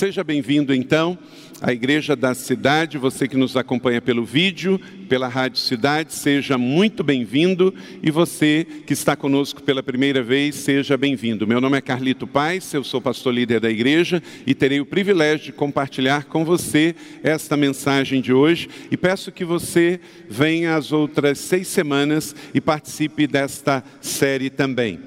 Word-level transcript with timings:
Seja 0.00 0.24
bem-vindo 0.24 0.74
então 0.74 1.18
à 1.60 1.74
Igreja 1.74 2.16
da 2.16 2.32
Cidade, 2.32 2.96
você 2.96 3.28
que 3.28 3.36
nos 3.36 3.54
acompanha 3.54 4.00
pelo 4.00 4.24
vídeo, 4.24 4.80
pela 5.10 5.28
Rádio 5.28 5.58
Cidade, 5.58 6.14
seja 6.14 6.56
muito 6.56 7.04
bem-vindo 7.04 7.74
e 8.02 8.10
você 8.10 8.66
que 8.86 8.94
está 8.94 9.14
conosco 9.14 9.62
pela 9.62 9.82
primeira 9.82 10.22
vez, 10.22 10.54
seja 10.54 10.96
bem-vindo. 10.96 11.46
Meu 11.46 11.60
nome 11.60 11.76
é 11.76 11.82
Carlito 11.82 12.26
Paz, 12.26 12.72
eu 12.72 12.82
sou 12.82 12.98
pastor 12.98 13.34
líder 13.34 13.60
da 13.60 13.68
igreja 13.68 14.22
e 14.46 14.54
terei 14.54 14.80
o 14.80 14.86
privilégio 14.86 15.44
de 15.44 15.52
compartilhar 15.52 16.24
com 16.24 16.46
você 16.46 16.94
esta 17.22 17.54
mensagem 17.54 18.22
de 18.22 18.32
hoje 18.32 18.70
e 18.90 18.96
peço 18.96 19.30
que 19.30 19.44
você 19.44 20.00
venha 20.30 20.76
às 20.76 20.92
outras 20.92 21.38
seis 21.38 21.68
semanas 21.68 22.34
e 22.54 22.60
participe 22.60 23.26
desta 23.26 23.84
série 24.00 24.48
também. 24.48 24.98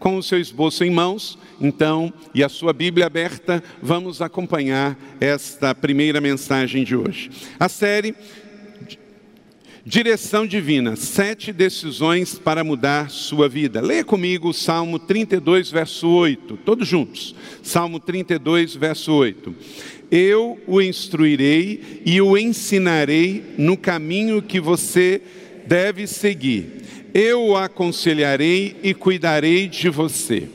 Com 0.00 0.16
o 0.16 0.22
seu 0.22 0.40
esboço 0.40 0.82
em 0.82 0.90
mãos, 0.90 1.38
então, 1.60 2.10
e 2.34 2.42
a 2.42 2.48
sua 2.48 2.72
Bíblia 2.72 3.06
aberta, 3.06 3.62
vamos 3.82 4.22
acompanhar 4.22 4.98
esta 5.20 5.74
primeira 5.74 6.22
mensagem 6.22 6.84
de 6.84 6.96
hoje. 6.96 7.30
A 7.58 7.68
série 7.68 8.14
Direção 9.84 10.46
Divina, 10.46 10.96
sete 10.96 11.52
decisões 11.52 12.38
para 12.38 12.64
mudar 12.64 13.10
sua 13.10 13.46
vida. 13.46 13.80
Leia 13.82 14.02
comigo 14.02 14.48
o 14.48 14.54
Salmo 14.54 14.98
32, 14.98 15.70
verso 15.70 16.08
8, 16.08 16.56
todos 16.64 16.88
juntos. 16.88 17.34
Salmo 17.62 18.00
32, 18.00 18.74
verso 18.74 19.12
8. 19.12 19.54
Eu 20.10 20.58
o 20.66 20.80
instruirei 20.80 22.02
e 22.06 22.22
o 22.22 22.38
ensinarei 22.38 23.54
no 23.58 23.76
caminho 23.76 24.40
que 24.40 24.60
você 24.60 25.20
deve 25.66 26.06
seguir. 26.06 26.79
Eu 27.12 27.42
o 27.42 27.56
aconselharei 27.56 28.76
e 28.82 28.94
cuidarei 28.94 29.68
de 29.68 29.88
você. 29.88 30.48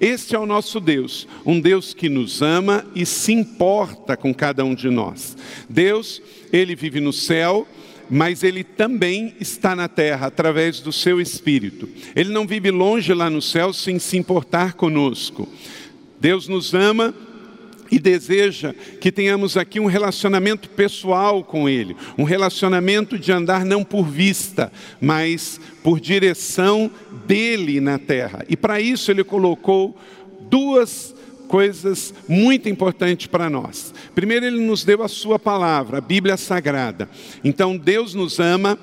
Este 0.00 0.34
é 0.34 0.38
o 0.38 0.46
nosso 0.46 0.80
Deus, 0.80 1.28
um 1.46 1.60
Deus 1.60 1.94
que 1.94 2.08
nos 2.08 2.42
ama 2.42 2.84
e 2.94 3.06
se 3.06 3.32
importa 3.32 4.16
com 4.16 4.34
cada 4.34 4.64
um 4.64 4.74
de 4.74 4.90
nós. 4.90 5.36
Deus, 5.68 6.20
ele 6.52 6.74
vive 6.74 6.98
no 6.98 7.12
céu, 7.12 7.68
mas 8.10 8.42
ele 8.42 8.64
também 8.64 9.32
está 9.38 9.76
na 9.76 9.88
terra 9.88 10.26
através 10.26 10.80
do 10.80 10.92
seu 10.92 11.20
espírito. 11.20 11.88
Ele 12.16 12.30
não 12.30 12.46
vive 12.46 12.70
longe 12.70 13.14
lá 13.14 13.30
no 13.30 13.40
céu 13.40 13.72
sem 13.72 13.98
se 13.98 14.16
importar 14.16 14.74
conosco. 14.74 15.48
Deus 16.20 16.48
nos 16.48 16.74
ama 16.74 17.14
e 17.92 17.98
deseja 17.98 18.74
que 18.98 19.12
tenhamos 19.12 19.54
aqui 19.54 19.78
um 19.78 19.84
relacionamento 19.84 20.70
pessoal 20.70 21.44
com 21.44 21.68
Ele, 21.68 21.94
um 22.16 22.24
relacionamento 22.24 23.18
de 23.18 23.30
andar 23.30 23.66
não 23.66 23.84
por 23.84 24.04
vista, 24.08 24.72
mas 24.98 25.60
por 25.82 26.00
direção 26.00 26.90
dele 27.26 27.82
na 27.82 27.98
terra. 27.98 28.46
E 28.48 28.56
para 28.56 28.80
isso 28.80 29.10
Ele 29.10 29.22
colocou 29.22 29.94
duas 30.48 31.14
coisas 31.48 32.14
muito 32.26 32.66
importantes 32.66 33.26
para 33.26 33.50
nós. 33.50 33.92
Primeiro, 34.14 34.46
Ele 34.46 34.64
nos 34.64 34.84
deu 34.84 35.02
a 35.02 35.08
Sua 35.08 35.38
palavra, 35.38 35.98
a 35.98 36.00
Bíblia 36.00 36.38
Sagrada. 36.38 37.10
Então, 37.44 37.76
Deus 37.76 38.14
nos 38.14 38.40
ama 38.40 38.78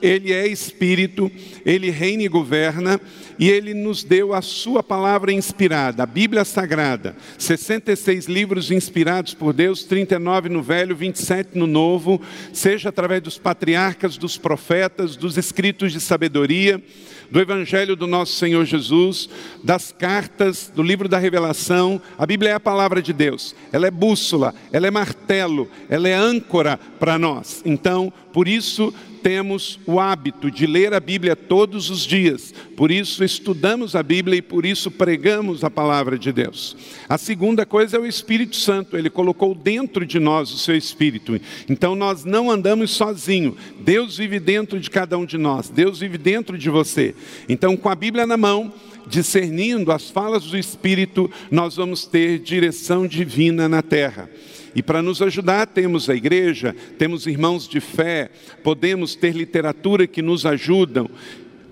ele 0.00 0.32
é 0.32 0.46
espírito, 0.46 1.30
ele 1.64 1.90
reina 1.90 2.22
e 2.22 2.28
governa, 2.28 3.00
e 3.38 3.48
ele 3.48 3.72
nos 3.72 4.02
deu 4.02 4.34
a 4.34 4.42
sua 4.42 4.82
palavra 4.82 5.32
inspirada, 5.32 6.02
a 6.02 6.06
Bíblia 6.06 6.44
Sagrada. 6.44 7.16
66 7.38 8.26
livros 8.26 8.70
inspirados 8.70 9.32
por 9.32 9.52
Deus, 9.52 9.84
39 9.84 10.48
no 10.48 10.62
Velho, 10.62 10.96
27 10.96 11.56
no 11.56 11.66
Novo, 11.66 12.20
seja 12.52 12.88
através 12.88 13.22
dos 13.22 13.38
patriarcas, 13.38 14.16
dos 14.16 14.36
profetas, 14.36 15.16
dos 15.16 15.38
escritos 15.38 15.92
de 15.92 16.00
sabedoria, 16.00 16.82
do 17.30 17.40
Evangelho 17.40 17.94
do 17.94 18.06
nosso 18.06 18.32
Senhor 18.32 18.64
Jesus, 18.64 19.28
das 19.62 19.92
cartas, 19.92 20.72
do 20.74 20.82
livro 20.82 21.08
da 21.08 21.18
Revelação. 21.18 22.00
A 22.16 22.26
Bíblia 22.26 22.50
é 22.50 22.54
a 22.54 22.60
palavra 22.60 23.02
de 23.02 23.12
Deus, 23.12 23.54
ela 23.72 23.86
é 23.86 23.90
bússola, 23.90 24.54
ela 24.72 24.86
é 24.86 24.90
martelo, 24.90 25.68
ela 25.88 26.08
é 26.08 26.14
âncora 26.14 26.78
para 26.98 27.18
nós. 27.18 27.62
Então, 27.64 28.12
por 28.32 28.48
isso, 28.48 28.92
temos 29.18 29.78
o 29.86 30.00
hábito 30.00 30.50
de 30.50 30.66
ler 30.66 30.94
a 30.94 31.00
Bíblia 31.00 31.36
todos 31.36 31.90
os 31.90 32.06
dias, 32.06 32.54
por 32.76 32.90
isso 32.90 33.24
estudamos 33.24 33.94
a 33.94 34.02
Bíblia 34.02 34.38
e 34.38 34.42
por 34.42 34.64
isso 34.64 34.90
pregamos 34.90 35.64
a 35.64 35.70
palavra 35.70 36.18
de 36.18 36.32
Deus. 36.32 36.76
A 37.08 37.18
segunda 37.18 37.66
coisa 37.66 37.96
é 37.96 38.00
o 38.00 38.06
Espírito 38.06 38.56
Santo, 38.56 38.96
ele 38.96 39.10
colocou 39.10 39.54
dentro 39.54 40.06
de 40.06 40.18
nós 40.18 40.52
o 40.52 40.58
seu 40.58 40.76
Espírito, 40.76 41.40
então 41.68 41.94
nós 41.94 42.24
não 42.24 42.50
andamos 42.50 42.92
sozinhos, 42.92 43.54
Deus 43.80 44.16
vive 44.16 44.40
dentro 44.40 44.80
de 44.80 44.90
cada 44.90 45.18
um 45.18 45.26
de 45.26 45.36
nós, 45.36 45.68
Deus 45.68 46.00
vive 46.00 46.16
dentro 46.16 46.56
de 46.56 46.70
você. 46.70 47.14
Então, 47.48 47.76
com 47.76 47.88
a 47.88 47.94
Bíblia 47.94 48.26
na 48.26 48.36
mão, 48.36 48.72
discernindo 49.06 49.90
as 49.90 50.10
falas 50.10 50.44
do 50.44 50.56
Espírito, 50.56 51.30
nós 51.50 51.76
vamos 51.76 52.06
ter 52.06 52.38
direção 52.38 53.06
divina 53.06 53.68
na 53.68 53.82
terra. 53.82 54.28
E 54.74 54.82
para 54.82 55.02
nos 55.02 55.20
ajudar, 55.22 55.66
temos 55.66 56.08
a 56.08 56.14
igreja, 56.14 56.74
temos 56.98 57.26
irmãos 57.26 57.68
de 57.68 57.80
fé, 57.80 58.30
podemos 58.62 59.14
ter 59.14 59.34
literatura 59.34 60.06
que 60.06 60.22
nos 60.22 60.44
ajudam 60.46 61.08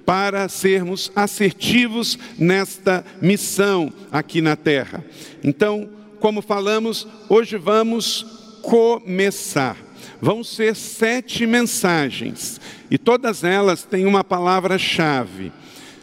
para 0.04 0.48
sermos 0.48 1.10
assertivos 1.16 2.16
nesta 2.38 3.04
missão 3.20 3.92
aqui 4.10 4.40
na 4.40 4.54
terra. 4.54 5.04
Então, 5.42 5.88
como 6.20 6.40
falamos, 6.40 7.06
hoje 7.28 7.56
vamos 7.56 8.24
começar. 8.62 9.76
Vão 10.20 10.42
ser 10.42 10.74
sete 10.74 11.44
mensagens 11.44 12.60
e 12.90 12.96
todas 12.96 13.44
elas 13.44 13.82
têm 13.82 14.06
uma 14.06 14.24
palavra-chave. 14.24 15.52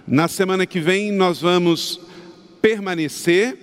Na 0.06 0.28
semana 0.28 0.66
que 0.66 0.80
vem 0.80 1.12
nós 1.12 1.42
vamos 1.42 2.00
permanecer, 2.62 3.58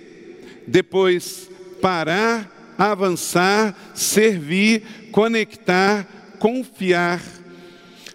depois 0.67 1.49
parar 1.81 2.60
avançar, 2.77 3.75
servir, 3.93 5.09
conectar, 5.11 6.07
confiar. 6.39 7.21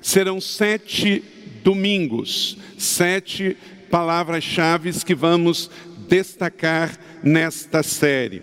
Serão 0.00 0.40
sete 0.40 1.22
domingos, 1.62 2.56
sete 2.78 3.56
palavras-chave 3.90 4.92
que 5.04 5.14
vamos 5.14 5.70
destacar 6.08 6.98
nesta 7.22 7.82
série. 7.82 8.42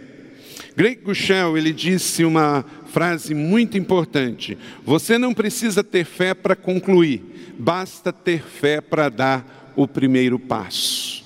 Greg 0.76 1.02
Gushel, 1.02 1.58
ele 1.58 1.72
disse 1.72 2.26
uma 2.26 2.66
frase 2.88 3.34
muito 3.34 3.78
importante: 3.78 4.58
Você 4.84 5.18
não 5.18 5.34
precisa 5.34 5.84
ter 5.84 6.06
fé 6.06 6.34
para 6.34 6.56
concluir, 6.56 7.56
basta 7.58 8.12
ter 8.12 8.42
fé 8.42 8.82
para 8.82 9.10
dar 9.10 9.74
o 9.76 9.88
primeiro 9.88 10.40
passo. 10.40 11.24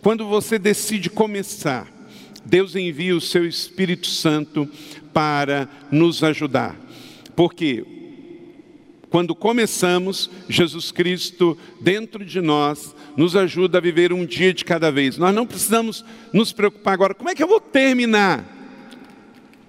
Quando 0.00 0.26
você 0.26 0.58
decide 0.58 1.08
começar, 1.08 1.93
Deus 2.44 2.76
envia 2.76 3.16
o 3.16 3.20
seu 3.20 3.46
Espírito 3.46 4.06
Santo 4.06 4.68
para 5.12 5.68
nos 5.90 6.22
ajudar. 6.22 6.76
Porque 7.34 7.84
quando 9.14 9.34
começamos, 9.34 10.28
Jesus 10.48 10.90
Cristo 10.90 11.56
dentro 11.80 12.24
de 12.24 12.40
nós 12.40 12.94
nos 13.16 13.36
ajuda 13.36 13.78
a 13.78 13.80
viver 13.80 14.12
um 14.12 14.26
dia 14.26 14.52
de 14.52 14.64
cada 14.64 14.90
vez. 14.90 15.16
Nós 15.16 15.34
não 15.34 15.46
precisamos 15.46 16.04
nos 16.32 16.52
preocupar 16.52 16.94
agora, 16.94 17.14
como 17.14 17.30
é 17.30 17.34
que 17.34 17.42
eu 17.42 17.46
vou 17.46 17.60
terminar? 17.60 18.44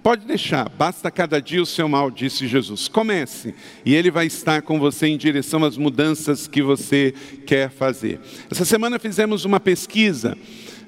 Pode 0.02 0.24
deixar, 0.24 0.68
basta 0.68 1.10
cada 1.10 1.40
dia 1.40 1.60
o 1.60 1.66
seu 1.66 1.88
mal, 1.88 2.12
disse 2.12 2.46
Jesus. 2.46 2.86
Comece, 2.86 3.54
e 3.84 3.92
Ele 3.92 4.08
vai 4.10 4.26
estar 4.26 4.62
com 4.62 4.78
você 4.78 5.08
em 5.08 5.16
direção 5.16 5.64
às 5.64 5.76
mudanças 5.76 6.46
que 6.46 6.62
você 6.62 7.12
quer 7.44 7.70
fazer. 7.70 8.20
Essa 8.48 8.64
semana 8.64 9.00
fizemos 9.00 9.44
uma 9.44 9.58
pesquisa 9.58 10.38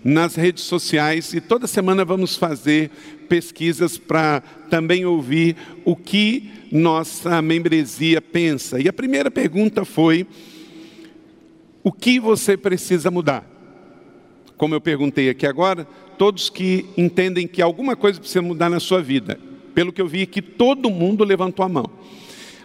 nas 0.05 0.35
redes 0.35 0.65
sociais 0.65 1.33
e 1.33 1.41
toda 1.41 1.67
semana 1.67 2.05
vamos 2.05 2.37
fazer 2.37 2.91
pesquisas 3.29 3.99
para 3.99 4.41
também 4.71 5.05
ouvir 5.05 5.57
o 5.85 5.95
que 5.95 6.51
nossa 6.71 7.41
membresia 7.43 8.21
pensa. 8.21 8.81
E 8.81 8.89
a 8.89 8.93
primeira 8.93 9.31
pergunta 9.31 9.85
foi: 9.85 10.27
o 11.83 11.93
que 11.93 12.19
você 12.19 12.57
precisa 12.57 13.11
mudar? 13.11 13.45
Como 14.57 14.75
eu 14.75 14.81
perguntei 14.81 15.31
aqui 15.31 15.47
agora, 15.47 15.87
todos 16.17 16.51
que 16.51 16.85
entendem 16.97 17.47
que 17.47 17.63
alguma 17.63 17.95
coisa 17.95 18.19
precisa 18.19 18.43
mudar 18.43 18.69
na 18.69 18.81
sua 18.81 19.01
vida. 19.01 19.39
Pelo 19.75 19.93
que 19.93 20.03
eu 20.03 20.09
vi 20.09 20.23
aqui, 20.23 20.43
todo 20.43 20.91
mundo 20.91 21.23
levantou 21.23 21.65
a 21.65 21.69
mão. 21.69 21.89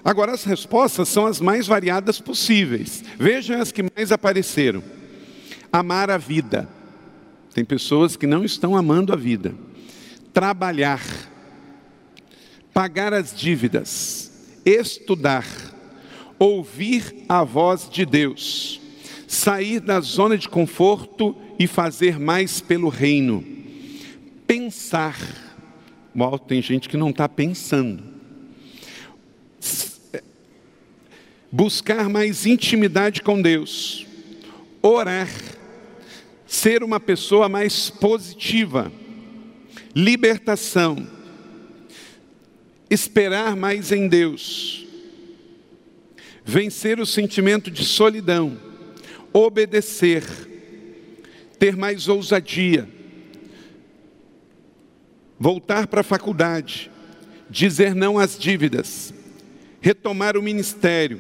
Agora, 0.03 0.33
as 0.33 0.43
respostas 0.43 1.07
são 1.07 1.25
as 1.25 1.39
mais 1.39 1.67
variadas 1.67 2.19
possíveis. 2.19 3.03
Vejam 3.17 3.61
as 3.61 3.71
que 3.71 3.83
mais 3.95 4.11
apareceram: 4.11 4.83
amar 5.71 6.09
a 6.09 6.17
vida. 6.17 6.67
Tem 7.53 7.63
pessoas 7.63 8.15
que 8.15 8.25
não 8.25 8.43
estão 8.43 8.75
amando 8.75 9.13
a 9.13 9.15
vida. 9.15 9.53
Trabalhar, 10.33 11.03
pagar 12.73 13.13
as 13.13 13.35
dívidas, 13.35 14.31
estudar, 14.65 15.45
ouvir 16.39 17.23
a 17.29 17.43
voz 17.43 17.87
de 17.87 18.05
Deus, 18.05 18.81
sair 19.27 19.79
da 19.79 19.99
zona 19.99 20.35
de 20.35 20.49
conforto 20.49 21.35
e 21.59 21.67
fazer 21.67 22.19
mais 22.19 22.59
pelo 22.59 22.89
reino. 22.89 23.45
Pensar. 24.47 25.17
Uau, 26.15 26.39
tem 26.39 26.59
gente 26.59 26.89
que 26.89 26.97
não 26.97 27.11
está 27.11 27.29
pensando. 27.29 28.03
Buscar 31.51 32.09
mais 32.09 32.47
intimidade 32.47 33.21
com 33.21 33.39
Deus. 33.39 34.07
Orar 34.81 35.29
ser 36.53 36.83
uma 36.83 36.99
pessoa 36.99 37.49
mais 37.49 37.89
positiva, 37.89 38.91
libertação, 39.95 41.07
esperar 42.87 43.55
mais 43.55 43.91
em 43.91 44.07
Deus, 44.07 44.85
vencer 46.45 46.99
o 46.99 47.07
sentimento 47.07 47.71
de 47.71 47.83
solidão, 47.83 48.55
obedecer, 49.33 50.23
ter 51.57 51.75
mais 51.75 52.07
ousadia, 52.07 52.87
voltar 55.39 55.87
para 55.87 56.01
a 56.01 56.03
faculdade, 56.03 56.91
dizer 57.49 57.95
não 57.95 58.19
às 58.19 58.37
dívidas, 58.37 59.11
retomar 59.81 60.37
o 60.37 60.43
ministério, 60.43 61.19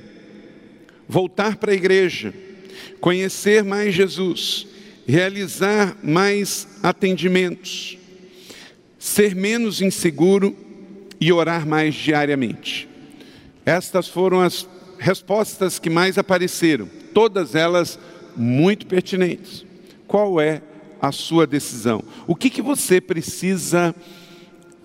voltar 1.09 1.57
para 1.57 1.71
a 1.71 1.75
igreja, 1.75 2.31
conhecer 3.01 3.63
mais 3.63 3.95
Jesus, 3.95 4.67
realizar 5.07 5.97
mais 6.03 6.67
atendimentos, 6.81 7.97
ser 8.97 9.35
menos 9.35 9.81
inseguro 9.81 10.55
e 11.19 11.31
orar 11.31 11.67
mais 11.67 11.93
diariamente. 11.93 12.87
Estas 13.65 14.07
foram 14.07 14.41
as 14.41 14.67
respostas 14.97 15.79
que 15.79 15.89
mais 15.89 16.17
apareceram, 16.17 16.89
todas 17.13 17.55
elas 17.55 17.99
muito 18.35 18.87
pertinentes. 18.87 19.65
Qual 20.07 20.39
é 20.39 20.61
a 21.01 21.11
sua 21.11 21.45
decisão? 21.45 22.03
O 22.27 22.35
que, 22.35 22.49
que 22.49 22.61
você 22.61 23.01
precisa 23.01 23.93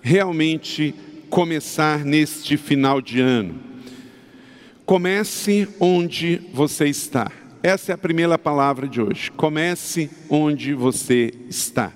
realmente 0.01 0.93
começar 1.29 2.03
neste 2.03 2.57
final 2.57 3.01
de 3.01 3.21
ano? 3.21 3.59
Comece 4.85 5.67
onde 5.79 6.41
você 6.53 6.87
está. 6.87 7.31
Essa 7.61 7.91
é 7.91 7.95
a 7.95 7.97
primeira 7.97 8.37
palavra 8.37 8.87
de 8.87 9.01
hoje. 9.01 9.29
Comece 9.31 10.09
onde 10.29 10.73
você 10.73 11.33
está. 11.49 11.91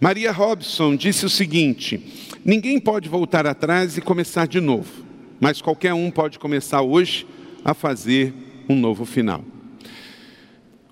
Maria 0.00 0.32
Robson 0.32 0.96
disse 0.96 1.26
o 1.26 1.28
seguinte: 1.30 2.02
ninguém 2.42 2.80
pode 2.80 3.10
voltar 3.10 3.46
atrás 3.46 3.98
e 3.98 4.00
começar 4.00 4.48
de 4.48 4.58
novo, 4.58 5.04
mas 5.38 5.60
qualquer 5.60 5.92
um 5.92 6.10
pode 6.10 6.38
começar 6.38 6.80
hoje 6.80 7.26
a 7.62 7.74
fazer 7.74 8.32
um 8.66 8.74
novo 8.74 9.04
final. 9.04 9.44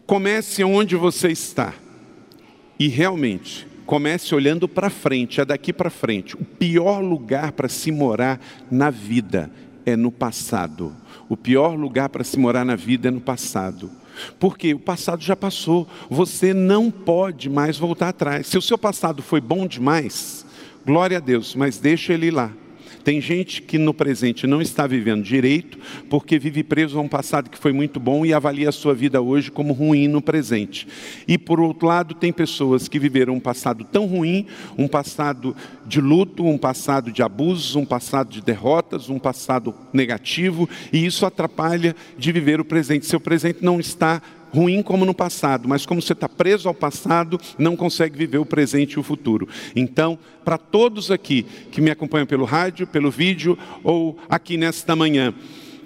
Comece 0.04 0.62
onde 0.62 0.94
você 0.94 1.28
está 1.28 1.72
e 2.78 2.88
realmente 2.88 3.66
comece 3.86 4.34
olhando 4.34 4.68
para 4.68 4.90
frente, 4.90 5.40
é 5.40 5.46
daqui 5.46 5.72
para 5.72 5.88
frente. 5.88 6.36
O 6.36 6.44
pior 6.44 7.00
lugar 7.02 7.52
para 7.52 7.70
se 7.70 7.90
morar 7.90 8.38
na 8.70 8.90
vida 8.90 9.50
é 9.88 9.96
no 9.96 10.10
passado. 10.10 10.94
O 11.28 11.36
pior 11.36 11.74
lugar 11.74 12.08
para 12.08 12.24
se 12.24 12.38
morar 12.38 12.64
na 12.64 12.76
vida 12.76 13.08
é 13.08 13.10
no 13.10 13.20
passado. 13.20 13.90
Porque 14.38 14.74
o 14.74 14.78
passado 14.78 15.22
já 15.22 15.36
passou, 15.36 15.86
você 16.10 16.52
não 16.52 16.90
pode 16.90 17.48
mais 17.48 17.76
voltar 17.76 18.08
atrás. 18.08 18.46
Se 18.46 18.58
o 18.58 18.62
seu 18.62 18.76
passado 18.76 19.22
foi 19.22 19.40
bom 19.40 19.66
demais, 19.66 20.44
glória 20.84 21.18
a 21.18 21.20
Deus, 21.20 21.54
mas 21.54 21.78
deixa 21.78 22.12
ele 22.12 22.30
lá. 22.30 22.50
Tem 23.08 23.22
gente 23.22 23.62
que 23.62 23.78
no 23.78 23.94
presente 23.94 24.46
não 24.46 24.60
está 24.60 24.86
vivendo 24.86 25.22
direito 25.22 25.78
porque 26.10 26.38
vive 26.38 26.62
preso 26.62 26.98
a 26.98 27.00
um 27.00 27.08
passado 27.08 27.48
que 27.48 27.56
foi 27.56 27.72
muito 27.72 27.98
bom 27.98 28.26
e 28.26 28.34
avalia 28.34 28.68
a 28.68 28.72
sua 28.72 28.94
vida 28.94 29.18
hoje 29.22 29.50
como 29.50 29.72
ruim 29.72 30.06
no 30.06 30.20
presente. 30.20 30.86
E 31.26 31.38
por 31.38 31.58
outro 31.58 31.88
lado, 31.88 32.14
tem 32.14 32.30
pessoas 32.30 32.86
que 32.86 32.98
viveram 32.98 33.32
um 33.32 33.40
passado 33.40 33.82
tão 33.82 34.04
ruim, 34.04 34.46
um 34.76 34.86
passado 34.86 35.56
de 35.86 36.02
luto, 36.02 36.44
um 36.44 36.58
passado 36.58 37.10
de 37.10 37.22
abusos, 37.22 37.76
um 37.76 37.86
passado 37.86 38.28
de 38.28 38.42
derrotas, 38.42 39.08
um 39.08 39.18
passado 39.18 39.74
negativo, 39.90 40.68
e 40.92 41.06
isso 41.06 41.24
atrapalha 41.24 41.96
de 42.18 42.30
viver 42.30 42.60
o 42.60 42.64
presente. 42.64 43.06
Seu 43.06 43.18
presente 43.18 43.64
não 43.64 43.80
está 43.80 44.20
ruim 44.52 44.82
como 44.82 45.04
no 45.04 45.14
passado, 45.14 45.68
mas 45.68 45.84
como 45.84 46.00
você 46.00 46.12
está 46.12 46.28
preso 46.28 46.68
ao 46.68 46.74
passado, 46.74 47.40
não 47.58 47.76
consegue 47.76 48.16
viver 48.16 48.38
o 48.38 48.46
presente 48.46 48.92
e 48.92 49.00
o 49.00 49.02
futuro. 49.02 49.48
Então, 49.74 50.18
para 50.44 50.58
todos 50.58 51.10
aqui 51.10 51.44
que 51.70 51.80
me 51.80 51.90
acompanham 51.90 52.26
pelo 52.26 52.44
rádio, 52.44 52.86
pelo 52.86 53.10
vídeo 53.10 53.58
ou 53.82 54.18
aqui 54.28 54.56
nesta 54.56 54.96
manhã, 54.96 55.34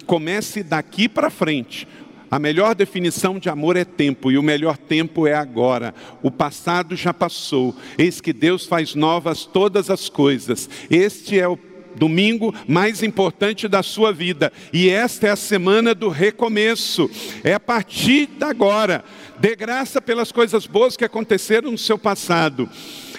comece 0.05 0.63
daqui 0.63 1.07
para 1.07 1.29
frente. 1.29 1.87
A 2.33 2.39
melhor 2.39 2.73
definição 2.73 3.37
de 3.37 3.47
amor 3.47 3.77
é 3.77 3.85
tempo, 3.85 4.31
e 4.31 4.39
o 4.39 4.41
melhor 4.41 4.75
tempo 4.75 5.27
é 5.27 5.35
agora. 5.35 5.93
O 6.23 6.31
passado 6.31 6.95
já 6.95 7.13
passou. 7.13 7.75
Eis 7.95 8.19
que 8.19 8.33
Deus 8.33 8.65
faz 8.65 8.95
novas 8.95 9.45
todas 9.45 9.91
as 9.91 10.09
coisas. 10.09 10.67
Este 10.89 11.39
é 11.39 11.47
o 11.47 11.55
domingo 11.95 12.53
mais 12.67 13.03
importante 13.03 13.67
da 13.67 13.83
sua 13.83 14.11
vida. 14.11 14.51
E 14.71 14.89
esta 14.89 15.27
é 15.27 15.31
a 15.31 15.35
semana 15.35 15.93
do 15.93 16.09
recomeço. 16.09 17.09
É 17.43 17.53
a 17.53 17.59
partir 17.59 18.27
de 18.27 18.43
agora. 18.43 19.03
Dê 19.39 19.55
graça 19.55 20.01
pelas 20.01 20.31
coisas 20.31 20.65
boas 20.65 20.95
que 20.95 21.05
aconteceram 21.05 21.71
no 21.71 21.77
seu 21.77 21.97
passado. 21.97 22.69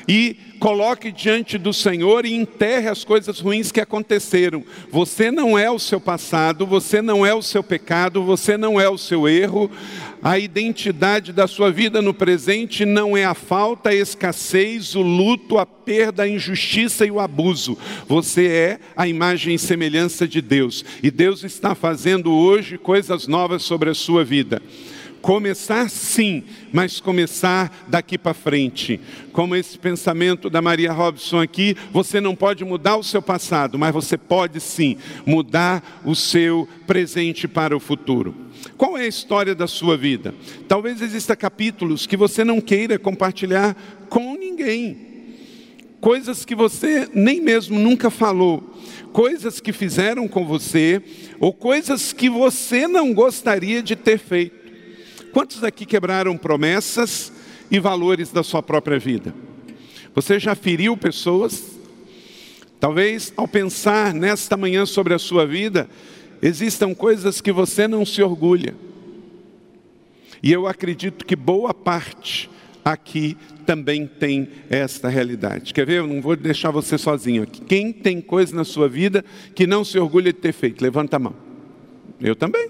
E 0.07 0.37
coloque 0.59 1.11
diante 1.11 1.59
do 1.59 1.73
Senhor 1.73 2.25
e 2.25 2.35
enterre 2.35 2.89
as 2.89 3.05
coisas 3.05 3.41
ruins 3.41 3.73
que 3.73 3.81
aconteceram. 3.81 4.65
Você 4.91 5.31
não 5.31 5.59
é 5.59 5.71
o 5.71 5.79
seu 5.79 6.01
passado, 6.01 6.67
você 6.67 7.03
não 7.03 7.25
é 7.25 7.35
o 7.35 7.43
seu 7.43 7.63
pecado, 7.63 8.23
você 8.23 8.57
não 8.57 8.81
é 8.81 8.89
o 8.89 8.99
seu 8.99 9.29
erro. 9.29 9.71
A 10.25 10.39
identidade 10.39 11.35
da 11.35 11.47
sua 11.47 11.71
vida 11.71 12.01
no 12.01 12.15
presente 12.15 12.87
não 12.87 13.15
é 13.15 13.27
a 13.27 13.35
falta, 13.35 13.91
a 13.91 13.95
escassez, 13.95 14.95
o 14.95 15.03
luto, 15.03 15.59
a 15.59 15.67
perda, 15.67 16.23
a 16.23 16.29
injustiça 16.29 17.05
e 17.05 17.11
o 17.11 17.21
abuso. 17.21 17.77
Você 18.09 18.47
é 18.47 18.79
a 18.97 19.07
imagem 19.07 19.55
e 19.55 19.59
semelhança 19.59 20.27
de 20.27 20.41
Deus. 20.41 20.83
E 21.03 21.11
Deus 21.11 21.45
está 21.45 21.75
fazendo 21.75 22.33
hoje 22.33 22.79
coisas 22.79 23.27
novas 23.27 23.65
sobre 23.65 23.91
a 23.91 23.95
sua 23.95 24.25
vida. 24.25 24.63
Começar 25.25 25.89
sim, 25.89 26.43
mas 26.71 27.01
começar 27.01 27.87
daqui 27.89 28.19
para 28.19 28.35
frente. 28.35 29.01
Como 29.33 29.57
esse 29.57 29.79
pensamento 29.79 30.51
da 30.51 30.61
Maria 30.61 30.93
Robson 30.93 31.41
aqui, 31.41 31.75
você 31.91 32.21
não 32.21 32.37
pode 32.37 32.63
mudar 32.63 32.99
o 32.99 33.03
seu 33.03 33.23
passado, 33.23 33.79
mas 33.79 33.95
você 33.95 34.19
pode 34.19 34.61
sim 34.61 34.99
mudar 35.25 36.03
o 36.05 36.15
seu 36.15 36.69
presente 36.87 37.49
para 37.49 37.75
o 37.75 37.81
futuro. 37.81 38.35
Qual 38.77 38.99
é 38.99 39.05
a 39.05 39.07
história 39.07 39.55
da 39.55 39.67
sua 39.67 39.97
vida? 39.97 40.35
Talvez 40.69 41.01
exista 41.01 41.35
capítulos 41.35 42.07
que 42.07 42.19
você 42.19 42.45
não 42.45 42.61
queira 42.61 42.99
compartilhar 42.99 43.75
com 44.11 44.37
ninguém. 44.37 44.99
Coisas 46.03 46.45
que 46.45 46.55
você 46.55 47.09
nem 47.15 47.41
mesmo 47.41 47.79
nunca 47.79 48.11
falou, 48.11 48.79
coisas 49.11 49.59
que 49.59 49.73
fizeram 49.73 50.29
com 50.29 50.45
você, 50.45 51.03
ou 51.41 51.51
coisas 51.51 52.13
que 52.13 52.29
você 52.29 52.87
não 52.87 53.15
gostaria 53.15 53.83
de 53.83 53.97
ter 53.97 54.19
feito. 54.19 54.64
Quantos 55.35 55.65
aqui 55.65 55.85
quebraram 55.85 56.37
promessas 56.37 57.33
e 57.69 57.81
valores 57.81 58.31
da 58.31 58.45
sua 58.45 58.63
própria 58.63 59.01
vida? 59.01 59.35
Você 60.15 60.39
já 60.39 60.55
feriu 60.55 60.97
pessoas? 60.97 61.77
Talvez 62.79 63.33
ao 63.37 63.49
pensar 63.49 64.15
nesta 64.15 64.57
manhã 64.57 64.87
sobre 64.87 65.13
a 65.13 65.19
sua 65.19 65.45
vida, 65.45 65.91
existam 66.41 66.95
coisas 66.95 67.41
que 67.41 67.51
você 67.51 67.89
não 67.89 68.07
se 68.07 68.23
orgulha. 68.23 68.77
E 70.41 70.53
eu 70.53 70.69
acredito 70.69 71.27
que 71.27 71.35
boa 71.35 71.75
parte 71.75 72.49
aqui 72.85 73.37
também 73.67 74.07
tem 74.07 74.49
esta 74.71 75.09
realidade. 75.09 75.75
Quer 75.75 75.85
ver? 75.85 75.99
Eu 75.99 76.07
não 76.07 76.23
vou 76.23 76.37
deixar 76.37 76.71
você 76.71 76.97
sozinho 76.97 77.43
aqui. 77.43 77.61
Quem 77.61 77.93
tem 77.93 78.21
coisa 78.21 78.55
na 78.55 78.63
sua 78.63 78.89
vida 78.89 79.25
que 79.53 79.67
não 79.67 79.85
se 79.85 79.99
orgulha 79.99 80.33
de 80.33 80.39
ter 80.39 80.53
feito? 80.53 80.81
Levanta 80.81 81.17
a 81.17 81.19
mão. 81.19 81.35
Eu 82.21 82.37
também. 82.37 82.69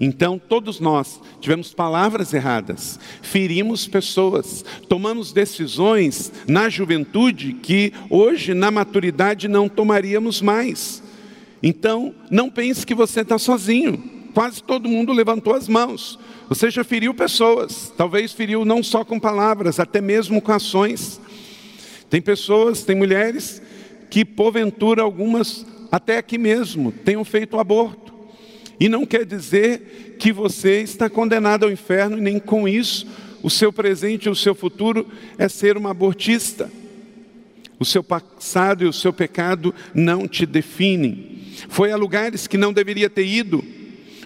Então, 0.00 0.38
todos 0.38 0.78
nós 0.78 1.20
tivemos 1.40 1.74
palavras 1.74 2.32
erradas, 2.32 3.00
ferimos 3.20 3.88
pessoas, 3.88 4.64
tomamos 4.88 5.32
decisões 5.32 6.32
na 6.46 6.68
juventude 6.68 7.52
que 7.54 7.92
hoje, 8.08 8.54
na 8.54 8.70
maturidade, 8.70 9.48
não 9.48 9.68
tomaríamos 9.68 10.40
mais. 10.40 11.02
Então, 11.62 12.14
não 12.30 12.48
pense 12.48 12.86
que 12.86 12.94
você 12.94 13.22
está 13.22 13.38
sozinho. 13.38 13.98
Quase 14.32 14.62
todo 14.62 14.88
mundo 14.88 15.12
levantou 15.12 15.54
as 15.54 15.66
mãos. 15.66 16.16
Você 16.48 16.70
já 16.70 16.84
feriu 16.84 17.12
pessoas, 17.12 17.92
talvez 17.96 18.32
feriu 18.32 18.64
não 18.64 18.82
só 18.82 19.04
com 19.04 19.18
palavras, 19.18 19.80
até 19.80 20.00
mesmo 20.00 20.40
com 20.40 20.52
ações. 20.52 21.20
Tem 22.08 22.22
pessoas, 22.22 22.84
tem 22.84 22.94
mulheres 22.94 23.60
que, 24.08 24.24
porventura, 24.24 25.02
algumas, 25.02 25.66
até 25.90 26.18
aqui 26.18 26.38
mesmo, 26.38 26.92
tenham 26.92 27.24
feito 27.24 27.58
aborto. 27.58 28.07
E 28.80 28.88
não 28.88 29.04
quer 29.04 29.24
dizer 29.24 30.16
que 30.18 30.32
você 30.32 30.80
está 30.80 31.10
condenado 31.10 31.64
ao 31.64 31.70
inferno, 31.70 32.18
e 32.18 32.20
nem 32.20 32.38
com 32.38 32.68
isso 32.68 33.06
o 33.42 33.50
seu 33.50 33.72
presente 33.72 34.26
e 34.26 34.30
o 34.30 34.34
seu 34.34 34.54
futuro 34.54 35.06
é 35.36 35.48
ser 35.48 35.76
uma 35.76 35.90
abortista. 35.90 36.70
O 37.78 37.84
seu 37.84 38.02
passado 38.02 38.84
e 38.84 38.88
o 38.88 38.92
seu 38.92 39.12
pecado 39.12 39.74
não 39.94 40.26
te 40.26 40.44
definem. 40.44 41.38
Foi 41.68 41.92
a 41.92 41.96
lugares 41.96 42.46
que 42.46 42.58
não 42.58 42.72
deveria 42.72 43.08
ter 43.08 43.26
ido, 43.26 43.64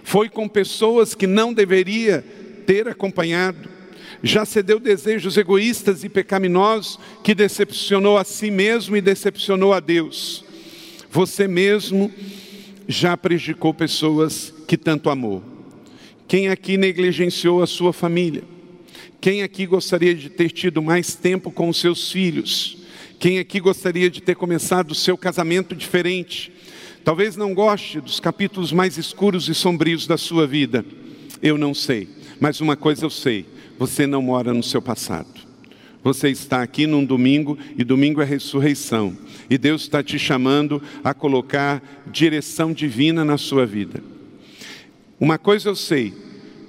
foi 0.03 0.29
com 0.29 0.49
pessoas 0.49 1.15
que 1.15 1.27
não 1.27 1.53
deveria 1.53 2.25
ter 2.67 2.89
acompanhado. 2.89 3.69
Já 4.23 4.45
cedeu 4.45 4.79
desejos 4.79 5.37
egoístas 5.37 6.05
e 6.05 6.09
pecaminosos 6.09 6.99
que 7.23 7.35
decepcionou 7.35 8.17
a 8.17 8.25
si 8.25 8.51
mesmo 8.51 8.97
e 8.97 9.01
decepcionou 9.01 9.73
a 9.73 9.81
Deus. 9.81 10.45
Você 11.11 11.47
mesmo 11.47 12.11
já 12.87 13.17
prejudicou 13.17 13.73
pessoas 13.73 14.53
que 14.67 14.77
tanto 14.77 15.11
amou? 15.11 15.43
Quem 16.27 16.49
aqui 16.49 16.77
negligenciou 16.77 17.63
a 17.63 17.67
sua 17.67 17.93
família? 17.93 18.43
Quem 19.21 19.43
aqui 19.43 19.67
gostaria 19.67 20.15
de 20.15 20.29
ter 20.29 20.51
tido 20.51 20.83
mais 20.83 21.15
tempo 21.15 21.51
com 21.51 21.69
os 21.69 21.79
seus 21.79 22.11
filhos? 22.11 22.79
Quem 23.19 23.39
aqui 23.39 23.61
gostaria 23.61 24.11
de 24.11 24.21
ter 24.21 24.35
começado 24.35 24.91
o 24.91 24.97
seu 24.97 25.17
casamento 25.17 25.77
diferente? 25.77 26.53
Talvez 27.05 27.37
não 27.37 27.55
goste 27.55 28.01
dos 28.01 28.19
capítulos 28.19 28.73
mais 28.73 28.97
escuros 28.97 29.49
e 29.49 29.55
sombrios 29.55 30.07
da 30.07 30.17
sua 30.17 30.47
vida. 30.47 30.85
Eu 31.41 31.59
não 31.59 31.75
sei, 31.75 32.09
mas 32.41 32.61
uma 32.61 32.77
coisa 32.77 33.05
eu 33.05 33.11
sei: 33.11 33.47
você 33.79 34.07
não 34.07 34.23
mora 34.23 34.53
no 34.53 34.63
seu 34.63 34.81
passado. 34.81 35.52
Você 36.03 36.31
está 36.31 36.63
aqui 36.63 36.87
num 36.87 37.05
domingo 37.05 37.57
e 37.77 37.85
domingo 37.85 38.21
é 38.21 38.25
ressurreição. 38.25 39.17
E 39.49 39.57
Deus 39.57 39.83
está 39.83 40.03
te 40.03 40.19
chamando 40.19 40.83
a 41.05 41.15
colocar 41.15 41.83
direção 42.11 42.73
divina 42.73 43.25
na 43.25 43.39
sua 43.39 43.65
vida. 43.65 44.03
Uma 45.21 45.39
coisa 45.39 45.69
eu 45.69 45.77
sei: 45.77 46.13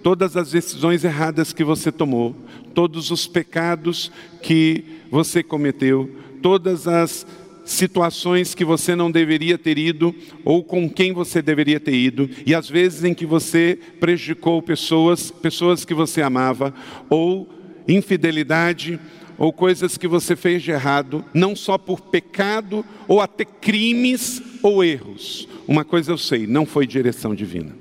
todas 0.04 0.38
as 0.38 0.52
decisões 0.52 1.04
erradas 1.04 1.52
que 1.52 1.63
você 1.63 1.92
tomou, 1.92 2.36
todos 2.75 3.10
os 3.10 3.25
pecados 3.25 4.12
que 4.42 4.84
você 5.10 5.42
cometeu, 5.42 6.16
todas 6.42 6.88
as 6.88 7.25
situações 7.66 8.54
que 8.54 8.66
você 8.66 8.96
não 8.96 9.10
deveria 9.10 9.58
ter 9.58 9.78
ido 9.78 10.13
ou 10.44 10.63
com 10.63 10.90
quem 10.90 11.13
você 11.13 11.42
deveria 11.42 11.80
ter 11.80 11.96
ido 11.96 12.30
e 12.46 12.54
as 12.54 12.70
vezes 12.70 13.06
em 13.06 13.13
que 13.13 13.25
você 13.25 13.80
prejudicou 14.02 14.62
pessoas, 14.62 15.32
pessoas 15.32 15.86
que 15.86 15.94
você 15.94 16.22
amava 16.22 16.74
ou 17.10 17.48
infidelidade 17.88 19.00
ou 19.38 19.52
coisas 19.52 19.98
que 19.98 20.08
você 20.08 20.36
fez 20.36 20.62
de 20.62 20.72
errado, 20.72 21.24
não 21.34 21.56
só 21.56 21.78
por 21.78 22.02
pecado 22.02 22.86
ou 23.08 23.22
até 23.22 23.46
crimes 23.46 24.42
ou 24.62 24.84
erros. 24.84 25.48
Uma 25.68 25.84
coisa 25.84 26.12
eu 26.12 26.18
sei, 26.18 26.48
não 26.48 26.66
foi 26.66 26.86
direção 26.86 27.34
divina. 27.34 27.75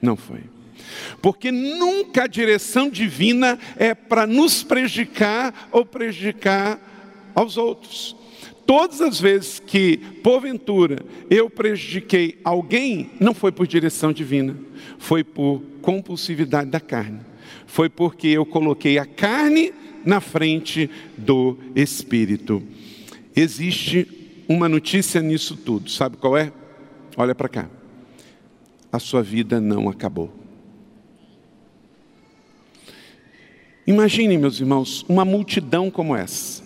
Não 0.00 0.16
foi. 0.16 0.40
Porque 1.20 1.50
nunca 1.50 2.24
a 2.24 2.26
direção 2.26 2.88
divina 2.88 3.58
é 3.76 3.94
para 3.94 4.26
nos 4.26 4.62
prejudicar 4.62 5.68
ou 5.72 5.84
prejudicar 5.84 6.80
aos 7.34 7.56
outros. 7.56 8.16
Todas 8.66 9.00
as 9.00 9.18
vezes 9.18 9.58
que, 9.58 9.96
porventura, 10.22 10.98
eu 11.30 11.48
prejudiquei 11.48 12.38
alguém, 12.44 13.10
não 13.18 13.32
foi 13.32 13.50
por 13.50 13.66
direção 13.66 14.12
divina, 14.12 14.54
foi 14.98 15.24
por 15.24 15.62
compulsividade 15.80 16.70
da 16.70 16.78
carne. 16.78 17.20
Foi 17.66 17.88
porque 17.88 18.28
eu 18.28 18.44
coloquei 18.44 18.98
a 18.98 19.06
carne 19.06 19.72
na 20.04 20.20
frente 20.20 20.90
do 21.16 21.58
Espírito. 21.74 22.62
Existe 23.34 24.06
uma 24.48 24.68
notícia 24.68 25.20
nisso 25.20 25.56
tudo, 25.56 25.90
sabe 25.90 26.16
qual 26.16 26.36
é? 26.36 26.52
Olha 27.16 27.34
para 27.34 27.48
cá. 27.48 27.68
A 28.90 28.98
sua 28.98 29.22
vida 29.22 29.60
não 29.60 29.88
acabou. 29.88 30.32
Imagine, 33.86 34.36
meus 34.36 34.60
irmãos, 34.60 35.04
uma 35.08 35.24
multidão 35.24 35.90
como 35.90 36.14
essa. 36.14 36.62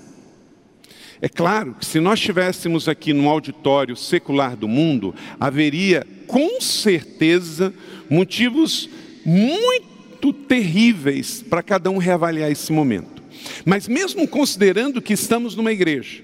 É 1.21 1.29
claro 1.29 1.75
que 1.75 1.87
se 1.87 2.01
nós 2.01 2.19
estivéssemos 2.19 2.89
aqui 2.89 3.13
no 3.13 3.29
auditório 3.29 3.95
secular 3.95 4.57
do 4.57 4.67
mundo, 4.67 5.15
haveria 5.39 6.05
com 6.27 6.61
certeza 6.61 7.73
motivos 8.11 8.91
muito 9.25 10.33
terríveis 10.33 11.41
para 11.41 11.63
cada 11.63 11.93
um 11.93 11.99
reavaliar 11.99 12.51
esse 12.51 12.73
momento. 12.73 13.22
Mas 13.65 13.89
mesmo 13.89 14.27
considerando 14.27 15.01
que 15.03 15.13
estamos 15.13 15.55
numa 15.55 15.73
igreja, 15.73 16.23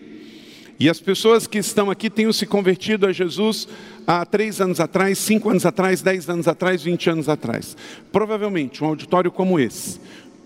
e 0.80 0.88
as 0.88 1.00
pessoas 1.00 1.46
que 1.46 1.58
estão 1.58 1.90
aqui 1.90 2.08
tenham 2.08 2.32
se 2.32 2.46
convertido 2.46 3.06
a 3.06 3.12
Jesus 3.12 3.66
há 4.06 4.24
três 4.24 4.60
anos 4.60 4.78
atrás, 4.78 5.18
cinco 5.18 5.50
anos 5.50 5.66
atrás, 5.66 6.00
dez 6.00 6.28
anos 6.28 6.46
atrás, 6.46 6.82
vinte 6.82 7.10
anos 7.10 7.28
atrás. 7.28 7.76
Provavelmente, 8.12 8.84
um 8.84 8.86
auditório 8.86 9.32
como 9.32 9.58
esse, 9.58 9.98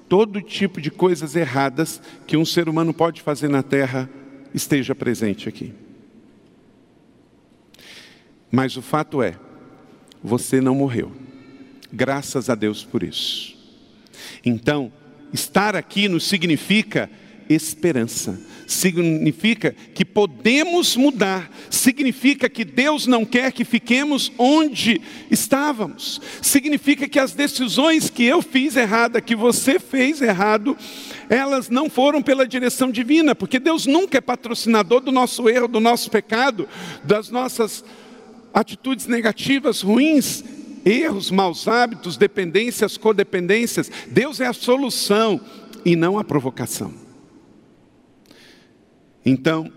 todo 0.09 0.41
tipo 0.41 0.81
de 0.81 0.91
coisas 0.91 1.37
erradas 1.37 2.01
que 2.27 2.37
um 2.37 2.47
ser 2.47 2.67
humano 2.67 2.95
pode 2.95 3.21
fazer 3.21 3.49
na 3.49 3.63
terra 3.63 4.09
esteja 4.55 4.95
presente 4.95 5.51
aqui. 5.51 5.75
Mas 8.51 8.77
o 8.77 8.83
fato 8.83 9.23
é, 9.23 9.35
você 10.23 10.63
não 10.63 10.75
morreu. 10.75 11.13
Graças 11.93 12.49
a 12.49 12.55
Deus 12.55 12.83
por 12.83 13.03
isso. 13.03 13.55
Então, 14.43 14.91
Estar 15.33 15.75
aqui 15.75 16.09
nos 16.09 16.25
significa 16.25 17.11
esperança, 17.49 18.41
significa 18.67 19.75
que 19.95 20.05
podemos 20.05 20.97
mudar, 20.97 21.51
significa 21.71 22.49
que 22.49 22.65
Deus 22.65 23.07
não 23.07 23.25
quer 23.25 23.53
que 23.53 23.65
fiquemos 23.65 24.33
onde 24.39 25.01
estávamos, 25.31 26.21
significa 26.41 27.09
que 27.09 27.19
as 27.19 27.33
decisões 27.33 28.09
que 28.09 28.25
eu 28.25 28.41
fiz 28.43 28.77
errada, 28.77 29.21
que 29.21 29.37
você 29.37 29.79
fez 29.79 30.23
errado, 30.23 30.77
elas 31.29 31.69
não 31.69 31.89
foram 31.91 32.23
pela 32.23 32.47
direção 32.47 32.91
divina, 32.91 33.35
porque 33.35 33.59
Deus 33.59 33.87
nunca 33.87 34.19
é 34.19 34.21
patrocinador 34.21 35.01
do 35.01 35.13
nosso 35.13 35.49
erro, 35.49 35.69
do 35.69 35.81
nosso 35.81 36.11
pecado, 36.11 36.69
das 37.05 37.31
nossas 37.31 37.85
atitudes 38.55 39.07
negativas, 39.07 39.81
ruins, 39.81 40.45
erros, 40.85 41.31
maus 41.31 41.69
hábitos, 41.69 42.17
dependências, 42.17 42.97
codependências. 42.97 43.91
Deus 44.09 44.41
é 44.41 44.47
a 44.47 44.53
solução 44.53 45.41
e 45.85 45.97
não 45.97 46.19
a 46.19 46.25
provocação. 46.25 46.93
Então, 49.25 49.71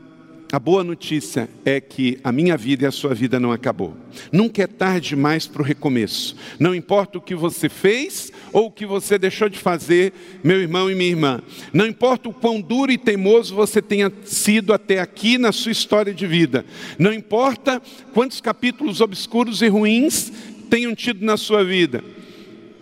a 0.52 0.60
boa 0.60 0.84
notícia 0.84 1.50
é 1.66 1.82
que 1.82 2.20
a 2.24 2.32
minha 2.32 2.56
vida 2.56 2.84
e 2.84 2.88
a 2.88 2.92
sua 2.92 3.14
vida 3.14 3.40
não 3.40 3.52
acabou. 3.52 3.94
Nunca 4.32 4.64
é 4.64 4.68
tarde 4.68 5.10
demais 5.10 5.48
para 5.48 5.62
o 5.62 5.66
recomeço. 5.66 6.36
Não 6.60 6.74
importa 6.74 7.18
o 7.18 7.22
que 7.22 7.36
você 7.36 7.68
fez 7.68 8.32
ou 8.54 8.68
o 8.68 8.72
que 8.72 8.86
você 8.86 9.18
deixou 9.18 9.50
de 9.50 9.60
fazer, 9.60 10.14
meu 10.44 10.62
irmão 10.62 10.90
e 10.90 10.96
minha 10.96 11.10
irmã. 11.10 11.42
Não 11.74 11.86
importa 11.86 12.30
o 12.30 12.34
quão 12.34 12.62
duro 12.62 12.92
e 12.92 12.98
teimoso 12.98 13.54
você 13.54 13.82
tenha 13.82 14.12
sido 14.24 14.72
até 14.72 15.00
aqui 15.00 15.38
na 15.38 15.52
sua 15.52 15.72
história 15.72 16.14
de 16.14 16.26
vida. 16.26 16.64
Não 16.98 17.12
importa 17.12 17.82
quantos 18.14 18.40
capítulos 18.40 19.02
obscuros 19.02 19.62
e 19.62 19.68
ruins 19.68 20.32
tenham 20.66 20.94
tido 20.94 21.26
na 21.26 21.38
sua 21.38 21.64
vida. 21.64 22.04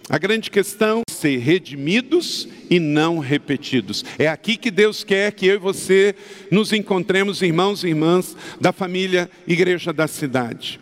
A 0.09 0.17
grande 0.17 0.51
questão 0.51 1.01
é 1.07 1.11
ser 1.11 1.37
redimidos 1.37 2.47
e 2.69 2.79
não 2.79 3.19
repetidos. 3.19 4.03
É 4.19 4.27
aqui 4.27 4.57
que 4.57 4.69
Deus 4.69 5.03
quer 5.03 5.31
que 5.31 5.47
eu 5.47 5.55
e 5.55 5.59
você 5.59 6.15
nos 6.51 6.73
encontremos, 6.73 7.41
irmãos 7.41 7.83
e 7.83 7.87
irmãs 7.87 8.35
da 8.59 8.73
família 8.73 9.29
Igreja 9.47 9.93
da 9.93 10.07
Cidade. 10.07 10.79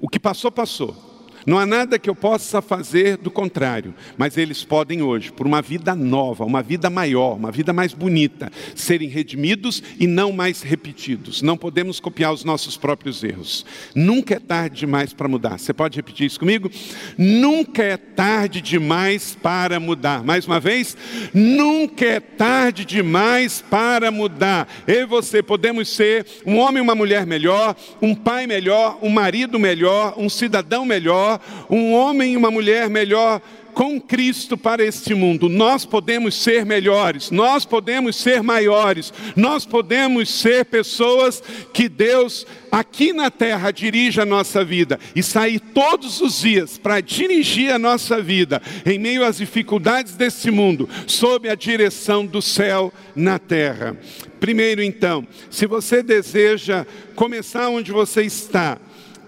O 0.00 0.08
que 0.08 0.18
passou, 0.18 0.50
passou. 0.50 1.15
Não 1.46 1.58
há 1.58 1.64
nada 1.64 1.96
que 1.96 2.10
eu 2.10 2.14
possa 2.14 2.60
fazer 2.60 3.16
do 3.16 3.30
contrário, 3.30 3.94
mas 4.18 4.36
eles 4.36 4.64
podem 4.64 5.00
hoje, 5.00 5.30
por 5.30 5.46
uma 5.46 5.62
vida 5.62 5.94
nova, 5.94 6.44
uma 6.44 6.60
vida 6.60 6.90
maior, 6.90 7.36
uma 7.36 7.52
vida 7.52 7.72
mais 7.72 7.94
bonita, 7.94 8.50
serem 8.74 9.08
redimidos 9.08 9.80
e 10.00 10.08
não 10.08 10.32
mais 10.32 10.62
repetidos. 10.62 11.42
Não 11.42 11.56
podemos 11.56 12.00
copiar 12.00 12.32
os 12.32 12.42
nossos 12.42 12.76
próprios 12.76 13.22
erros. 13.22 13.64
Nunca 13.94 14.34
é 14.34 14.40
tarde 14.40 14.80
demais 14.80 15.12
para 15.12 15.28
mudar. 15.28 15.58
Você 15.58 15.72
pode 15.72 15.96
repetir 15.96 16.26
isso 16.26 16.40
comigo? 16.40 16.68
Nunca 17.16 17.82
é 17.82 17.96
tarde 17.96 18.60
demais 18.60 19.36
para 19.40 19.78
mudar. 19.78 20.24
Mais 20.24 20.46
uma 20.48 20.58
vez, 20.58 20.96
nunca 21.32 22.04
é 22.04 22.18
tarde 22.18 22.84
demais 22.84 23.62
para 23.70 24.10
mudar. 24.10 24.68
Eu 24.84 25.02
e 25.02 25.06
você 25.06 25.42
podemos 25.42 25.88
ser 25.88 26.26
um 26.44 26.58
homem 26.58 26.78
e 26.78 26.80
uma 26.80 26.96
mulher 26.96 27.24
melhor, 27.24 27.76
um 28.02 28.16
pai 28.16 28.48
melhor, 28.48 28.98
um 29.00 29.10
marido 29.10 29.60
melhor, 29.60 30.14
um 30.16 30.28
cidadão 30.28 30.84
melhor 30.84 31.35
um 31.68 31.92
homem 31.92 32.34
e 32.34 32.36
uma 32.36 32.50
mulher 32.50 32.88
melhor 32.88 33.40
com 33.76 34.00
Cristo 34.00 34.56
para 34.56 34.82
este 34.82 35.14
mundo. 35.14 35.50
Nós 35.50 35.84
podemos 35.84 36.34
ser 36.34 36.64
melhores, 36.64 37.30
nós 37.30 37.66
podemos 37.66 38.16
ser 38.16 38.42
maiores, 38.42 39.12
nós 39.36 39.66
podemos 39.66 40.30
ser 40.30 40.64
pessoas 40.64 41.42
que 41.74 41.86
Deus 41.86 42.46
aqui 42.72 43.12
na 43.12 43.30
terra 43.30 43.70
dirige 43.70 44.18
a 44.18 44.24
nossa 44.24 44.64
vida 44.64 44.98
e 45.14 45.22
sair 45.22 45.60
todos 45.60 46.22
os 46.22 46.40
dias 46.40 46.78
para 46.78 47.02
dirigir 47.02 47.70
a 47.70 47.78
nossa 47.78 48.18
vida 48.22 48.62
em 48.86 48.98
meio 48.98 49.22
às 49.22 49.36
dificuldades 49.36 50.16
deste 50.16 50.50
mundo, 50.50 50.88
sob 51.06 51.46
a 51.46 51.54
direção 51.54 52.24
do 52.24 52.40
céu 52.40 52.90
na 53.14 53.38
terra. 53.38 53.94
Primeiro, 54.40 54.82
então, 54.82 55.26
se 55.50 55.66
você 55.66 56.02
deseja 56.02 56.86
começar 57.14 57.68
onde 57.68 57.92
você 57.92 58.22
está, 58.22 58.78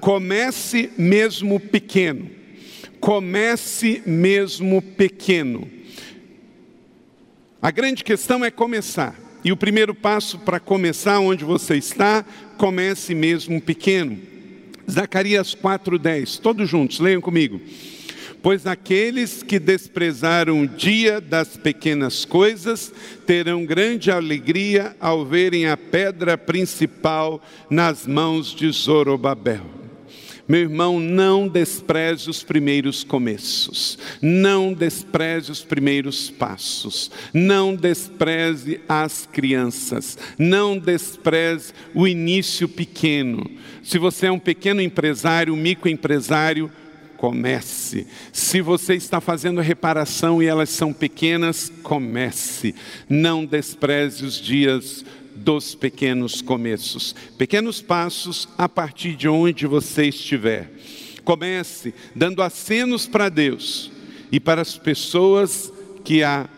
Comece 0.01 0.91
mesmo 0.97 1.59
pequeno. 1.59 2.31
Comece 3.01 4.03
mesmo 4.07 4.81
pequeno. 4.81 5.69
A 7.61 7.71
grande 7.71 8.05
questão 8.05 8.45
é 8.45 8.51
começar. 8.51 9.19
E 9.45 9.53
o 9.53 9.57
primeiro 9.57 9.95
passo 9.95 10.39
para 10.39 10.61
começar 10.61 11.21
onde 11.21 11.45
você 11.45 11.77
está, 11.77 12.25
comece 12.57 13.15
mesmo 13.15 13.61
pequeno. 13.61 14.19
Zacarias 14.91 15.55
4:10. 15.55 16.39
Todos 16.39 16.69
juntos, 16.69 16.99
leiam 16.99 17.21
comigo. 17.21 17.61
Pois 18.43 18.67
aqueles 18.67 19.43
que 19.43 19.59
desprezaram 19.59 20.63
o 20.63 20.67
dia 20.67 21.21
das 21.21 21.57
pequenas 21.57 22.25
coisas 22.25 22.93
terão 23.27 23.65
grande 23.65 24.11
alegria 24.11 24.97
ao 25.01 25.27
verem 25.27 25.67
a 25.67 25.77
pedra 25.77 26.39
principal 26.39 27.43
nas 27.69 28.07
mãos 28.07 28.55
de 28.55 28.71
Zorobabel. 28.71 29.78
Meu 30.49 30.61
irmão, 30.61 30.99
não 30.99 31.47
despreze 31.47 32.31
os 32.31 32.43
primeiros 32.43 33.05
começos, 33.05 33.99
não 34.23 34.73
despreze 34.73 35.53
os 35.53 35.63
primeiros 35.63 36.31
passos, 36.31 37.11
não 37.35 37.77
despreze 37.77 38.81
as 38.89 39.29
crianças, 39.31 40.17
não 40.39 40.79
despreze 40.79 41.75
o 41.95 42.09
início 42.09 42.67
pequeno. 42.67 43.45
Se 43.83 43.99
você 43.99 44.29
é 44.29 44.33
um 44.33 44.39
pequeno 44.39 44.81
empresário, 44.81 45.55
microempresário, 45.55 46.73
comece. 47.19 48.07
Se 48.33 48.63
você 48.63 48.95
está 48.95 49.21
fazendo 49.21 49.61
reparação 49.61 50.43
e 50.43 50.47
elas 50.47 50.71
são 50.71 50.95
pequenas, 50.95 51.71
comece. 51.83 52.75
Não 53.07 53.45
despreze 53.45 54.25
os 54.25 54.41
dias 54.41 55.05
dos 55.39 55.75
pequenos 55.75 56.43
começos. 56.43 57.15
Pequenos 57.37 57.81
passos 57.81 58.49
a 58.59 58.69
partir 58.69 59.15
de 59.15 59.29
onde 59.29 59.67
você 59.67 60.07
estiver. 60.07 60.71
Comece 61.25 61.95
dando 62.15 62.43
acenos 62.43 63.07
para 63.07 63.29
Deus 63.29 63.91
e 64.31 64.41
para 64.41 64.61
as 64.61 64.77
pessoas 64.77 65.73
que 66.05 66.23
há 66.23 66.49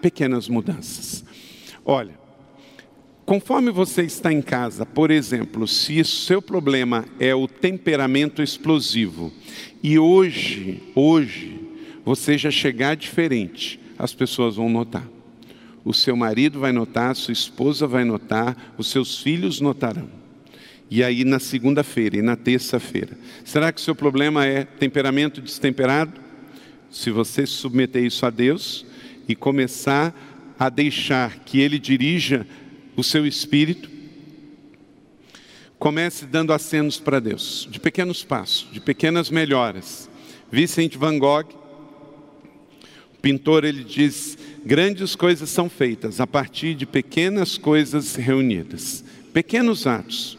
pequenas 0.00 0.48
mudanças. 0.48 1.24
Olha, 1.84 2.18
conforme 3.26 3.70
você 3.70 4.02
está 4.02 4.32
em 4.32 4.42
casa, 4.42 4.86
por 4.86 5.10
exemplo, 5.10 5.66
se 5.66 6.02
seu 6.04 6.40
problema 6.40 7.04
é 7.18 7.34
o 7.34 7.48
temperamento 7.48 8.42
explosivo 8.42 9.32
e 9.82 9.98
hoje, 9.98 10.82
hoje, 10.94 11.60
você 12.04 12.38
já 12.38 12.50
chegar 12.50 12.96
diferente, 12.96 13.80
as 13.98 14.14
pessoas 14.14 14.56
vão 14.56 14.68
notar 14.68 15.17
o 15.88 15.94
seu 15.94 16.14
marido 16.14 16.60
vai 16.60 16.70
notar, 16.70 17.12
a 17.12 17.14
sua 17.14 17.32
esposa 17.32 17.86
vai 17.86 18.04
notar, 18.04 18.74
os 18.76 18.88
seus 18.88 19.22
filhos 19.22 19.58
notarão. 19.58 20.06
E 20.90 21.02
aí 21.02 21.24
na 21.24 21.38
segunda-feira 21.38 22.18
e 22.18 22.20
na 22.20 22.36
terça-feira. 22.36 23.16
Será 23.42 23.72
que 23.72 23.80
o 23.80 23.82
seu 23.82 23.94
problema 23.94 24.44
é 24.44 24.64
temperamento 24.64 25.40
destemperado? 25.40 26.12
Se 26.90 27.10
você 27.10 27.46
submeter 27.46 28.04
isso 28.04 28.26
a 28.26 28.28
Deus 28.28 28.84
e 29.26 29.34
começar 29.34 30.14
a 30.58 30.68
deixar 30.68 31.38
que 31.38 31.58
Ele 31.58 31.78
dirija 31.78 32.46
o 32.94 33.02
seu 33.02 33.26
espírito, 33.26 33.88
comece 35.78 36.26
dando 36.26 36.52
acenos 36.52 37.00
para 37.00 37.18
Deus, 37.18 37.66
de 37.70 37.80
pequenos 37.80 38.22
passos, 38.22 38.68
de 38.70 38.78
pequenas 38.78 39.30
melhoras. 39.30 40.10
Vicente 40.52 40.98
Van 40.98 41.18
Gogh, 41.18 41.48
o 43.14 43.20
pintor, 43.22 43.64
ele 43.64 43.82
diz 43.82 44.36
Grandes 44.68 45.16
coisas 45.16 45.48
são 45.48 45.70
feitas 45.70 46.20
a 46.20 46.26
partir 46.26 46.74
de 46.74 46.84
pequenas 46.84 47.56
coisas 47.56 48.16
reunidas, 48.16 49.02
pequenos 49.32 49.86
atos, 49.86 50.36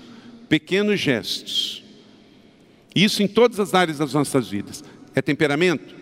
pequenos 0.47 0.99
gestos. 0.99 1.83
Isso 2.93 3.23
em 3.23 3.27
todas 3.27 3.59
as 3.59 3.73
áreas 3.73 3.97
das 3.97 4.13
nossas 4.13 4.47
vidas. 4.47 4.83
É 5.15 5.21
temperamento? 5.23 5.95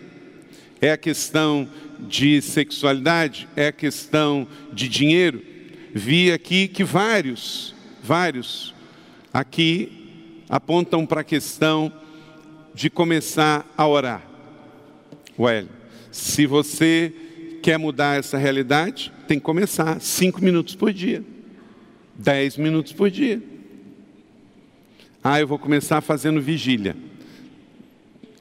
É 0.78 0.92
a 0.92 0.98
questão 0.98 1.66
de 2.00 2.42
sexualidade? 2.42 3.48
É 3.56 3.68
a 3.68 3.72
questão 3.72 4.46
de 4.74 4.90
dinheiro? 4.90 5.42
Vi 5.94 6.30
aqui 6.30 6.68
que 6.68 6.84
vários, 6.84 7.74
vários 8.02 8.74
aqui 9.32 10.34
apontam 10.50 11.06
para 11.06 11.22
a 11.22 11.24
questão 11.24 11.90
de 12.74 12.90
começar 12.90 13.66
a 13.74 13.88
orar. 13.88 14.22
Well, 15.38 15.66
se 16.12 16.44
você 16.44 17.14
Quer 17.62 17.78
mudar 17.78 18.18
essa 18.18 18.38
realidade? 18.38 19.12
Tem 19.26 19.38
que 19.38 19.44
começar 19.44 20.00
cinco 20.00 20.42
minutos 20.42 20.74
por 20.74 20.92
dia, 20.92 21.22
dez 22.14 22.56
minutos 22.56 22.92
por 22.92 23.10
dia. 23.10 23.42
Ah, 25.22 25.40
eu 25.40 25.46
vou 25.46 25.58
começar 25.58 26.00
fazendo 26.00 26.40
vigília. 26.40 26.96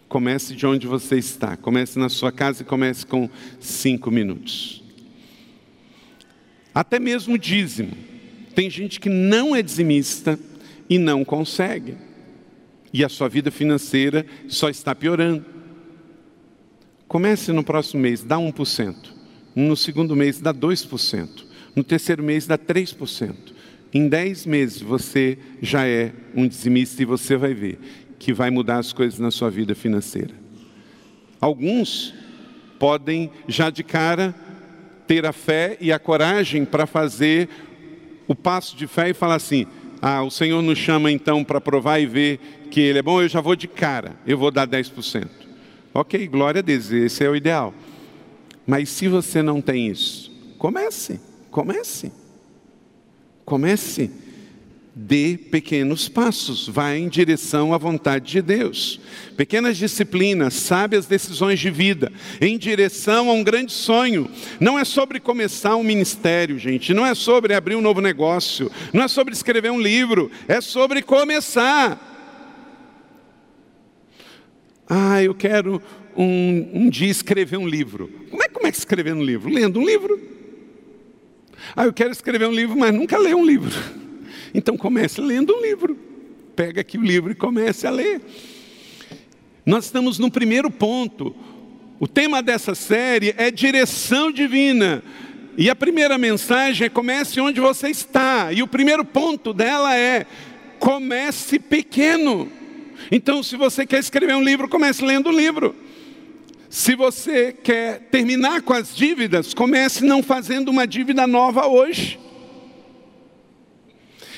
Comece 0.08 0.56
de 0.56 0.66
onde 0.66 0.88
você 0.88 1.18
está. 1.18 1.58
Comece 1.58 2.00
na 2.00 2.08
sua 2.08 2.32
casa 2.32 2.62
e 2.62 2.66
comece 2.66 3.06
com 3.06 3.30
cinco 3.60 4.10
minutos. 4.10 4.84
Até 6.74 7.00
mesmo 7.00 7.38
dízimo. 7.38 7.92
Tem 8.56 8.70
gente 8.70 9.00
que 9.00 9.10
não 9.10 9.56
é 9.56 9.62
dizimista 9.62 10.40
e 10.90 10.98
não 10.98 11.26
consegue. 11.26 11.96
E 12.94 13.04
a 13.04 13.10
sua 13.10 13.28
vida 13.28 13.52
financeira 13.52 14.26
só 14.48 14.70
está 14.70 14.96
piorando. 14.96 15.57
Comece 17.08 17.54
no 17.54 17.64
próximo 17.64 18.02
mês, 18.02 18.22
dá 18.22 18.36
1%. 18.38 18.96
No 19.56 19.76
segundo 19.78 20.16
mês, 20.16 20.40
dá 20.40 20.54
2%. 20.54 21.46
No 21.76 21.84
terceiro 21.84 22.22
mês, 22.22 22.46
dá 22.46 22.58
3%. 22.58 23.34
Em 23.94 24.10
10 24.10 24.46
meses, 24.46 24.82
você 24.82 25.38
já 25.62 25.88
é 25.88 26.12
um 26.36 26.48
dizimista 26.48 27.02
e 27.02 27.06
você 27.06 27.38
vai 27.38 27.54
ver 27.54 27.80
que 28.20 28.34
vai 28.34 28.50
mudar 28.50 28.80
as 28.80 28.92
coisas 28.92 29.20
na 29.20 29.32
sua 29.32 29.50
vida 29.50 29.74
financeira. 29.74 30.34
Alguns 31.40 32.14
podem, 32.78 33.32
já 33.48 33.70
de 33.70 33.84
cara, 33.84 34.36
ter 35.08 35.26
a 35.26 35.32
fé 35.32 35.78
e 35.80 35.92
a 35.92 36.00
coragem 36.00 36.66
para 36.66 36.86
fazer 36.86 37.48
o 38.28 38.36
passo 38.36 38.76
de 38.76 38.86
fé 38.86 39.10
e 39.10 39.14
falar 39.14 39.36
assim: 39.36 39.66
ah, 40.02 40.24
o 40.24 40.30
Senhor 40.30 40.62
nos 40.62 40.78
chama 40.78 41.12
então 41.12 41.44
para 41.44 41.62
provar 41.62 42.00
e 42.00 42.06
ver 42.06 42.40
que 42.70 42.82
Ele 42.82 43.00
é 43.00 43.02
bom, 43.02 43.22
eu 43.22 43.30
já 43.30 43.40
vou 43.40 43.56
de 43.56 43.68
cara, 43.68 44.16
eu 44.26 44.38
vou 44.38 44.52
dar 44.52 44.68
10%. 44.68 45.47
Ok, 45.94 46.28
glória 46.28 46.60
a 46.60 46.62
Deus, 46.62 46.92
esse 46.92 47.24
é 47.24 47.30
o 47.30 47.36
ideal. 47.36 47.74
Mas 48.66 48.90
se 48.90 49.08
você 49.08 49.42
não 49.42 49.62
tem 49.62 49.88
isso, 49.88 50.32
comece, 50.58 51.20
comece. 51.50 52.12
Comece. 53.46 54.12
Dê 54.94 55.38
pequenos 55.38 56.10
passos, 56.10 56.68
vá 56.68 56.96
em 56.96 57.08
direção 57.08 57.72
à 57.74 57.78
vontade 57.78 58.32
de 58.32 58.42
Deus. 58.42 59.00
Pequenas 59.38 59.78
disciplinas, 59.78 60.56
sábias 60.56 61.06
decisões 61.06 61.60
de 61.60 61.70
vida, 61.70 62.12
em 62.42 62.58
direção 62.58 63.30
a 63.30 63.34
um 63.34 63.44
grande 63.44 63.72
sonho. 63.72 64.30
Não 64.60 64.78
é 64.78 64.84
sobre 64.84 65.20
começar 65.20 65.76
um 65.76 65.84
ministério, 65.84 66.58
gente, 66.58 66.96
não 66.96 67.06
é 67.06 67.14
sobre 67.14 67.54
abrir 67.54 67.76
um 67.76 67.82
novo 67.82 68.02
negócio, 68.02 68.72
não 68.92 69.04
é 69.04 69.08
sobre 69.08 69.34
escrever 69.34 69.72
um 69.72 69.80
livro, 69.80 70.32
é 70.48 70.60
sobre 70.60 71.02
começar. 71.04 72.07
Ah, 74.90 75.22
eu 75.22 75.36
quero 75.36 75.82
um, 76.16 76.70
um 76.74 76.90
dia 76.90 77.10
escrever 77.10 77.58
um 77.58 77.68
livro. 77.68 78.10
Como 78.30 78.44
é, 78.44 78.48
como 78.48 78.68
é 78.68 78.72
que 78.72 78.78
escrever 78.78 79.14
um 79.14 79.24
livro? 79.24 79.50
Lendo 79.50 79.80
um 79.80 79.86
livro. 79.86 80.20
Ah, 81.76 81.86
eu 81.86 81.94
quero 81.94 82.12
escrever 82.12 82.48
um 82.48 82.52
livro, 82.52 82.78
mas 82.78 82.94
nunca 82.94 83.18
leio 83.18 83.38
um 83.38 83.46
livro. 83.46 83.72
Então 84.54 84.78
comece 84.78 85.20
lendo 85.20 85.54
um 85.54 85.62
livro. 85.62 85.96
Pega 86.56 86.82
aqui 86.82 86.98
o 86.98 87.04
livro 87.04 87.32
e 87.32 87.36
comece 87.36 87.86
a 87.86 87.92
ler. 87.92 88.22
Nós 89.66 89.86
estamos 89.86 90.18
no 90.18 90.32
primeiro 90.32 90.72
ponto. 90.72 91.36
O 92.00 92.08
tema 92.08 92.42
dessa 92.42 92.74
série 92.74 93.36
é 93.38 93.52
direção 93.52 94.32
divina. 94.32 95.04
E 95.58 95.70
a 95.70 95.76
primeira 95.76 96.18
mensagem 96.18 96.86
é 96.86 96.90
comece 96.90 97.40
onde 97.42 97.60
você 97.60 97.90
está. 97.90 98.54
E 98.54 98.64
o 98.64 98.68
primeiro 98.68 99.04
ponto 99.04 99.54
dela 99.54 99.96
é 99.96 100.26
comece 100.80 101.60
pequeno. 101.60 102.50
Então, 103.12 103.42
se 103.42 103.56
você 103.56 103.86
quer 103.86 104.00
escrever 104.00 104.36
um 104.36 104.44
livro, 104.44 104.68
comece 104.68 105.04
lendo 105.04 105.30
o 105.30 105.36
livro. 105.36 105.76
Se 106.70 106.96
você 106.96 107.54
quer 107.54 108.08
terminar 108.12 108.62
com 108.62 108.74
as 108.74 108.96
dívidas, 108.96 109.54
comece 109.54 110.04
não 110.04 110.22
fazendo 110.22 110.70
uma 110.70 110.86
dívida 110.86 111.26
nova 111.26 111.66
hoje. 111.68 112.20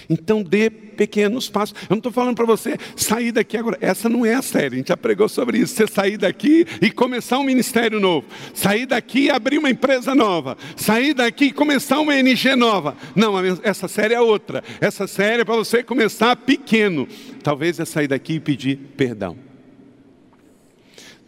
Então 0.10 0.42
dê 0.42 0.70
pequenos 1.00 1.48
passos. 1.48 1.74
Eu 1.84 1.92
não 1.92 2.00
estou 2.00 2.12
falando 2.12 2.36
para 2.36 2.46
você 2.46 2.78
sair 2.94 3.32
daqui 3.32 3.56
agora. 3.56 3.78
Essa 3.80 4.10
não 4.10 4.26
é 4.26 4.34
a 4.34 4.42
série, 4.42 4.76
a 4.76 4.78
gente 4.80 4.90
já 4.90 4.98
pregou 4.98 5.30
sobre 5.30 5.60
isso. 5.60 5.74
Você 5.74 5.88
sair 5.88 6.18
daqui 6.18 6.66
e 6.82 6.92
começar 6.92 7.40
um 7.40 7.44
ministério 7.44 8.02
novo. 8.02 8.28
Sair 8.54 8.86
daqui 8.86 9.22
e 9.22 9.30
abrir 9.30 9.58
uma 9.58 9.70
empresa 9.70 10.14
nova. 10.14 10.58
Sair 10.76 11.14
daqui 11.14 11.46
e 11.46 11.52
começar 11.54 12.02
uma 12.02 12.14
NG 12.14 12.54
nova. 12.54 12.98
Não, 13.16 13.34
essa 13.64 13.88
série 13.88 14.14
é 14.14 14.20
outra. 14.20 14.62
Essa 14.82 15.08
série 15.08 15.44
é 15.44 15.46
para 15.46 15.56
você 15.56 15.82
começar 15.82 16.36
pequeno. 16.36 17.08
Talvez 17.42 17.80
é 17.80 17.86
sair 17.86 18.10
daqui 18.10 18.34
e 18.34 18.40
pedir 18.42 18.76
perdão. 18.98 19.38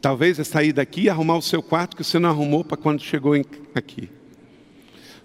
Talvez 0.02 0.38
é 0.38 0.44
sair 0.44 0.74
daqui 0.74 1.04
e 1.04 1.10
arrumar 1.10 1.38
o 1.38 1.42
seu 1.42 1.64
quarto 1.64 1.96
que 1.96 2.04
você 2.04 2.20
não 2.20 2.30
arrumou 2.30 2.66
para 2.66 2.76
quando 2.76 3.02
chegou 3.02 3.36
aqui. 3.74 4.10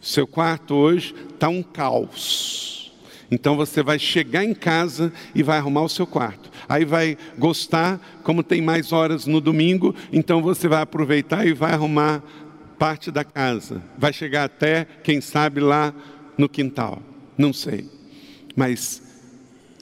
Seu 0.00 0.24
quarto 0.24 0.72
hoje 0.72 1.12
está 1.34 1.48
um 1.48 1.64
caos. 1.64 2.85
Então 3.30 3.56
você 3.56 3.82
vai 3.82 3.98
chegar 3.98 4.44
em 4.44 4.54
casa 4.54 5.12
e 5.34 5.42
vai 5.42 5.58
arrumar 5.58 5.82
o 5.82 5.88
seu 5.88 6.06
quarto. 6.06 6.50
Aí 6.68 6.84
vai 6.84 7.16
gostar, 7.38 8.00
como 8.22 8.42
tem 8.42 8.60
mais 8.60 8.92
horas 8.92 9.26
no 9.26 9.40
domingo, 9.40 9.94
então 10.12 10.40
você 10.40 10.68
vai 10.68 10.82
aproveitar 10.82 11.46
e 11.46 11.52
vai 11.52 11.72
arrumar 11.72 12.22
parte 12.78 13.10
da 13.10 13.24
casa. 13.24 13.82
Vai 13.98 14.12
chegar 14.12 14.44
até, 14.44 14.86
quem 15.02 15.20
sabe, 15.20 15.60
lá 15.60 15.92
no 16.38 16.48
quintal. 16.48 17.02
Não 17.36 17.52
sei. 17.52 17.88
Mas 18.54 19.02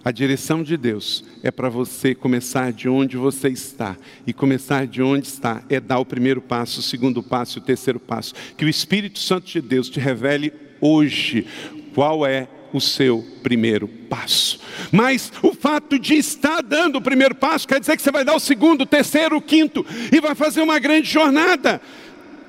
a 0.04 0.10
direção 0.10 0.62
de 0.62 0.76
Deus 0.76 1.24
é 1.42 1.50
para 1.50 1.68
você 1.68 2.14
começar 2.14 2.72
de 2.72 2.88
onde 2.88 3.16
você 3.16 3.48
está. 3.48 3.96
E 4.26 4.32
começar 4.32 4.86
de 4.86 5.02
onde 5.02 5.26
está 5.26 5.62
é 5.68 5.80
dar 5.80 5.98
o 5.98 6.04
primeiro 6.04 6.42
passo, 6.42 6.80
o 6.80 6.82
segundo 6.82 7.22
passo 7.22 7.58
o 7.58 7.62
terceiro 7.62 7.98
passo. 7.98 8.34
Que 8.56 8.64
o 8.64 8.68
Espírito 8.68 9.18
Santo 9.18 9.46
de 9.46 9.60
Deus 9.60 9.88
te 9.88 9.98
revele 9.98 10.52
hoje 10.80 11.46
qual 11.94 12.26
é 12.26 12.48
o 12.74 12.80
seu 12.80 13.24
primeiro 13.40 13.86
passo. 13.86 14.58
Mas 14.90 15.32
o 15.42 15.54
fato 15.54 15.96
de 15.96 16.14
estar 16.14 16.60
dando 16.60 16.96
o 16.96 17.02
primeiro 17.02 17.34
passo 17.34 17.68
quer 17.68 17.78
dizer 17.78 17.96
que 17.96 18.02
você 18.02 18.10
vai 18.10 18.24
dar 18.24 18.34
o 18.34 18.40
segundo, 18.40 18.82
o 18.82 18.86
terceiro, 18.86 19.36
o 19.36 19.40
quinto 19.40 19.86
e 20.12 20.20
vai 20.20 20.34
fazer 20.34 20.60
uma 20.60 20.78
grande 20.80 21.08
jornada. 21.08 21.80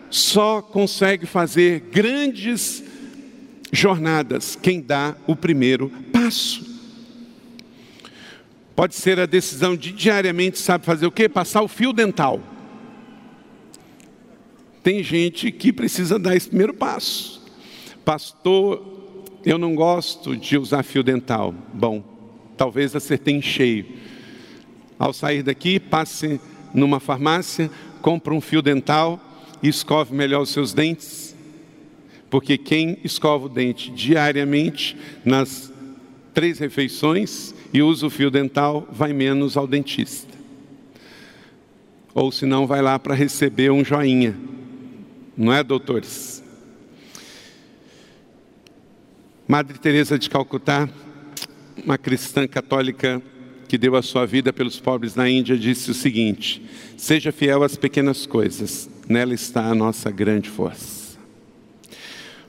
Só 0.10 0.64
consegue 0.64 1.28
fazer 1.28 1.82
grandes 1.92 2.84
jornadas 3.72 4.58
quem 4.60 4.82
dá 4.82 5.16
o 5.28 5.36
primeiro 5.36 5.92
passo. 6.12 6.74
Pode 8.76 8.96
ser 8.96 9.20
a 9.20 9.26
decisão 9.28 9.76
de 9.76 9.92
diariamente, 9.92 10.58
sabe 10.58 10.86
fazer 10.86 11.06
o 11.06 11.12
quê? 11.12 11.30
Passar 11.30 11.62
o 11.62 11.68
fio 11.68 11.94
dental. 11.94 12.42
Tem 14.82 15.04
gente 15.04 15.52
que 15.52 15.72
precisa 15.72 16.18
dar 16.18 16.36
esse 16.36 16.48
primeiro 16.48 16.74
passo. 16.74 17.44
Pastor, 18.04 18.95
eu 19.46 19.58
não 19.58 19.76
gosto 19.76 20.36
de 20.36 20.58
usar 20.58 20.84
fio 20.84 21.04
dental. 21.04 21.54
Bom, 21.74 22.04
talvez 22.58 22.96
acertei 22.96 23.36
em 23.36 23.42
cheio. 23.42 23.86
Ao 24.98 25.14
sair 25.14 25.44
daqui, 25.44 25.80
passe 25.80 26.40
numa 26.74 27.00
farmácia, 27.00 27.70
compre 28.02 28.34
um 28.34 28.42
fio 28.42 28.62
dental 28.62 29.20
e 29.62 29.68
escove 29.68 30.16
melhor 30.16 30.42
os 30.42 30.50
seus 30.50 30.74
dentes. 30.74 31.36
Porque 32.30 32.58
quem 32.58 32.98
escova 33.04 33.46
o 33.46 33.50
dente 33.50 33.92
diariamente, 33.92 34.98
nas 35.24 35.72
três 36.34 36.60
refeições, 36.60 37.54
e 37.72 37.82
usa 37.82 38.08
o 38.08 38.10
fio 38.10 38.32
dental, 38.32 38.88
vai 38.92 39.14
menos 39.14 39.56
ao 39.56 39.68
dentista. 39.68 40.34
Ou 42.14 42.32
se 42.32 42.46
não, 42.46 42.66
vai 42.66 42.82
lá 42.82 42.98
para 42.98 43.14
receber 43.14 43.70
um 43.72 43.84
joinha. 43.84 44.36
Não 45.38 45.52
é, 45.52 45.62
doutores? 45.62 46.45
Madre 49.48 49.78
Teresa 49.78 50.18
de 50.18 50.28
Calcutá, 50.28 50.90
uma 51.86 52.00
cristã 52.00 52.48
católica 52.48 53.22
que 53.68 53.78
deu 53.78 53.96
a 53.96 54.02
sua 54.02 54.26
vida 54.26 54.52
pelos 54.52 54.80
pobres 54.80 55.14
na 55.14 55.30
Índia, 55.30 55.56
disse 55.56 55.92
o 55.92 55.94
seguinte: 55.94 56.64
Seja 56.98 57.32
fiel 57.32 57.62
às 57.62 57.76
pequenas 57.78 58.26
coisas, 58.26 58.90
nela 59.08 59.36
está 59.36 59.66
a 59.68 59.76
nossa 59.76 60.10
grande 60.10 60.50
força. 60.50 61.20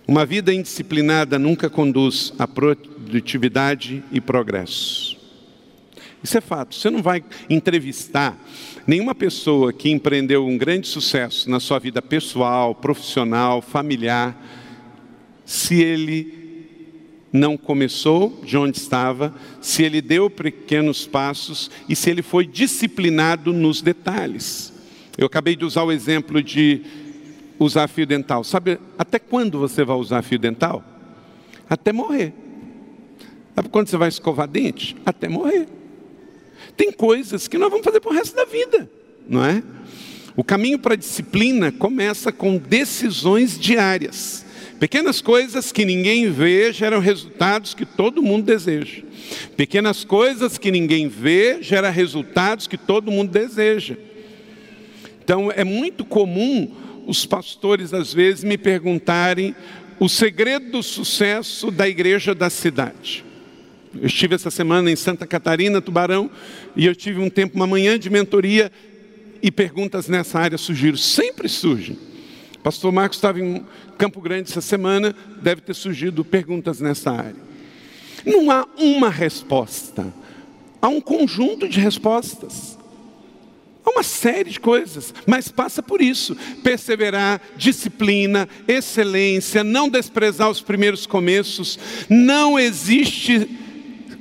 Uma 0.09 0.25
vida 0.25 0.55
indisciplinada 0.55 1.39
nunca 1.39 1.69
conduz 1.69 2.33
a 2.39 2.49
produtividade 2.49 4.03
e 4.11 4.19
progresso. 4.19 5.19
Isso 6.25 6.39
é 6.39 6.41
fato. 6.41 6.75
Você 6.75 6.89
não 6.89 7.03
vai 7.03 7.23
entrevistar 7.51 8.39
nenhuma 8.87 9.15
pessoa 9.15 9.71
que 9.71 9.91
empreendeu 9.91 10.47
um 10.47 10.57
grande 10.57 10.89
sucesso 10.89 11.51
na 11.51 11.61
sua 11.61 11.79
vida 11.79 12.01
pessoal, 12.01 12.75
profissional, 12.75 13.61
familiar, 13.61 14.35
se 15.45 15.83
ele 15.83 16.36
não 17.37 17.57
começou 17.57 18.41
de 18.43 18.57
onde 18.57 18.79
estava, 18.79 19.35
se 19.61 19.83
ele 19.83 20.01
deu 20.01 20.29
pequenos 20.29 21.07
passos 21.07 21.71
e 21.89 21.95
se 21.95 22.11
ele 22.11 22.23
foi 22.23 22.47
disciplinado 22.47 23.53
nos 23.53 23.83
detalhes. 23.83 24.73
Eu 25.17 25.27
acabei 25.27 25.55
de 25.55 25.65
usar 25.65 25.83
o 25.83 25.93
exemplo 25.93 26.43
de 26.43 26.83
usar 27.59 27.89
fio 27.89 28.07
dental. 28.07 28.43
Sabe 28.43 28.79
até 28.99 29.19
quando 29.19 29.59
você 29.59 29.85
vai 29.85 29.97
usar 29.97 30.23
fio 30.23 30.39
dental? 30.39 30.83
Até 31.69 31.93
morrer. 31.93 32.33
Sabe 33.55 33.69
quando 33.69 33.89
você 33.89 33.97
vai 33.97 34.09
escovar 34.09 34.49
dente? 34.49 34.97
Até 35.05 35.29
morrer. 35.29 35.67
Tem 36.77 36.93
coisas 36.93 37.49
que 37.49 37.59
nós 37.59 37.71
vamos 37.71 37.85
fazer 37.85 38.01
para 38.01 38.11
o 38.11 38.15
resto 38.15 38.37
da 38.37 38.45
vida, 38.45 38.91
não 39.27 39.45
é? 39.45 39.63
O 40.37 40.45
caminho 40.45 40.79
para 40.79 40.93
a 40.93 40.97
disciplina 40.97 41.73
começa 41.73 42.31
com 42.31 42.59
decisões 42.59 43.59
diárias. 43.59 44.46
Pequenas 44.79 45.23
coisas 45.23 45.73
que 45.73 45.85
ninguém 45.85 46.31
vê 46.31 46.73
geram 46.73 47.01
resultados 47.01 47.73
que 47.73 47.87
todo 47.87 48.23
mundo 48.23 48.45
deseja. 48.45 49.03
Pequenas 49.57 50.05
coisas 50.05 50.59
que 50.59 50.71
ninguém 50.71 51.09
vê 51.09 51.63
geram 51.63 51.91
resultados 51.91 52.67
que 52.67 52.77
todo 52.77 53.11
mundo 53.11 53.31
deseja. 53.31 53.97
Então 55.25 55.51
é 55.51 55.65
muito 55.65 56.05
comum 56.05 56.71
os 57.07 57.25
pastores 57.25 57.95
às 57.95 58.13
vezes 58.13 58.45
me 58.45 58.59
perguntarem 58.59 59.55
o 59.99 60.09
segredo 60.09 60.73
do 60.73 60.83
sucesso 60.83 61.71
da 61.71 61.89
igreja 61.89 62.35
da 62.35 62.51
cidade. 62.51 63.25
Eu 63.95 64.07
estive 64.07 64.35
essa 64.35 64.51
semana 64.51 64.91
em 64.91 64.97
Santa 64.97 65.27
Catarina, 65.27 65.81
Tubarão, 65.81 66.31
e 66.77 66.85
eu 66.85 66.95
tive 66.95 67.19
um 67.19 67.31
tempo, 67.31 67.57
uma 67.57 67.67
manhã 67.67 67.99
de 67.99 68.11
mentoria, 68.11 68.71
e 69.43 69.51
perguntas 69.51 70.09
nessa 70.09 70.39
área 70.39 70.59
surgiram. 70.59 70.99
Sempre 70.99 71.49
surgem. 71.49 71.97
Pastor 72.67 72.91
Marcos 72.91 73.17
estava 73.19 73.39
em 73.39 73.65
Campo 73.97 74.21
Grande 74.21 74.51
essa 74.51 74.61
semana, 74.61 75.15
deve 75.41 75.61
ter 75.61 75.73
surgido 75.73 76.25
perguntas 76.25 76.81
nessa 76.81 77.13
área. 77.13 77.37
Não 78.25 78.51
há 78.51 78.67
uma 78.77 79.09
resposta, 79.09 80.13
há 80.83 80.89
um 80.89 81.01
conjunto 81.01 81.69
de 81.69 81.79
respostas. 81.79 82.77
Há 83.85 83.91
uma 83.91 84.03
série 84.03 84.51
de 84.51 84.59
coisas, 84.59 85.15
mas 85.29 85.47
passa 85.47 85.81
por 85.81 86.03
isso: 86.03 86.37
perseverar, 86.65 87.41
disciplina, 87.57 88.49
excelência, 88.67 89.63
não 89.63 89.89
desprezar 89.89 90.51
os 90.51 90.61
primeiros 90.61 91.07
começos. 91.07 91.79
Não 92.11 92.59
existe 92.59 93.49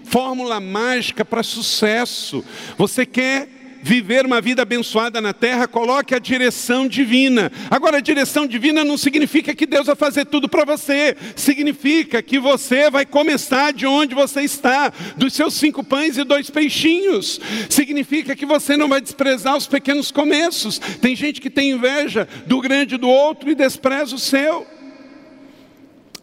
fórmula 0.04 0.60
mágica 0.60 1.26
para 1.26 1.42
sucesso. 1.42 2.46
Você 2.78 3.08
quer 3.08 3.55
viver 3.86 4.26
uma 4.26 4.42
vida 4.42 4.64
abençoada 4.64 5.22
na 5.22 5.32
terra, 5.32 5.68
coloque 5.68 6.16
a 6.16 6.18
direção 6.18 6.88
divina. 6.88 7.52
Agora, 7.70 7.98
a 7.98 8.02
direção 8.02 8.48
divina 8.48 8.84
não 8.84 8.98
significa 8.98 9.54
que 9.54 9.68
Deus 9.68 9.86
vai 9.86 9.96
fazer 9.96 10.26
tudo 10.26 10.50
para 10.50 10.66
você, 10.66 11.16
significa 11.36 12.20
que 12.24 12.40
você 12.40 12.90
vai 12.90 13.06
começar 13.06 13.72
de 13.72 13.86
onde 13.86 14.16
você 14.16 14.42
está, 14.42 14.92
dos 15.16 15.36
seus 15.36 15.54
cinco 15.54 15.84
pães 15.84 16.18
e 16.18 16.24
dois 16.24 16.50
peixinhos. 16.50 17.40
Significa 17.70 18.36
que 18.36 18.44
você 18.44 18.76
não 18.76 18.90
vai 18.90 19.00
desprezar 19.00 19.56
os 19.56 19.68
pequenos 19.68 20.10
começos. 20.10 20.80
Tem 20.80 21.16
gente 21.16 21.40
que 21.40 21.52
tem 21.52 21.70
inveja 21.70 22.28
do 22.48 22.60
grande 22.62 22.98
do 22.98 23.08
outro 23.08 23.52
e 23.52 23.56
despreza 23.56 24.16
o 24.16 24.20
seu. 24.20 24.66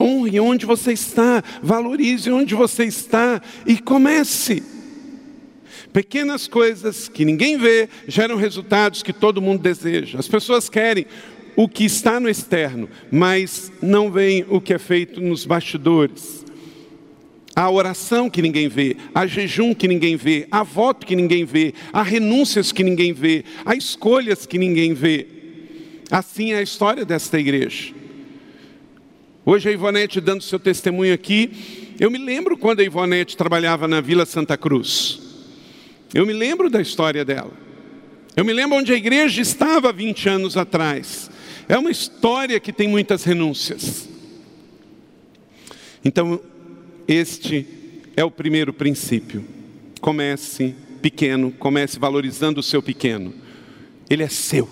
Honre 0.00 0.40
onde 0.40 0.66
você 0.66 0.92
está, 0.92 1.44
valorize 1.62 2.28
onde 2.28 2.56
você 2.56 2.86
está 2.86 3.40
e 3.64 3.78
comece. 3.78 4.81
Pequenas 5.92 6.48
coisas 6.48 7.06
que 7.08 7.24
ninguém 7.24 7.58
vê 7.58 7.88
geram 8.08 8.36
resultados 8.36 9.02
que 9.02 9.12
todo 9.12 9.42
mundo 9.42 9.60
deseja. 9.60 10.18
As 10.18 10.26
pessoas 10.26 10.68
querem 10.68 11.06
o 11.54 11.68
que 11.68 11.84
está 11.84 12.18
no 12.18 12.30
externo, 12.30 12.88
mas 13.10 13.70
não 13.82 14.10
veem 14.10 14.46
o 14.48 14.60
que 14.60 14.72
é 14.72 14.78
feito 14.78 15.20
nos 15.20 15.44
bastidores. 15.44 16.46
Há 17.54 17.70
oração 17.70 18.30
que 18.30 18.40
ninguém 18.40 18.68
vê, 18.68 18.96
há 19.14 19.26
jejum 19.26 19.74
que 19.74 19.86
ninguém 19.86 20.16
vê, 20.16 20.46
há 20.50 20.62
voto 20.62 21.06
que 21.06 21.14
ninguém 21.14 21.44
vê, 21.44 21.74
há 21.92 22.02
renúncias 22.02 22.72
que 22.72 22.82
ninguém 22.82 23.12
vê, 23.12 23.44
há 23.62 23.76
escolhas 23.76 24.46
que 24.46 24.56
ninguém 24.56 24.94
vê. 24.94 25.26
Assim 26.10 26.52
é 26.52 26.58
a 26.58 26.62
história 26.62 27.04
desta 27.04 27.38
igreja. 27.38 27.92
Hoje 29.44 29.68
a 29.68 29.72
Ivonete 29.72 30.22
dando 30.22 30.42
seu 30.42 30.58
testemunho 30.58 31.12
aqui, 31.12 31.94
eu 32.00 32.10
me 32.10 32.16
lembro 32.16 32.56
quando 32.56 32.80
a 32.80 32.84
Ivonete 32.84 33.36
trabalhava 33.36 33.86
na 33.86 34.00
Vila 34.00 34.24
Santa 34.24 34.56
Cruz. 34.56 35.31
Eu 36.14 36.26
me 36.26 36.32
lembro 36.32 36.68
da 36.68 36.80
história 36.80 37.24
dela. 37.24 37.52
Eu 38.36 38.44
me 38.44 38.52
lembro 38.52 38.78
onde 38.78 38.92
a 38.92 38.96
igreja 38.96 39.40
estava 39.40 39.92
20 39.92 40.28
anos 40.28 40.56
atrás. 40.56 41.30
É 41.68 41.78
uma 41.78 41.90
história 41.90 42.58
que 42.60 42.72
tem 42.72 42.88
muitas 42.88 43.24
renúncias. 43.24 44.08
Então, 46.04 46.40
este 47.06 47.66
é 48.16 48.24
o 48.24 48.30
primeiro 48.30 48.72
princípio. 48.72 49.44
Comece 50.00 50.74
pequeno, 51.00 51.52
comece 51.52 51.98
valorizando 51.98 52.60
o 52.60 52.62
seu 52.62 52.82
pequeno. 52.82 53.32
Ele 54.10 54.22
é 54.22 54.28
seu. 54.28 54.68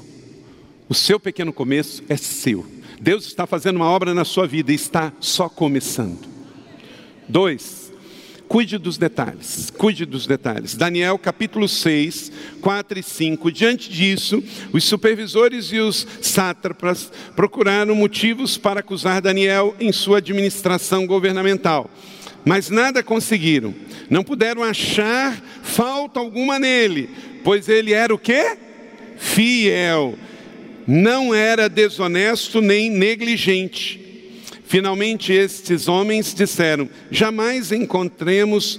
O 0.88 0.94
seu 0.94 1.20
pequeno 1.20 1.53
começo 1.53 2.03
é 2.09 2.16
seu. 2.16 2.66
Deus 3.00 3.24
está 3.26 3.46
fazendo 3.46 3.76
uma 3.76 3.88
obra 3.88 4.12
na 4.12 4.24
sua 4.24 4.46
vida 4.46 4.72
e 4.72 4.74
está 4.74 5.12
só 5.20 5.48
começando. 5.48 6.29
Dois, 7.29 7.80
Cuide 8.50 8.78
dos 8.78 8.98
detalhes, 8.98 9.70
cuide 9.70 10.04
dos 10.04 10.26
detalhes. 10.26 10.74
Daniel 10.74 11.16
capítulo 11.16 11.68
6, 11.68 12.32
4 12.60 12.98
e 12.98 13.02
5. 13.04 13.52
Diante 13.52 13.88
disso, 13.88 14.42
os 14.72 14.82
supervisores 14.82 15.66
e 15.66 15.78
os 15.78 16.04
sátrapas 16.20 17.12
procuraram 17.36 17.94
motivos 17.94 18.58
para 18.58 18.80
acusar 18.80 19.22
Daniel 19.22 19.76
em 19.78 19.92
sua 19.92 20.18
administração 20.18 21.06
governamental. 21.06 21.88
Mas 22.44 22.70
nada 22.70 23.04
conseguiram. 23.04 23.72
Não 24.10 24.24
puderam 24.24 24.64
achar 24.64 25.40
falta 25.62 26.18
alguma 26.18 26.58
nele, 26.58 27.08
pois 27.44 27.68
ele 27.68 27.92
era 27.92 28.12
o 28.12 28.18
quê? 28.18 28.56
Fiel. 29.16 30.18
Não 30.88 31.32
era 31.32 31.68
desonesto 31.68 32.60
nem 32.60 32.90
negligente 32.90 33.99
Finalmente 34.70 35.33
estes 35.33 35.88
homens 35.88 36.33
disseram: 36.33 36.88
jamais 37.11 37.72
encontremos, 37.72 38.78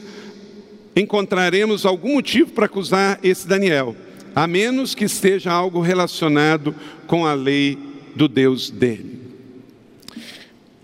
encontraremos 0.96 1.86
algum 1.86 2.14
motivo 2.14 2.54
para 2.54 2.66
acusar 2.66 3.20
esse 3.22 3.46
Daniel, 3.46 3.94
a 4.34 4.48
menos 4.48 4.96
que 4.96 5.04
esteja 5.04 5.52
algo 5.52 5.82
relacionado 5.82 6.74
com 7.06 7.26
a 7.26 7.34
lei 7.34 7.78
do 8.16 8.30
Deus 8.30 8.70
dele. 8.70 9.20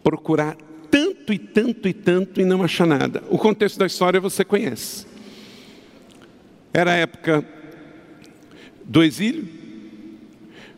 Procurar 0.03 0.57
tanto 0.91 1.31
e 1.31 1.39
tanto 1.39 1.87
e 1.87 1.93
tanto 1.93 2.41
e 2.41 2.43
não 2.43 2.61
acha 2.61 2.85
nada. 2.85 3.23
O 3.29 3.37
contexto 3.37 3.79
da 3.79 3.85
história 3.85 4.19
você 4.19 4.43
conhece. 4.43 5.05
Era 6.73 6.91
a 6.91 6.95
época 6.95 7.47
do 8.83 9.01
exílio. 9.01 9.47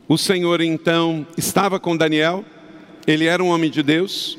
O 0.07 0.19
Senhor 0.19 0.61
então 0.61 1.25
estava 1.35 1.79
com 1.79 1.97
Daniel, 1.97 2.45
ele 3.07 3.25
era 3.25 3.43
um 3.43 3.47
homem 3.47 3.69
de 3.69 3.83
Deus, 3.83 4.38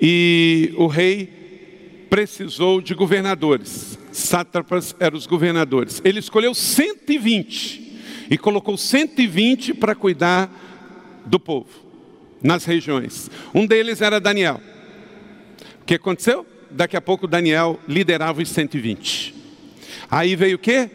e 0.00 0.72
o 0.76 0.86
rei 0.86 2.06
precisou 2.08 2.80
de 2.80 2.94
governadores. 2.94 3.98
Sátrapas 4.12 4.94
eram 4.98 5.16
os 5.16 5.26
governadores. 5.26 6.00
Ele 6.04 6.18
escolheu 6.18 6.54
120 6.54 8.26
e 8.30 8.36
colocou 8.36 8.76
120 8.76 9.74
para 9.74 9.94
cuidar 9.94 10.50
do 11.24 11.38
povo 11.38 11.68
nas 12.42 12.64
regiões. 12.64 13.30
Um 13.54 13.66
deles 13.66 14.00
era 14.00 14.18
Daniel. 14.18 14.60
O 15.82 15.84
que 15.84 15.94
aconteceu? 15.94 16.46
Daqui 16.70 16.96
a 16.96 17.00
pouco 17.00 17.26
Daniel 17.26 17.78
liderava 17.86 18.42
os 18.42 18.48
120. 18.48 19.34
Aí 20.10 20.34
veio 20.34 20.56
o 20.56 20.58
que? 20.58 20.88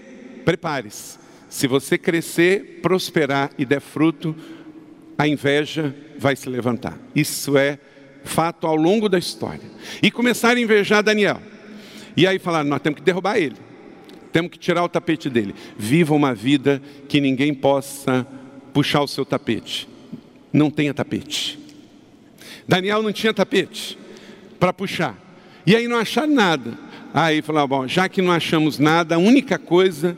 Prepare-se. 0.44 1.18
Se 1.50 1.68
você 1.68 1.98
crescer, 1.98 2.80
prosperar 2.82 3.52
e 3.58 3.66
der 3.66 3.80
fruto, 3.80 4.36
a 5.18 5.28
inveja 5.28 5.96
vai 6.18 6.36
se 6.36 6.50
levantar. 6.50 6.98
Isso 7.16 7.58
é 7.58 7.80
fato 8.24 8.68
ao 8.68 8.76
longo 8.76 9.08
da 9.08 9.18
história. 9.18 9.70
E 10.02 10.12
começaram 10.12 10.58
a 10.58 10.62
invejar 10.62 11.04
Daniel. 11.04 11.42
E 12.18 12.26
aí 12.28 12.40
falaram: 12.40 12.70
nós 12.70 12.82
temos 12.82 13.00
que 13.00 13.06
derrubar 13.06 13.38
ele, 13.38 13.56
temos 14.32 14.52
que 14.52 14.58
tirar 14.58 14.84
o 14.84 14.90
tapete 14.90 15.30
dele. 15.30 15.56
Viva 15.78 16.14
uma 16.14 16.34
vida 16.34 16.82
que 17.08 17.22
ninguém 17.22 17.54
possa 17.54 18.26
puxar 18.74 19.02
o 19.02 19.08
seu 19.08 19.26
tapete. 19.26 19.88
Não 20.52 20.70
tenha 20.70 20.94
tapete. 20.94 21.60
Daniel 22.68 23.02
não 23.02 23.12
tinha 23.12 23.34
tapete 23.34 23.98
para 24.60 24.74
puxar. 24.74 25.18
E 25.66 25.76
aí 25.76 25.88
não 25.88 25.98
acharam 25.98 26.34
nada. 26.34 26.78
Aí 27.14 27.42
falaram: 27.42 27.68
bom, 27.68 27.88
já 27.88 28.10
que 28.10 28.22
não 28.22 28.32
achamos 28.32 28.80
nada, 28.80 29.16
a 29.16 29.18
única 29.18 29.58
coisa, 29.58 30.18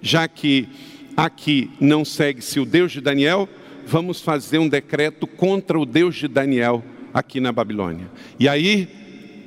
já 0.00 0.26
que 0.26 0.68
aqui 1.16 1.70
não 1.80 2.04
segue-se 2.04 2.60
o 2.60 2.64
Deus 2.64 2.92
de 2.92 3.00
Daniel, 3.00 3.48
vamos 3.88 4.20
fazer 4.20 4.58
um 4.58 4.68
decreto 4.68 5.26
contra 5.26 5.78
o 5.78 5.86
Deus 5.86 6.14
de 6.14 6.28
Daniel 6.28 6.84
aqui 7.12 7.40
na 7.40 7.50
Babilônia. 7.50 8.10
E 8.38 8.46
aí, 8.46 8.86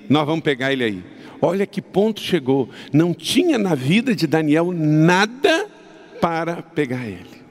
nós 0.09 0.25
vamos 0.25 0.43
pegar 0.43 0.73
ele 0.73 0.83
aí. 0.83 1.03
Olha 1.39 1.65
que 1.67 1.81
ponto 1.81 2.19
chegou. 2.19 2.69
Não 2.91 3.13
tinha 3.13 3.59
na 3.59 3.75
vida 3.75 4.15
de 4.15 4.25
Daniel 4.25 4.71
nada 4.71 5.67
para 6.19 6.61
pegar 6.61 7.07
ele. 7.07 7.41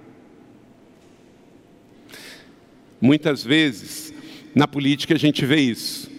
Muitas 3.01 3.45
vezes, 3.45 4.13
na 4.55 4.67
política, 4.67 5.15
a 5.15 5.19
gente 5.19 5.47
vê 5.47 5.61
isso. 5.61 6.11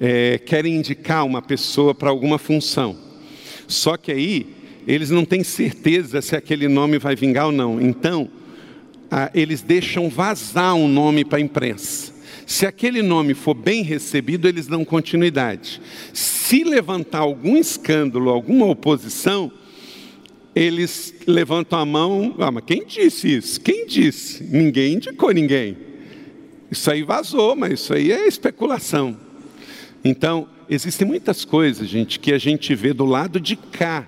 É, 0.00 0.38
querem 0.38 0.76
indicar 0.76 1.26
uma 1.26 1.42
pessoa 1.42 1.94
para 1.94 2.08
alguma 2.08 2.38
função. 2.38 2.96
Só 3.68 3.96
que 3.98 4.10
aí, 4.10 4.46
eles 4.86 5.10
não 5.10 5.24
têm 5.24 5.44
certeza 5.44 6.22
se 6.22 6.34
aquele 6.34 6.68
nome 6.68 6.98
vai 6.98 7.14
vingar 7.14 7.46
ou 7.46 7.52
não. 7.52 7.80
Então, 7.80 8.30
ah, 9.10 9.30
eles 9.34 9.62
deixam 9.62 10.08
vazar 10.08 10.74
um 10.74 10.88
nome 10.88 11.24
para 11.24 11.38
a 11.38 11.40
imprensa. 11.40 12.12
Se 12.46 12.64
aquele 12.64 13.02
nome 13.02 13.34
for 13.34 13.54
bem 13.54 13.82
recebido, 13.82 14.46
eles 14.46 14.66
dão 14.66 14.84
continuidade. 14.84 15.80
Se 16.12 16.62
levantar 16.62 17.18
algum 17.18 17.56
escândalo, 17.56 18.30
alguma 18.30 18.66
oposição, 18.66 19.50
eles 20.54 21.12
levantam 21.26 21.78
a 21.78 21.84
mão. 21.84 22.34
Ah, 22.38 22.50
mas 22.50 22.64
quem 22.64 22.84
disse 22.86 23.36
isso? 23.36 23.60
Quem 23.60 23.86
disse? 23.86 24.44
Ninguém 24.44 24.94
indicou 24.94 25.32
ninguém. 25.32 25.76
Isso 26.70 26.90
aí 26.90 27.02
vazou, 27.02 27.56
mas 27.56 27.74
isso 27.74 27.92
aí 27.92 28.12
é 28.12 28.26
especulação. 28.26 29.16
Então, 30.04 30.48
existem 30.68 31.06
muitas 31.06 31.44
coisas, 31.44 31.88
gente, 31.88 32.20
que 32.20 32.32
a 32.32 32.38
gente 32.38 32.74
vê 32.74 32.92
do 32.92 33.04
lado 33.04 33.40
de 33.40 33.56
cá 33.56 34.06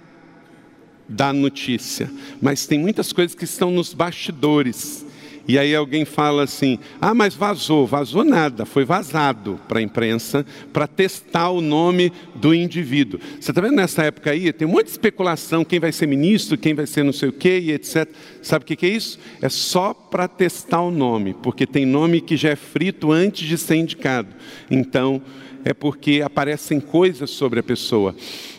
da 1.09 1.33
notícia, 1.33 2.11
mas 2.41 2.67
tem 2.67 2.79
muitas 2.79 3.13
coisas 3.13 3.35
que 3.35 3.45
estão 3.45 3.71
nos 3.71 3.95
bastidores 3.95 5.07
e 5.49 5.59
aí 5.59 5.75
alguém 5.75 6.05
fala 6.05 6.43
assim: 6.43 6.79
ah, 7.01 7.15
mas 7.15 7.35
vazou. 7.35 7.87
Vazou 7.87 8.23
nada, 8.23 8.67
foi 8.67 8.85
vazado 8.85 9.59
para 9.67 9.79
a 9.79 9.83
imprensa 9.83 10.45
para 10.75 10.87
testar 10.87 11.49
o 11.49 11.63
nome 11.63 12.13
do 12.35 12.55
indivíduo. 12.55 13.19
Você 13.41 13.51
está 13.51 13.63
vendo 13.63 13.77
nessa 13.77 14.03
época 14.03 14.31
aí? 14.31 14.53
Tem 14.53 14.69
de 14.69 14.91
especulação: 14.91 15.65
quem 15.65 15.81
vai 15.81 15.91
ser 15.91 16.07
ministro, 16.07 16.59
quem 16.59 16.75
vai 16.75 16.87
ser 16.87 17.03
não 17.03 17.15
sei 17.15 17.31
o 17.31 17.33
quê 17.33 17.59
e 17.61 17.73
etc. 17.73 18.07
Sabe 18.43 18.65
o 18.65 18.67
que 18.67 18.85
é 18.85 18.91
isso? 18.91 19.19
É 19.41 19.49
só 19.49 19.95
para 19.95 20.29
testar 20.29 20.83
o 20.83 20.91
nome, 20.91 21.35
porque 21.43 21.67
tem 21.67 21.87
nome 21.87 22.21
que 22.21 22.37
já 22.37 22.51
é 22.51 22.57
frito 22.57 23.11
antes 23.11 23.49
de 23.49 23.57
ser 23.57 23.77
indicado. 23.77 24.29
Então, 24.71 25.23
é 25.65 25.73
porque 25.73 26.21
aparecem 26.23 26.79
coisas 26.79 27.31
sobre 27.31 27.59
a 27.59 27.63
pessoa. 27.63 28.15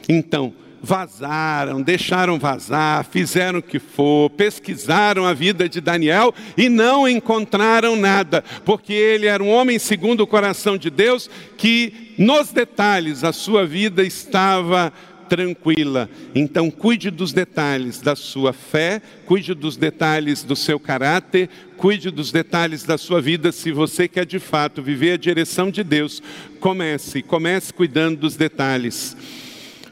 Então, 0.07 0.53
vazaram, 0.81 1.81
deixaram 1.81 2.39
vazar, 2.39 3.05
fizeram 3.05 3.59
o 3.59 3.63
que 3.63 3.79
for, 3.79 4.29
pesquisaram 4.31 5.25
a 5.25 5.33
vida 5.33 5.67
de 5.67 5.81
Daniel 5.81 6.33
e 6.57 6.69
não 6.69 7.07
encontraram 7.07 7.95
nada, 7.95 8.43
porque 8.65 8.93
ele 8.93 9.27
era 9.27 9.43
um 9.43 9.49
homem 9.49 9.77
segundo 9.79 10.21
o 10.21 10.27
coração 10.27 10.77
de 10.77 10.89
Deus, 10.89 11.29
que 11.57 12.13
nos 12.17 12.51
detalhes 12.51 13.23
a 13.23 13.31
sua 13.31 13.65
vida 13.65 14.03
estava 14.03 14.91
tranquila. 15.29 16.09
Então, 16.33 16.71
cuide 16.71 17.11
dos 17.11 17.31
detalhes 17.31 18.01
da 18.01 18.15
sua 18.15 18.51
fé, 18.51 18.99
cuide 19.25 19.53
dos 19.53 19.77
detalhes 19.77 20.43
do 20.43 20.55
seu 20.55 20.79
caráter, 20.79 21.49
cuide 21.77 22.09
dos 22.09 22.31
detalhes 22.31 22.83
da 22.83 22.97
sua 22.97 23.21
vida. 23.21 23.51
Se 23.51 23.71
você 23.71 24.07
quer 24.07 24.25
de 24.25 24.39
fato 24.39 24.81
viver 24.81 25.13
a 25.13 25.17
direção 25.17 25.69
de 25.69 25.83
Deus, 25.83 26.21
comece, 26.59 27.21
comece 27.21 27.71
cuidando 27.71 28.17
dos 28.17 28.35
detalhes. 28.35 29.15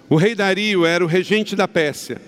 O 0.09 0.15
rei 0.15 0.33
Dario 0.33 0.85
era 0.85 1.03
o 1.03 1.07
regente 1.07 1.55
da 1.55 1.67
Pérsia. 1.67 2.21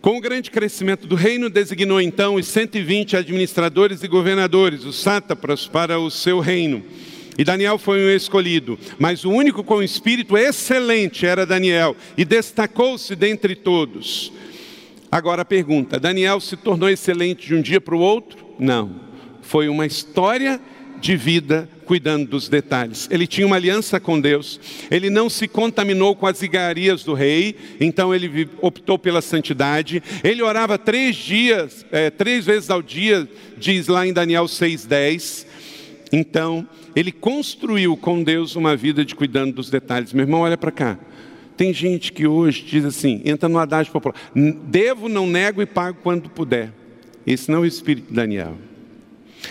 Com 0.00 0.16
o 0.16 0.20
grande 0.20 0.50
crescimento 0.50 1.06
do 1.06 1.14
reino, 1.14 1.48
designou 1.48 2.00
então 2.00 2.34
os 2.34 2.48
120 2.48 3.16
administradores 3.16 4.02
e 4.02 4.08
governadores, 4.08 4.84
os 4.84 5.00
sátrapas, 5.00 5.68
para 5.68 6.00
o 6.00 6.10
seu 6.10 6.40
reino. 6.40 6.82
E 7.38 7.44
Daniel 7.44 7.78
foi 7.78 8.04
um 8.04 8.10
escolhido, 8.10 8.76
mas 8.98 9.24
o 9.24 9.30
único 9.30 9.62
com 9.62 9.80
espírito 9.80 10.36
excelente 10.36 11.24
era 11.24 11.46
Daniel, 11.46 11.96
e 12.16 12.24
destacou-se 12.24 13.14
dentre 13.14 13.54
todos. 13.54 14.32
Agora 15.10 15.42
a 15.42 15.44
pergunta: 15.44 16.00
Daniel 16.00 16.40
se 16.40 16.56
tornou 16.56 16.88
excelente 16.88 17.46
de 17.46 17.54
um 17.54 17.62
dia 17.62 17.80
para 17.80 17.94
o 17.94 18.00
outro? 18.00 18.44
Não. 18.58 18.90
Foi 19.40 19.68
uma 19.68 19.86
história 19.86 20.60
de 21.00 21.16
vida 21.16 21.68
cuidando 21.92 22.26
dos 22.26 22.48
detalhes. 22.48 23.06
Ele 23.10 23.26
tinha 23.26 23.46
uma 23.46 23.56
aliança 23.56 24.00
com 24.00 24.18
Deus, 24.18 24.58
ele 24.90 25.10
não 25.10 25.28
se 25.28 25.46
contaminou 25.46 26.16
com 26.16 26.26
as 26.26 26.40
igarias 26.40 27.04
do 27.04 27.12
rei, 27.12 27.54
então 27.78 28.14
ele 28.14 28.48
optou 28.62 28.98
pela 28.98 29.20
santidade. 29.20 30.02
Ele 30.24 30.40
orava 30.40 30.78
três 30.78 31.14
dias, 31.16 31.84
é, 31.92 32.08
três 32.08 32.46
vezes 32.46 32.70
ao 32.70 32.80
dia, 32.80 33.28
diz 33.58 33.88
lá 33.88 34.06
em 34.06 34.12
Daniel 34.14 34.46
6,10. 34.46 35.44
Então, 36.10 36.66
ele 36.96 37.12
construiu 37.12 37.94
com 37.94 38.22
Deus 38.22 38.56
uma 38.56 38.74
vida 38.74 39.04
de 39.04 39.14
cuidando 39.14 39.56
dos 39.56 39.68
detalhes. 39.68 40.14
Meu 40.14 40.22
irmão, 40.22 40.40
olha 40.40 40.56
para 40.56 40.70
cá. 40.70 40.98
Tem 41.58 41.74
gente 41.74 42.10
que 42.10 42.26
hoje 42.26 42.64
diz 42.64 42.86
assim, 42.86 43.20
entra 43.22 43.50
no 43.50 43.58
adágio 43.58 43.92
popular, 43.92 44.16
devo, 44.34 45.10
não 45.10 45.26
nego 45.26 45.60
e 45.60 45.66
pago 45.66 45.98
quando 46.02 46.30
puder. 46.30 46.72
Esse 47.26 47.50
não 47.50 47.58
é 47.58 47.60
o 47.60 47.66
espírito 47.66 48.08
de 48.08 48.14
Daniel. 48.14 48.56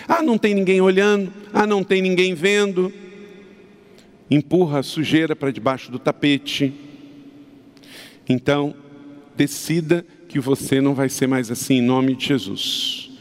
Ah, 0.07 0.21
não 0.21 0.37
tem 0.37 0.53
ninguém 0.53 0.81
olhando. 0.81 1.31
Ah, 1.53 1.67
não 1.67 1.83
tem 1.83 2.01
ninguém 2.01 2.33
vendo. 2.33 2.91
Empurra 4.29 4.79
a 4.79 4.83
sujeira 4.83 5.35
para 5.35 5.51
debaixo 5.51 5.91
do 5.91 5.99
tapete. 5.99 6.73
Então, 8.27 8.73
decida 9.35 10.05
que 10.27 10.39
você 10.39 10.79
não 10.79 10.93
vai 10.93 11.09
ser 11.09 11.27
mais 11.27 11.51
assim 11.51 11.75
em 11.75 11.81
nome 11.81 12.15
de 12.15 12.27
Jesus. 12.27 13.11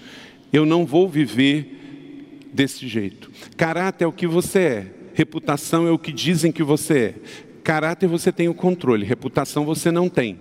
Eu 0.52 0.64
não 0.64 0.86
vou 0.86 1.08
viver 1.08 2.48
desse 2.52 2.86
jeito. 2.86 3.30
Caráter 3.56 4.04
é 4.04 4.06
o 4.06 4.12
que 4.12 4.26
você 4.26 4.58
é. 4.58 4.94
Reputação 5.14 5.86
é 5.86 5.90
o 5.90 5.98
que 5.98 6.12
dizem 6.12 6.52
que 6.52 6.62
você 6.62 6.98
é. 6.98 7.14
Caráter 7.62 8.08
você 8.08 8.32
tem 8.32 8.48
o 8.48 8.54
controle, 8.54 9.04
reputação 9.04 9.64
você 9.64 9.90
não 9.90 10.08
tem. 10.08 10.38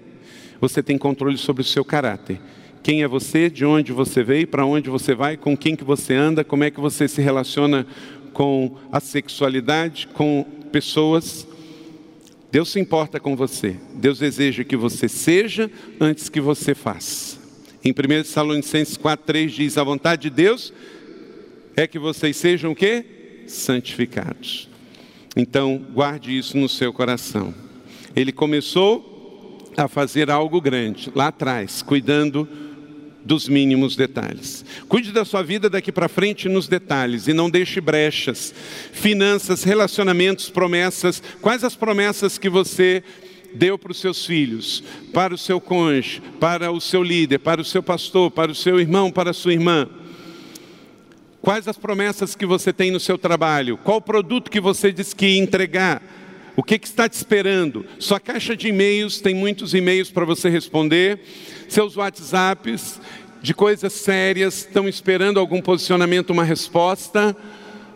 Você 0.62 0.82
tem 0.82 0.98
controle 0.98 1.38
sobre 1.38 1.62
o 1.62 1.66
seu 1.66 1.84
caráter. 1.84 2.40
Quem 2.82 3.04
é 3.04 3.08
você, 3.08 3.50
de 3.50 3.66
onde 3.66 3.92
você 3.92 4.24
veio, 4.24 4.48
para 4.48 4.66
onde 4.66 4.90
você 4.90 5.14
vai, 5.14 5.36
com 5.36 5.56
quem 5.56 5.76
que 5.76 5.84
você 5.84 6.14
anda, 6.14 6.44
como 6.44 6.64
é 6.64 6.72
que 6.72 6.80
você 6.80 7.08
se 7.08 7.22
relaciona 7.22 7.86
com 8.34 8.76
a 8.92 9.00
sexualidade, 9.00 10.08
com 10.14 10.46
pessoas. 10.72 11.48
Deus 12.52 12.70
se 12.70 12.80
importa 12.80 13.20
com 13.20 13.36
você. 13.36 13.76
Deus 13.96 14.20
deseja 14.20 14.64
que 14.64 14.78
você 14.78 15.10
seja 15.10 15.70
antes 16.00 16.30
que 16.30 16.40
você 16.40 16.74
faça. 16.74 17.38
Em 17.84 17.92
1 17.92 17.94
Tessalonicenses 18.24 18.98
4,3 18.98 19.48
diz: 19.48 19.78
a 19.78 19.84
vontade 19.84 20.24
de 20.24 20.30
Deus 20.30 20.74
é 21.76 21.86
que 21.86 22.00
vocês 22.00 22.38
sejam 22.38 22.72
o 22.72 22.76
quê? 22.76 23.06
Santificados. 23.48 24.70
Então, 25.36 25.86
guarde 25.94 26.38
isso 26.38 26.58
no 26.58 26.68
seu 26.68 26.92
coração. 26.92 27.54
Ele 28.16 28.32
começou 28.32 29.70
a 29.78 29.88
fazer 29.88 30.30
algo 30.30 30.60
grande 30.60 31.12
lá 31.16 31.28
atrás, 31.28 31.82
cuidando 31.82 32.48
dos 33.24 33.48
mínimos 33.48 33.96
detalhes. 33.96 34.66
Cuide 34.88 35.12
da 35.12 35.26
sua 35.26 35.44
vida 35.44 35.70
daqui 35.70 35.92
para 35.92 36.08
frente 36.08 36.48
nos 36.48 36.68
detalhes 36.68 37.28
e 37.28 37.34
não 37.34 37.50
deixe 37.50 37.82
brechas. 37.82 38.54
Finanças, 38.92 39.64
relacionamentos, 39.64 40.50
promessas. 40.50 41.22
Quais 41.42 41.64
as 41.64 41.76
promessas 41.76 42.38
que 42.38 42.50
você 42.50 43.04
deu 43.54 43.78
para 43.78 43.92
os 43.92 44.00
seus 44.00 44.26
filhos, 44.26 44.84
para 45.14 45.34
o 45.34 45.38
seu 45.38 45.60
cônjuge, 45.60 46.22
para 46.40 46.72
o 46.72 46.80
seu 46.80 47.04
líder, 47.04 47.40
para 47.40 47.62
o 47.62 47.66
seu 47.66 47.82
pastor, 47.82 48.32
para 48.32 48.52
o 48.52 48.56
seu 48.56 48.80
irmão, 48.80 49.12
para 49.12 49.32
a 49.32 49.34
sua 49.34 49.54
irmã? 49.54 49.88
Quais 51.42 51.68
as 51.68 51.78
promessas 51.78 52.36
que 52.36 52.46
você 52.46 52.74
tem 52.74 52.92
no 52.92 53.00
seu 53.00 53.18
trabalho? 53.18 53.78
Qual 53.78 54.02
produto 54.02 54.52
que 54.52 54.60
você 54.60 54.92
diz 54.92 55.14
que 55.14 55.38
entregar? 55.38 56.02
O 56.60 56.62
que, 56.62 56.78
que 56.78 56.88
está 56.88 57.08
te 57.08 57.14
esperando? 57.14 57.86
Sua 58.00 58.20
caixa 58.20 58.54
de 58.54 58.68
e-mails 58.68 59.22
tem 59.22 59.34
muitos 59.34 59.74
e-mails 59.74 60.12
para 60.12 60.26
você 60.26 60.50
responder. 60.50 61.18
Seus 61.70 61.96
WhatsApps 61.96 63.00
de 63.42 63.54
coisas 63.54 63.94
sérias 63.94 64.58
estão 64.58 64.86
esperando 64.86 65.40
algum 65.40 65.62
posicionamento, 65.62 66.32
uma 66.32 66.44
resposta. 66.44 67.34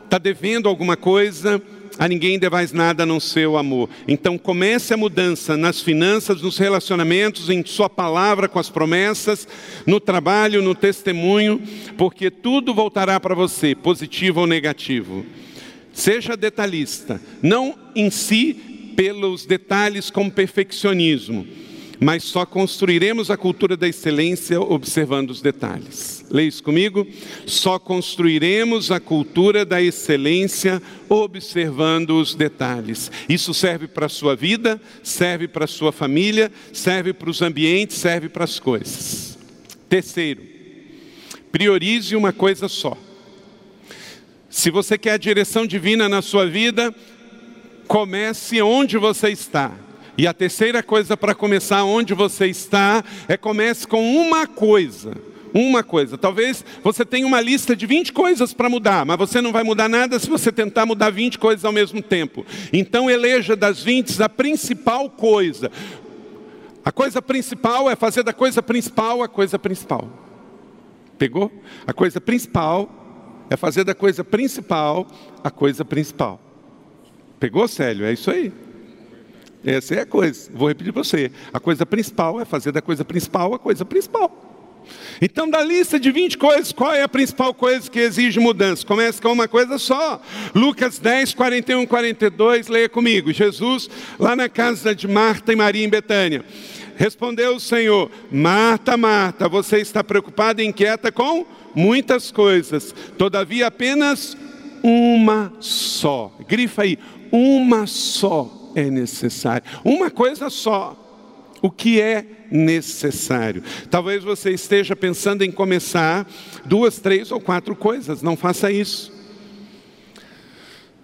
Está 0.06 0.18
devendo 0.18 0.70
alguma 0.70 0.96
coisa? 0.96 1.62
A 2.00 2.08
ninguém 2.08 2.40
devais 2.40 2.72
nada 2.72 3.04
a 3.04 3.06
não 3.06 3.20
ser 3.20 3.50
o 3.50 3.58
amor. 3.58 3.90
Então 4.08 4.38
comece 4.38 4.94
a 4.94 4.98
mudança 4.98 5.58
nas 5.58 5.82
finanças, 5.82 6.42
nos 6.42 6.58
relacionamentos, 6.58 7.50
em 7.50 7.66
sua 7.66 7.90
palavra 7.90 8.48
com 8.48 8.60
as 8.60 8.70
promessas, 8.70 9.46
no 9.86 10.00
trabalho, 10.00 10.62
no 10.62 10.74
testemunho, 10.74 11.62
porque 11.98 12.32
tudo 12.32 12.74
voltará 12.74 13.20
para 13.20 13.36
você, 13.36 13.76
positivo 13.76 14.40
ou 14.40 14.48
negativo. 14.48 15.26
Seja 15.94 16.36
detalhista, 16.36 17.22
não 17.42 17.78
em 17.96 18.10
si 18.10 18.56
pelos 18.96 19.46
detalhes 19.46 20.10
com 20.10 20.28
perfeccionismo, 20.30 21.48
mas 22.00 22.24
só 22.24 22.46
construiremos 22.46 23.30
a 23.30 23.38
cultura 23.38 23.78
da 23.78 23.88
excelência 23.88 24.60
observando 24.60 25.30
os 25.30 25.42
detalhes. 25.42 26.26
Leia 26.30 26.48
isso 26.48 26.64
comigo? 26.64 27.08
Só 27.46 27.78
construiremos 27.78 28.92
a 28.92 29.00
cultura 29.00 29.64
da 29.64 29.82
excelência 29.82 30.82
observando 31.08 32.20
os 32.20 32.34
detalhes. 32.34 33.12
Isso 33.30 33.54
serve 33.54 33.88
para 33.88 34.08
a 34.08 34.10
sua 34.10 34.36
vida, 34.36 34.82
serve 35.04 35.48
para 35.48 35.66
a 35.66 35.68
sua 35.68 35.92
família, 35.92 36.52
serve 36.74 37.14
para 37.14 37.30
os 37.30 37.42
ambientes, 37.42 37.98
serve 37.98 38.30
para 38.30 38.44
as 38.44 38.60
coisas. 38.60 39.38
Terceiro, 39.88 40.42
priorize 41.52 42.16
uma 42.16 42.34
coisa 42.34 42.68
só. 42.68 42.98
Se 44.54 44.70
você 44.70 45.00
quer 45.00 45.14
a 45.14 45.18
direção 45.18 45.66
divina 45.66 46.08
na 46.08 46.22
sua 46.22 46.46
vida, 46.46 46.94
comece 47.88 48.62
onde 48.62 49.00
você 49.00 49.30
está. 49.30 49.72
E 50.16 50.28
a 50.28 50.34
terceira 50.34 50.84
coisa 50.84 51.18
para 51.18 51.34
começar 51.34 51.84
onde 51.84 52.14
você 52.14 52.46
está 52.46 53.04
é 53.28 53.36
comece 53.36 53.88
com 53.88 54.16
uma 54.16 54.46
coisa. 54.46 55.18
Uma 55.56 55.82
coisa. 55.82 56.20
Talvez 56.20 56.64
você 56.84 57.04
tenha 57.04 57.26
uma 57.26 57.42
lista 57.42 57.76
de 57.76 57.88
20 57.88 58.14
coisas 58.14 58.54
para 58.54 58.70
mudar, 58.70 59.04
mas 59.08 59.18
você 59.18 59.42
não 59.42 59.52
vai 59.52 59.64
mudar 59.64 59.90
nada 59.90 60.20
se 60.20 60.30
você 60.30 60.52
tentar 60.52 60.86
mudar 60.86 61.10
20 61.10 61.40
coisas 61.40 61.66
ao 61.66 61.72
mesmo 61.72 62.00
tempo. 62.00 62.46
Então 62.72 63.10
eleja 63.10 63.56
das 63.56 63.82
20 63.82 64.22
a 64.22 64.30
principal 64.30 65.10
coisa. 65.10 65.72
A 66.86 66.92
coisa 66.92 67.24
principal 67.24 67.90
é 67.90 67.96
fazer 67.96 68.22
da 68.22 68.32
coisa 68.32 68.62
principal 68.62 69.24
a 69.24 69.28
coisa 69.28 69.58
principal. 69.58 70.08
Pegou? 71.18 71.52
A 71.88 71.92
coisa 71.92 72.22
principal 72.22 73.03
é 73.54 73.58
fazer 73.58 73.84
da 73.84 73.94
coisa 73.94 74.24
principal 74.24 75.08
a 75.44 75.52
coisa 75.52 75.86
principal. 75.86 76.42
Pegou, 77.40 77.68
Célio? 77.68 78.04
É 78.04 78.12
isso 78.12 78.32
aí. 78.32 78.52
Essa 79.64 79.94
é 79.94 80.00
a 80.02 80.06
coisa. 80.08 80.50
Vou 80.52 80.68
repetir 80.68 80.92
para 80.92 81.04
você. 81.04 81.32
A 81.54 81.60
coisa 81.60 81.86
principal 81.86 82.42
é 82.42 82.46
fazer 82.46 82.72
da 82.72 82.82
coisa 82.82 83.06
principal 83.06 83.54
a 83.54 83.60
coisa 83.60 83.86
principal. 83.86 84.50
Então, 85.22 85.48
da 85.48 85.62
lista 85.64 86.00
de 86.00 86.12
20 86.12 86.38
coisas, 86.38 86.72
qual 86.72 86.94
é 86.94 87.04
a 87.04 87.08
principal 87.08 87.54
coisa 87.54 87.90
que 87.90 88.00
exige 88.00 88.40
mudança? 88.40 88.86
Começa 88.86 89.22
com 89.22 89.32
uma 89.32 89.48
coisa 89.48 89.78
só. 89.78 90.20
Lucas 90.56 90.98
10, 90.98 91.36
41, 91.36 91.86
42, 91.86 92.68
leia 92.68 92.90
comigo. 92.90 93.32
Jesus, 93.32 93.88
lá 94.20 94.36
na 94.36 94.50
casa 94.50 94.96
de 94.96 95.08
Marta 95.08 95.54
e 95.54 95.56
Maria 95.56 95.86
em 95.86 95.90
Betânia. 95.90 96.44
Respondeu 96.96 97.56
o 97.56 97.60
Senhor: 97.60 98.10
Marta, 98.32 98.96
Marta, 98.98 99.48
você 99.48 99.80
está 99.80 100.04
preocupada 100.04 100.62
e 100.62 100.66
inquieta 100.66 101.12
com 101.12 101.46
muitas 101.76 102.32
coisas, 102.32 102.94
todavia 103.18 103.68
apenas 103.68 104.38
uma 104.84 105.54
só. 105.60 106.36
Grifa 106.48 106.84
aí, 106.84 107.00
uma 107.32 107.88
só 107.88 108.72
é 108.76 108.90
necessário. 108.90 109.66
Uma 109.84 110.12
coisa 110.12 110.50
só. 110.50 111.00
O 111.62 111.72
que 111.72 112.02
é 112.02 112.26
necessário? 112.52 113.64
Talvez 113.90 114.22
você 114.22 114.52
esteja 114.52 114.98
pensando 114.98 115.44
em 115.44 115.52
começar 115.52 116.28
duas, 116.66 117.00
três 117.00 117.32
ou 117.32 117.40
quatro 117.40 117.74
coisas. 117.74 118.22
Não 118.22 118.36
faça 118.36 118.70
isso. 118.70 119.14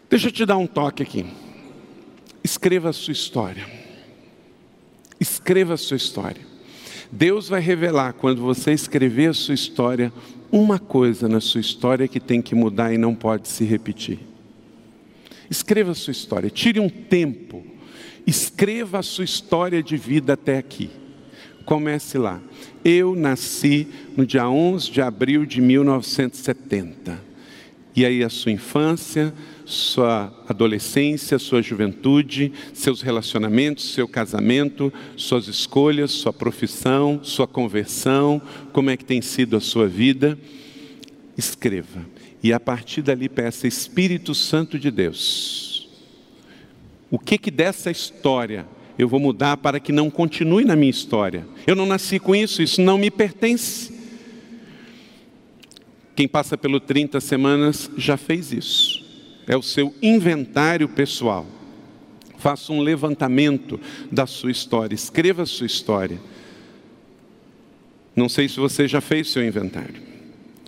Deixa 0.10 0.28
eu 0.28 0.32
te 0.32 0.45
dar 0.45 0.58
um 0.58 0.67
toque 0.67 1.02
aqui. 1.02 1.25
Escreva 2.43 2.89
a 2.89 2.93
sua 2.93 3.13
história. 3.13 3.65
Escreva 5.19 5.73
a 5.73 5.77
sua 5.77 5.97
história. 5.97 6.41
Deus 7.12 7.49
vai 7.49 7.60
revelar 7.60 8.13
quando 8.13 8.41
você 8.41 8.71
escrever 8.71 9.32
a 9.32 9.34
sua 9.34 9.55
história 9.55 10.13
uma 10.51 10.79
coisa 10.79 11.27
na 11.27 11.39
sua 11.39 11.62
história 11.62 12.08
que 12.08 12.19
tem 12.19 12.41
que 12.41 12.55
mudar 12.55 12.93
e 12.93 12.97
não 12.97 13.13
pode 13.13 13.47
se 13.47 13.63
repetir. 13.63 14.19
Escreva 15.49 15.91
a 15.91 15.95
sua 15.95 16.12
história, 16.12 16.49
tire 16.49 16.79
um 16.79 16.89
tempo, 16.89 17.65
escreva 18.25 18.99
a 18.99 19.03
sua 19.03 19.23
história 19.23 19.82
de 19.82 19.97
vida 19.97 20.34
até 20.34 20.58
aqui. 20.58 20.89
Comece 21.65 22.17
lá. 22.17 22.41
Eu 22.84 23.15
nasci 23.15 23.88
no 24.15 24.25
dia 24.25 24.47
11 24.49 24.91
de 24.91 25.01
abril 25.01 25.45
de 25.45 25.62
1970. 25.62 27.19
E 27.95 28.05
aí 28.05 28.23
a 28.23 28.29
sua 28.29 28.51
infância, 28.51 29.34
sua 29.69 30.34
adolescência, 30.47 31.38
sua 31.38 31.62
juventude, 31.62 32.51
seus 32.73 33.01
relacionamentos, 33.01 33.93
seu 33.93 34.08
casamento, 34.08 34.91
suas 35.15 35.47
escolhas, 35.47 36.12
sua 36.12 36.34
profissão, 36.34 37.19
sua 37.21 37.47
conversão, 37.47 38.41
como 38.73 38.89
é 38.89 38.97
que 38.97 39.05
tem 39.05 39.21
sido 39.21 39.55
a 39.55 39.62
sua 39.62 39.88
vida. 39.88 40.38
Escreva. 41.38 42.05
E 42.41 42.51
a 42.51 42.60
partir 42.60 43.03
dali 43.03 43.29
peça 43.29 43.67
Espírito 43.67 44.34
Santo 44.34 44.79
de 44.79 44.89
Deus. 44.89 45.88
O 47.12 47.19
que 47.19 47.38
que 47.38 47.51
dessa 47.51 47.91
história 47.91 48.67
eu 48.97 49.08
vou 49.08 49.19
mudar 49.19 49.58
para 49.58 49.79
que 49.79 49.91
não 49.91 50.10
continue 50.10 50.65
na 50.65 50.75
minha 50.75 50.89
história? 50.89 51.45
Eu 51.67 51.75
não 51.75 51.86
nasci 51.86 52.17
com 52.17 52.36
isso, 52.36 52.62
isso 52.62 52.82
não 52.82 52.97
me 52.97 53.12
pertence. 53.12 53.93
Quem 56.15 56.27
passa 56.27 56.58
pelo 56.58 56.79
30 56.79 57.21
semanas 57.21 57.89
já 57.95 58.17
fez 58.17 58.51
isso 58.51 58.99
é 59.50 59.58
o 59.58 59.64
seu 59.64 59.94
inventário 60.00 60.88
pessoal. 60.88 61.44
Faça 62.38 62.72
um 62.72 62.82
levantamento 62.82 63.80
da 64.12 64.28
sua 64.28 64.52
história, 64.52 64.94
escreva 64.94 65.42
a 65.42 65.46
sua 65.48 65.66
história. 65.66 66.20
Não 68.16 68.30
sei 68.30 68.48
se 68.48 68.58
você 68.58 68.88
já 68.88 69.02
fez 69.02 69.28
seu 69.28 69.44
inventário, 69.44 69.96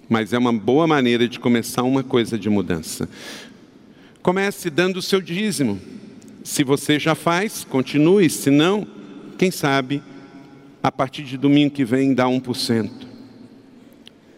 mas 0.10 0.34
é 0.34 0.38
uma 0.38 0.52
boa 0.52 0.88
maneira 0.88 1.28
de 1.28 1.40
começar 1.40 1.84
uma 1.84 2.04
coisa 2.04 2.40
de 2.40 2.50
mudança. 2.50 3.08
Comece 4.24 4.72
dando 4.72 4.98
o 4.98 5.02
seu 5.02 5.22
dízimo. 5.22 5.80
Se 6.44 6.64
você 6.64 7.00
já 7.00 7.14
faz, 7.14 7.64
continue, 7.64 8.28
se 8.32 8.50
não, 8.50 8.88
quem 9.38 9.52
sabe, 9.52 10.02
a 10.82 10.92
partir 10.92 11.24
de 11.24 11.38
domingo 11.38 11.76
que 11.76 11.86
vem 11.86 12.16
dá 12.16 12.26
1%. 12.26 12.90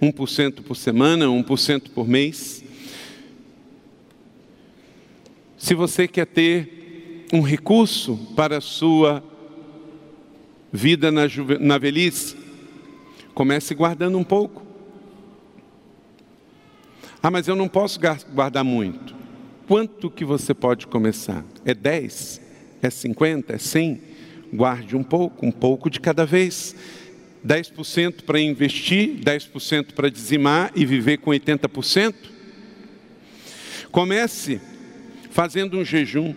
1% 0.01 0.63
por 0.63 0.75
semana, 0.75 1.27
1% 1.27 1.91
por 1.95 2.09
mês. 2.09 2.62
Se 5.63 5.73
você 5.73 6.09
quer 6.09 6.25
ter 6.25 7.25
um 7.31 7.39
recurso 7.39 8.17
para 8.35 8.57
a 8.57 8.61
sua 8.61 9.23
vida 10.73 11.09
na, 11.09 11.21
na 11.57 11.77
velhice, 11.77 12.35
comece 13.33 13.73
guardando 13.73 14.17
um 14.17 14.25
pouco. 14.25 14.61
Ah, 17.23 17.31
mas 17.31 17.47
eu 17.47 17.55
não 17.55 17.69
posso 17.69 17.97
guardar 18.33 18.65
muito. 18.65 19.15
Quanto 19.65 20.11
que 20.11 20.25
você 20.25 20.53
pode 20.53 20.85
começar? 20.85 21.45
É 21.63 21.73
10? 21.73 22.41
É 22.81 22.89
50? 22.89 23.53
É 23.53 23.57
100? 23.57 24.01
Guarde 24.53 24.97
um 24.97 25.03
pouco, 25.03 25.45
um 25.45 25.51
pouco 25.51 25.89
de 25.89 26.01
cada 26.01 26.25
vez. 26.25 26.75
10% 27.47 28.23
para 28.23 28.37
investir, 28.37 29.15
10% 29.21 29.93
para 29.93 30.09
dizimar 30.09 30.73
e 30.75 30.85
viver 30.85 31.19
com 31.19 31.31
80%. 31.31 32.13
Comece 33.89 34.59
fazendo 35.33 35.77
um 35.77 35.83
jejum. 35.83 36.33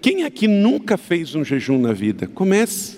Quem 0.00 0.22
aqui 0.22 0.46
nunca 0.46 0.96
fez 0.96 1.34
um 1.34 1.44
jejum 1.44 1.78
na 1.78 1.92
vida? 1.92 2.28
Comece. 2.28 2.96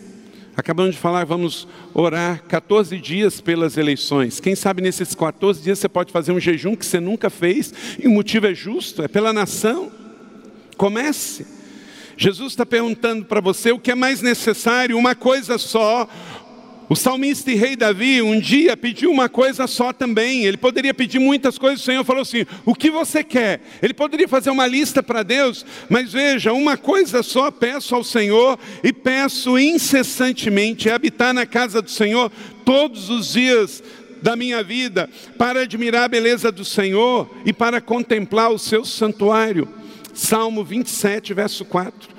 Acabamos 0.54 0.94
de 0.94 1.00
falar, 1.00 1.24
vamos 1.24 1.66
orar 1.94 2.42
14 2.42 2.98
dias 2.98 3.40
pelas 3.40 3.78
eleições. 3.78 4.38
Quem 4.38 4.54
sabe 4.54 4.82
nesses 4.82 5.14
14 5.14 5.62
dias 5.62 5.78
você 5.78 5.88
pode 5.88 6.12
fazer 6.12 6.32
um 6.32 6.38
jejum 6.38 6.76
que 6.76 6.84
você 6.84 7.00
nunca 7.00 7.30
fez, 7.30 7.72
e 7.98 8.06
o 8.06 8.10
motivo 8.10 8.46
é 8.46 8.54
justo, 8.54 9.02
é 9.02 9.08
pela 9.08 9.32
nação. 9.32 9.90
Comece. 10.76 11.46
Jesus 12.18 12.52
está 12.52 12.66
perguntando 12.66 13.24
para 13.24 13.40
você 13.40 13.72
o 13.72 13.78
que 13.78 13.92
é 13.92 13.94
mais 13.94 14.20
necessário, 14.20 14.98
uma 14.98 15.14
coisa 15.14 15.56
só, 15.56 16.06
O 16.90 16.96
salmista 16.96 17.52
e 17.52 17.54
rei 17.54 17.76
Davi 17.76 18.20
um 18.20 18.40
dia 18.40 18.76
pediu 18.76 19.12
uma 19.12 19.28
coisa 19.28 19.68
só 19.68 19.92
também. 19.92 20.44
Ele 20.44 20.56
poderia 20.56 20.92
pedir 20.92 21.20
muitas 21.20 21.56
coisas. 21.56 21.80
O 21.80 21.84
Senhor 21.84 22.02
falou 22.02 22.22
assim: 22.22 22.44
O 22.66 22.74
que 22.74 22.90
você 22.90 23.22
quer? 23.22 23.60
Ele 23.80 23.94
poderia 23.94 24.26
fazer 24.26 24.50
uma 24.50 24.66
lista 24.66 25.00
para 25.00 25.22
Deus, 25.22 25.64
mas 25.88 26.12
veja, 26.12 26.52
uma 26.52 26.76
coisa 26.76 27.22
só 27.22 27.48
peço 27.48 27.94
ao 27.94 28.02
Senhor 28.02 28.58
e 28.82 28.92
peço 28.92 29.56
incessantemente 29.56 30.88
é 30.88 30.92
habitar 30.92 31.32
na 31.32 31.46
casa 31.46 31.80
do 31.80 31.88
Senhor 31.88 32.28
todos 32.64 33.08
os 33.08 33.34
dias 33.34 33.80
da 34.20 34.34
minha 34.34 34.60
vida, 34.60 35.08
para 35.38 35.60
admirar 35.60 36.02
a 36.02 36.08
beleza 36.08 36.50
do 36.50 36.64
Senhor 36.64 37.30
e 37.46 37.52
para 37.52 37.80
contemplar 37.80 38.50
o 38.50 38.58
seu 38.58 38.84
santuário. 38.84 39.68
Salmo 40.12 40.64
27, 40.64 41.34
verso 41.34 41.64
4. 41.64 42.10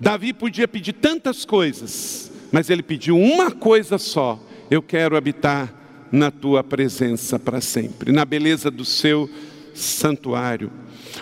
Davi 0.00 0.32
podia 0.32 0.66
pedir 0.66 0.94
tantas 0.94 1.44
coisas, 1.44 2.31
mas 2.52 2.68
ele 2.68 2.82
pediu 2.82 3.18
uma 3.18 3.50
coisa 3.50 3.96
só: 3.96 4.38
eu 4.70 4.82
quero 4.82 5.16
habitar 5.16 5.72
na 6.12 6.30
tua 6.30 6.62
presença 6.62 7.38
para 7.38 7.62
sempre, 7.62 8.12
na 8.12 8.26
beleza 8.26 8.70
do 8.70 8.84
seu 8.84 9.28
santuário. 9.74 10.70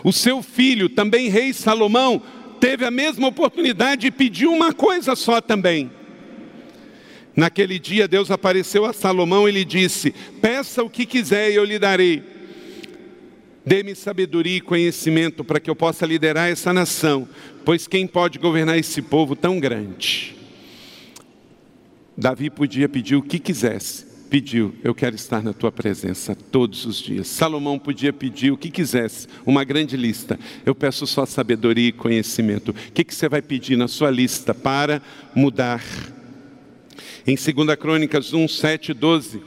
O 0.02 0.12
seu 0.12 0.42
filho, 0.42 0.88
também 0.88 1.28
rei 1.28 1.52
Salomão, 1.52 2.20
teve 2.58 2.84
a 2.84 2.90
mesma 2.90 3.28
oportunidade 3.28 4.08
e 4.08 4.10
pediu 4.10 4.52
uma 4.52 4.72
coisa 4.72 5.14
só 5.14 5.40
também. 5.40 5.90
Naquele 7.36 7.78
dia 7.78 8.08
Deus 8.08 8.30
apareceu 8.30 8.84
a 8.84 8.92
Salomão 8.92 9.48
e 9.48 9.52
lhe 9.52 9.64
disse: 9.64 10.12
Peça 10.42 10.82
o 10.82 10.90
que 10.90 11.06
quiser 11.06 11.52
e 11.52 11.54
eu 11.54 11.64
lhe 11.64 11.78
darei. 11.78 12.22
Dê-me 13.64 13.94
sabedoria 13.94 14.56
e 14.56 14.60
conhecimento 14.60 15.44
para 15.44 15.60
que 15.60 15.70
eu 15.70 15.76
possa 15.76 16.04
liderar 16.04 16.48
essa 16.48 16.72
nação, 16.72 17.28
pois 17.64 17.86
quem 17.86 18.06
pode 18.06 18.38
governar 18.38 18.76
esse 18.78 19.00
povo 19.00 19.36
tão 19.36 19.60
grande? 19.60 20.39
Davi 22.20 22.50
podia 22.50 22.86
pedir 22.86 23.16
o 23.16 23.22
que 23.22 23.38
quisesse, 23.38 24.04
pediu: 24.28 24.74
Eu 24.84 24.94
quero 24.94 25.16
estar 25.16 25.42
na 25.42 25.54
tua 25.54 25.72
presença 25.72 26.34
todos 26.34 26.84
os 26.84 26.96
dias. 26.96 27.26
Salomão 27.26 27.78
podia 27.78 28.12
pedir 28.12 28.50
o 28.50 28.58
que 28.58 28.70
quisesse, 28.70 29.26
uma 29.46 29.64
grande 29.64 29.96
lista. 29.96 30.38
Eu 30.66 30.74
peço 30.74 31.06
só 31.06 31.24
sabedoria 31.24 31.88
e 31.88 31.92
conhecimento. 31.92 32.72
O 32.72 32.92
que, 32.92 33.04
que 33.04 33.14
você 33.14 33.26
vai 33.26 33.40
pedir 33.40 33.74
na 33.74 33.88
sua 33.88 34.10
lista 34.10 34.54
para 34.54 35.00
mudar? 35.34 35.82
Em 37.26 37.36
2 37.36 37.76
Crônicas 37.78 38.34
1, 38.34 38.48
7, 38.48 38.92
12. 38.92 39.42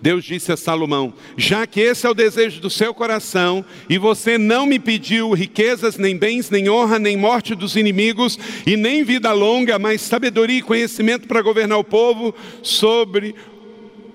Deus 0.00 0.24
disse 0.24 0.52
a 0.52 0.56
Salomão: 0.56 1.14
Já 1.36 1.66
que 1.66 1.80
esse 1.80 2.06
é 2.06 2.10
o 2.10 2.14
desejo 2.14 2.60
do 2.60 2.68
seu 2.68 2.92
coração, 2.92 3.64
e 3.88 3.98
você 3.98 4.36
não 4.36 4.66
me 4.66 4.78
pediu 4.78 5.32
riquezas, 5.32 5.96
nem 5.96 6.16
bens, 6.16 6.50
nem 6.50 6.68
honra, 6.68 6.98
nem 6.98 7.16
morte 7.16 7.54
dos 7.54 7.76
inimigos, 7.76 8.38
e 8.66 8.76
nem 8.76 9.02
vida 9.02 9.32
longa, 9.32 9.78
mas 9.78 10.00
sabedoria 10.00 10.58
e 10.58 10.62
conhecimento 10.62 11.26
para 11.26 11.42
governar 11.42 11.78
o 11.78 11.84
povo, 11.84 12.34
sobre 12.62 13.34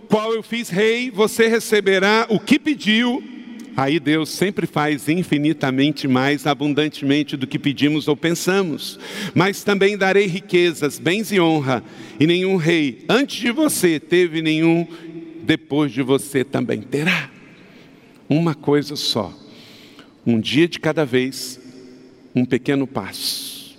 qual 0.08 0.34
eu 0.34 0.42
fiz 0.42 0.70
rei, 0.70 1.12
você 1.12 1.48
receberá 1.48 2.26
o 2.30 2.40
que 2.40 2.58
pediu. 2.58 3.24
Aí 3.78 3.98
Deus 3.98 4.30
sempre 4.32 4.68
faz 4.68 5.08
infinitamente 5.08 6.06
mais 6.06 6.46
abundantemente 6.46 7.38
do 7.38 7.48
que 7.48 7.58
pedimos 7.58 8.10
ou 8.10 8.18
pensamos. 8.18 9.00
Mas 9.34 9.64
também 9.64 9.98
darei 9.98 10.26
riquezas, 10.26 11.00
bens 11.00 11.32
e 11.32 11.40
honra, 11.40 11.82
e 12.20 12.28
nenhum 12.28 12.58
rei 12.58 13.06
antes 13.08 13.40
de 13.40 13.52
você 13.52 13.98
teve 13.98 14.42
nenhum 14.42 14.86
depois 15.44 15.92
de 15.92 16.02
você 16.02 16.44
também 16.44 16.82
terá. 16.82 17.30
Uma 18.30 18.54
coisa 18.54 18.96
só, 18.96 19.34
um 20.26 20.40
dia 20.40 20.68
de 20.68 20.80
cada 20.80 21.06
vez, 21.06 21.60
um 22.36 22.46
pequeno 22.46 22.86
passo. 22.86 23.76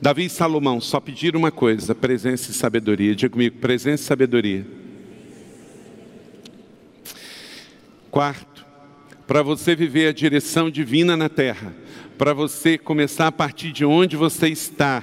Davi 0.00 0.26
e 0.26 0.30
Salomão 0.30 0.80
só 0.80 1.00
pediram 1.00 1.38
uma 1.38 1.50
coisa: 1.50 1.94
presença 1.94 2.50
e 2.50 2.54
sabedoria. 2.54 3.14
Diga 3.14 3.30
comigo, 3.30 3.56
presença 3.56 4.02
e 4.02 4.06
sabedoria. 4.06 4.66
Quarto, 8.10 8.66
para 9.26 9.42
você 9.42 9.74
viver 9.74 10.08
a 10.08 10.12
direção 10.12 10.70
divina 10.70 11.16
na 11.16 11.28
terra, 11.28 11.74
para 12.18 12.34
você 12.34 12.76
começar 12.76 13.26
a 13.26 13.32
partir 13.32 13.72
de 13.72 13.84
onde 13.84 14.16
você 14.16 14.48
está, 14.48 15.02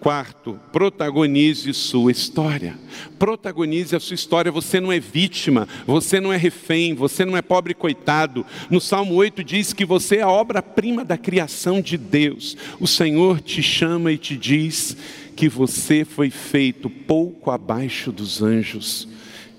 Quarto, 0.00 0.58
protagonize 0.72 1.74
sua 1.74 2.10
história. 2.10 2.78
Protagonize 3.18 3.94
a 3.94 4.00
sua 4.00 4.14
história. 4.14 4.50
Você 4.50 4.80
não 4.80 4.90
é 4.90 4.98
vítima, 4.98 5.68
você 5.86 6.18
não 6.18 6.32
é 6.32 6.38
refém, 6.38 6.94
você 6.94 7.22
não 7.22 7.36
é 7.36 7.42
pobre 7.42 7.74
coitado. 7.74 8.46
No 8.70 8.80
Salmo 8.80 9.14
8 9.14 9.44
diz 9.44 9.74
que 9.74 9.84
você 9.84 10.16
é 10.16 10.22
a 10.22 10.28
obra-prima 10.28 11.04
da 11.04 11.18
criação 11.18 11.82
de 11.82 11.98
Deus. 11.98 12.56
O 12.80 12.86
Senhor 12.86 13.42
te 13.42 13.62
chama 13.62 14.10
e 14.10 14.16
te 14.16 14.38
diz 14.38 14.96
que 15.36 15.50
você 15.50 16.02
foi 16.02 16.30
feito 16.30 16.88
pouco 16.88 17.50
abaixo 17.50 18.10
dos 18.10 18.42
anjos. 18.42 19.06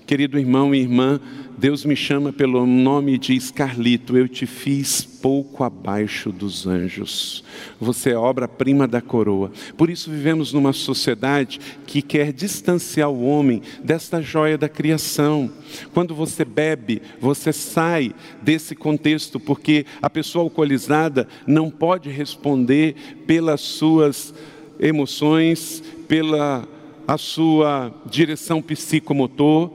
Querido 0.04 0.40
irmão 0.40 0.74
e 0.74 0.80
irmã, 0.80 1.20
Deus 1.62 1.84
me 1.84 1.94
chama 1.94 2.32
pelo 2.32 2.66
nome 2.66 3.16
de 3.16 3.38
Carlito, 3.52 4.16
eu 4.16 4.26
te 4.26 4.46
fiz 4.46 5.04
pouco 5.04 5.62
abaixo 5.62 6.32
dos 6.32 6.66
anjos. 6.66 7.44
Você 7.80 8.10
é 8.10 8.16
obra-prima 8.16 8.88
da 8.88 9.00
coroa. 9.00 9.52
Por 9.76 9.88
isso 9.88 10.10
vivemos 10.10 10.52
numa 10.52 10.72
sociedade 10.72 11.60
que 11.86 12.02
quer 12.02 12.32
distanciar 12.32 13.08
o 13.10 13.24
homem 13.24 13.62
desta 13.84 14.20
joia 14.20 14.58
da 14.58 14.68
criação. 14.68 15.48
Quando 15.94 16.16
você 16.16 16.44
bebe, 16.44 17.00
você 17.20 17.52
sai 17.52 18.12
desse 18.42 18.74
contexto, 18.74 19.38
porque 19.38 19.86
a 20.02 20.10
pessoa 20.10 20.42
alcoolizada 20.42 21.28
não 21.46 21.70
pode 21.70 22.10
responder 22.10 22.96
pelas 23.24 23.60
suas 23.60 24.34
emoções, 24.80 25.80
pela 26.08 26.66
a 27.06 27.18
sua 27.18 27.92
direção 28.06 28.62
psicomotor 28.62 29.70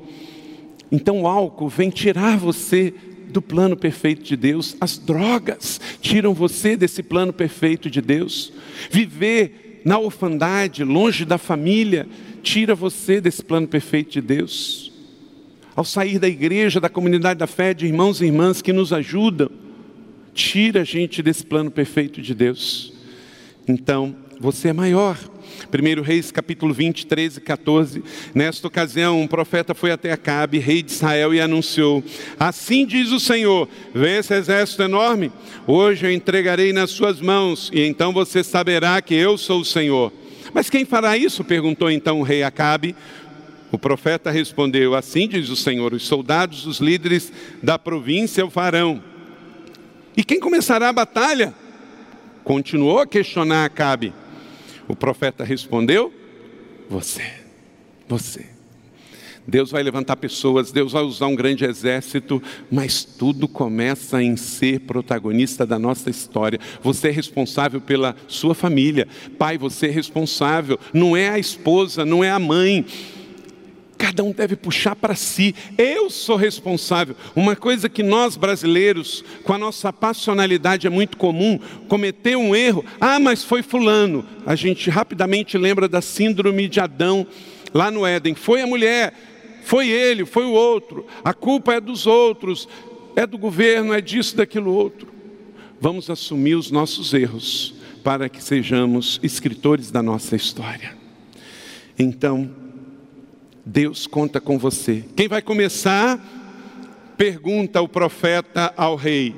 então 0.91 1.21
o 1.21 1.27
álcool 1.27 1.69
vem 1.69 1.89
tirar 1.89 2.37
você 2.37 2.93
do 3.29 3.41
plano 3.41 3.75
perfeito 3.75 4.23
de 4.23 4.37
Deus, 4.37 4.75
as 4.79 4.97
drogas 4.97 5.79
tiram 6.01 6.33
você 6.33 6.77
desse 6.77 7.03
plano 7.03 7.33
perfeito 7.33 7.89
de 7.89 8.01
Deus. 8.01 8.53
Viver 8.89 9.81
na 9.83 9.99
orfandade, 9.99 10.83
longe 10.83 11.25
da 11.25 11.37
família, 11.37 12.07
tira 12.41 12.73
você 12.73 13.19
desse 13.19 13.43
plano 13.43 13.67
perfeito 13.67 14.11
de 14.11 14.21
Deus. 14.21 14.91
Ao 15.75 15.83
sair 15.83 16.19
da 16.19 16.27
igreja, 16.27 16.79
da 16.79 16.89
comunidade 16.89 17.39
da 17.39 17.47
fé, 17.47 17.73
de 17.73 17.85
irmãos 17.85 18.21
e 18.21 18.25
irmãs 18.25 18.61
que 18.61 18.73
nos 18.73 18.91
ajudam, 18.91 19.49
tira 20.33 20.81
a 20.81 20.83
gente 20.83 21.21
desse 21.21 21.45
plano 21.45 21.69
perfeito 21.69 22.21
de 22.21 22.33
Deus. 22.33 22.93
Então, 23.67 24.15
você 24.39 24.69
é 24.69 24.73
maior. 24.73 25.17
1 25.71 26.01
Reis 26.01 26.31
capítulo 26.31 26.73
20, 26.73 27.05
13 27.05 27.39
e 27.39 27.41
14. 27.41 28.03
Nesta 28.33 28.67
ocasião, 28.67 29.21
um 29.21 29.27
profeta 29.27 29.73
foi 29.73 29.91
até 29.91 30.11
Acabe, 30.11 30.59
rei 30.59 30.81
de 30.81 30.91
Israel, 30.91 31.33
e 31.33 31.41
anunciou: 31.41 32.03
Assim 32.39 32.85
diz 32.85 33.11
o 33.11 33.19
Senhor: 33.19 33.67
Vê 33.93 34.17
esse 34.17 34.33
exército 34.33 34.83
enorme? 34.83 35.31
Hoje 35.65 36.05
eu 36.05 36.11
entregarei 36.11 36.71
nas 36.71 36.91
suas 36.91 37.19
mãos, 37.19 37.71
e 37.73 37.81
então 37.81 38.13
você 38.13 38.43
saberá 38.43 39.01
que 39.01 39.15
eu 39.15 39.37
sou 39.37 39.61
o 39.61 39.65
Senhor. 39.65 40.11
Mas 40.53 40.69
quem 40.69 40.85
fará 40.85 41.17
isso? 41.17 41.43
perguntou 41.43 41.89
então 41.89 42.19
o 42.19 42.23
rei 42.23 42.43
Acabe. 42.43 42.95
O 43.71 43.77
profeta 43.77 44.31
respondeu: 44.31 44.95
Assim 44.95 45.27
diz 45.27 45.49
o 45.49 45.55
Senhor: 45.55 45.93
Os 45.93 46.05
soldados, 46.05 46.65
os 46.65 46.79
líderes 46.79 47.31
da 47.61 47.79
província 47.79 48.45
o 48.45 48.49
farão. 48.49 49.01
E 50.15 50.23
quem 50.23 50.39
começará 50.39 50.89
a 50.89 50.93
batalha? 50.93 51.53
Continuou 52.43 52.99
a 52.99 53.07
questionar 53.07 53.65
Acabe. 53.65 54.13
O 54.87 54.95
profeta 54.95 55.43
respondeu: 55.43 56.13
Você, 56.89 57.23
você. 58.07 58.57
Deus 59.47 59.71
vai 59.71 59.81
levantar 59.81 60.17
pessoas, 60.17 60.73
Deus 60.73 60.91
vai 60.91 61.03
usar 61.03 61.27
um 61.27 61.35
grande 61.35 61.63
exército, 61.63 62.43
mas 62.69 63.05
tudo 63.05 63.47
começa 63.47 64.21
em 64.21 64.35
ser 64.35 64.81
protagonista 64.81 65.65
da 65.65 65.79
nossa 65.79 66.09
história. 66.09 66.59
Você 66.83 67.07
é 67.07 67.11
responsável 67.11 67.79
pela 67.79 68.13
sua 68.27 68.53
família. 68.53 69.07
Pai, 69.37 69.57
você 69.57 69.87
é 69.87 69.89
responsável. 69.89 70.77
Não 70.93 71.15
é 71.15 71.29
a 71.29 71.39
esposa, 71.39 72.03
não 72.03 72.21
é 72.21 72.29
a 72.29 72.37
mãe 72.37 72.85
Cada 73.97 74.23
um 74.23 74.31
deve 74.31 74.55
puxar 74.55 74.95
para 74.95 75.15
si. 75.15 75.55
Eu 75.77 76.09
sou 76.09 76.35
responsável. 76.35 77.15
Uma 77.35 77.55
coisa 77.55 77.89
que 77.89 78.03
nós 78.03 78.37
brasileiros, 78.37 79.23
com 79.43 79.53
a 79.53 79.57
nossa 79.57 79.91
passionalidade 79.91 80.85
é 80.85 80.89
muito 80.89 81.17
comum, 81.17 81.59
cometer 81.87 82.35
um 82.35 82.55
erro. 82.55 82.85
Ah, 83.01 83.19
mas 83.19 83.43
foi 83.43 83.63
fulano. 83.63 84.23
A 84.45 84.55
gente 84.55 84.89
rapidamente 84.89 85.57
lembra 85.57 85.87
da 85.87 86.01
síndrome 86.01 86.67
de 86.67 86.79
Adão 86.79 87.25
lá 87.73 87.89
no 87.89 88.05
Éden. 88.05 88.35
Foi 88.35 88.61
a 88.61 88.67
mulher, 88.67 89.13
foi 89.63 89.89
ele, 89.89 90.25
foi 90.25 90.45
o 90.45 90.51
outro. 90.51 91.05
A 91.23 91.33
culpa 91.33 91.73
é 91.73 91.81
dos 91.81 92.05
outros, 92.05 92.69
é 93.15 93.25
do 93.25 93.37
governo, 93.37 93.93
é 93.93 93.99
disso, 93.99 94.37
daquilo 94.37 94.73
outro. 94.73 95.07
Vamos 95.81 96.09
assumir 96.09 96.55
os 96.55 96.69
nossos 96.69 97.13
erros 97.13 97.73
para 98.03 98.29
que 98.29 98.41
sejamos 98.41 99.19
escritores 99.21 99.91
da 99.91 100.01
nossa 100.01 100.35
história. 100.35 100.95
Então, 101.99 102.49
Deus 103.67 104.07
conta 104.07 104.39
com 104.39 104.57
você. 104.57 105.03
Quem 105.13 105.27
vai 105.27 105.41
começar? 105.41 106.17
Pergunta 107.17 107.81
o 107.81 107.87
profeta 107.87 108.73
ao 108.77 108.95
rei. 108.95 109.35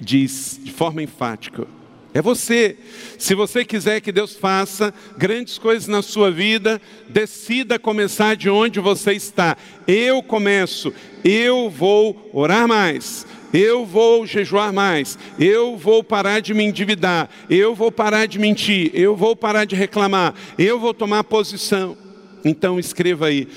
Diz 0.00 0.58
de 0.62 0.72
forma 0.72 1.02
enfática: 1.02 1.66
É 2.14 2.22
você. 2.22 2.78
Se 3.18 3.34
você 3.34 3.62
quiser 3.62 4.00
que 4.00 4.10
Deus 4.10 4.34
faça 4.34 4.92
grandes 5.18 5.58
coisas 5.58 5.86
na 5.86 6.00
sua 6.00 6.30
vida, 6.30 6.80
decida 7.06 7.78
começar 7.78 8.36
de 8.36 8.48
onde 8.48 8.80
você 8.80 9.12
está. 9.12 9.54
Eu 9.86 10.22
começo, 10.22 10.90
eu 11.22 11.68
vou 11.68 12.30
orar 12.32 12.66
mais, 12.66 13.26
eu 13.52 13.84
vou 13.84 14.26
jejuar 14.26 14.72
mais, 14.72 15.18
eu 15.38 15.76
vou 15.76 16.02
parar 16.02 16.40
de 16.40 16.54
me 16.54 16.64
endividar, 16.64 17.28
eu 17.50 17.74
vou 17.74 17.92
parar 17.92 18.24
de 18.24 18.38
mentir, 18.38 18.90
eu 18.94 19.14
vou 19.14 19.36
parar 19.36 19.66
de 19.66 19.76
reclamar, 19.76 20.34
eu 20.56 20.80
vou 20.80 20.94
tomar 20.94 21.22
posição. 21.24 22.03
Então 22.44 22.78
escreva 22.78 23.26
aí, 23.26 23.48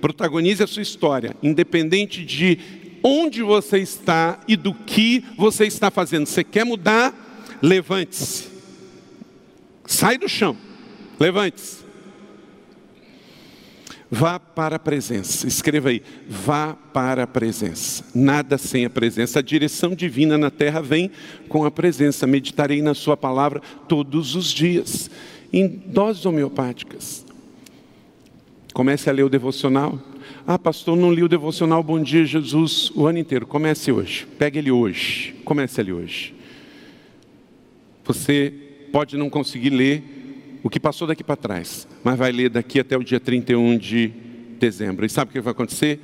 protagonize 0.00 0.62
a 0.62 0.66
sua 0.66 0.82
história, 0.82 1.36
independente 1.42 2.24
de 2.24 2.58
onde 3.02 3.42
você 3.42 3.78
está 3.78 4.40
e 4.48 4.56
do 4.56 4.72
que 4.72 5.24
você 5.36 5.66
está 5.66 5.90
fazendo. 5.90 6.26
Você 6.26 6.42
quer 6.42 6.64
mudar? 6.64 7.30
levante-se. 7.62 8.48
Sai 9.86 10.18
do 10.18 10.28
chão, 10.28 10.56
levante-se. 11.18 11.80
Vá 14.10 14.38
para 14.38 14.76
a 14.76 14.78
presença. 14.78 15.46
Escreva 15.46 15.88
aí, 15.88 16.02
vá 16.28 16.74
para 16.74 17.22
a 17.22 17.26
presença. 17.26 18.04
Nada 18.14 18.58
sem 18.58 18.84
a 18.84 18.90
presença. 18.90 19.38
A 19.38 19.42
direção 19.42 19.94
divina 19.94 20.36
na 20.36 20.50
terra 20.50 20.82
vem 20.82 21.10
com 21.48 21.64
a 21.64 21.70
presença. 21.70 22.26
Meditarei 22.26 22.82
na 22.82 22.92
sua 22.92 23.16
palavra 23.16 23.62
todos 23.88 24.34
os 24.34 24.52
dias. 24.52 25.10
Em 25.50 25.66
doses 25.66 26.26
homeopáticas. 26.26 27.21
Comece 28.72 29.10
a 29.10 29.12
ler 29.12 29.24
o 29.24 29.28
devocional. 29.28 29.98
Ah, 30.46 30.58
pastor, 30.58 30.96
não 30.96 31.12
li 31.12 31.22
o 31.22 31.28
devocional 31.28 31.82
Bom 31.82 32.02
Dia 32.02 32.24
Jesus 32.24 32.90
o 32.94 33.06
ano 33.06 33.18
inteiro. 33.18 33.46
Comece 33.46 33.92
hoje. 33.92 34.26
Pegue 34.38 34.58
ele 34.58 34.70
hoje. 34.70 35.34
Comece 35.44 35.80
ele 35.80 35.92
hoje. 35.92 36.34
Você 38.04 38.52
pode 38.90 39.16
não 39.16 39.28
conseguir 39.28 39.70
ler 39.70 40.02
o 40.62 40.70
que 40.70 40.80
passou 40.80 41.06
daqui 41.06 41.22
para 41.22 41.36
trás, 41.36 41.86
mas 42.02 42.18
vai 42.18 42.32
ler 42.32 42.48
daqui 42.48 42.80
até 42.80 42.96
o 42.96 43.02
dia 43.02 43.20
31 43.20 43.76
de 43.76 44.12
dezembro. 44.58 45.04
E 45.04 45.08
sabe 45.08 45.30
o 45.30 45.32
que 45.32 45.40
vai 45.40 45.52
acontecer? 45.52 46.00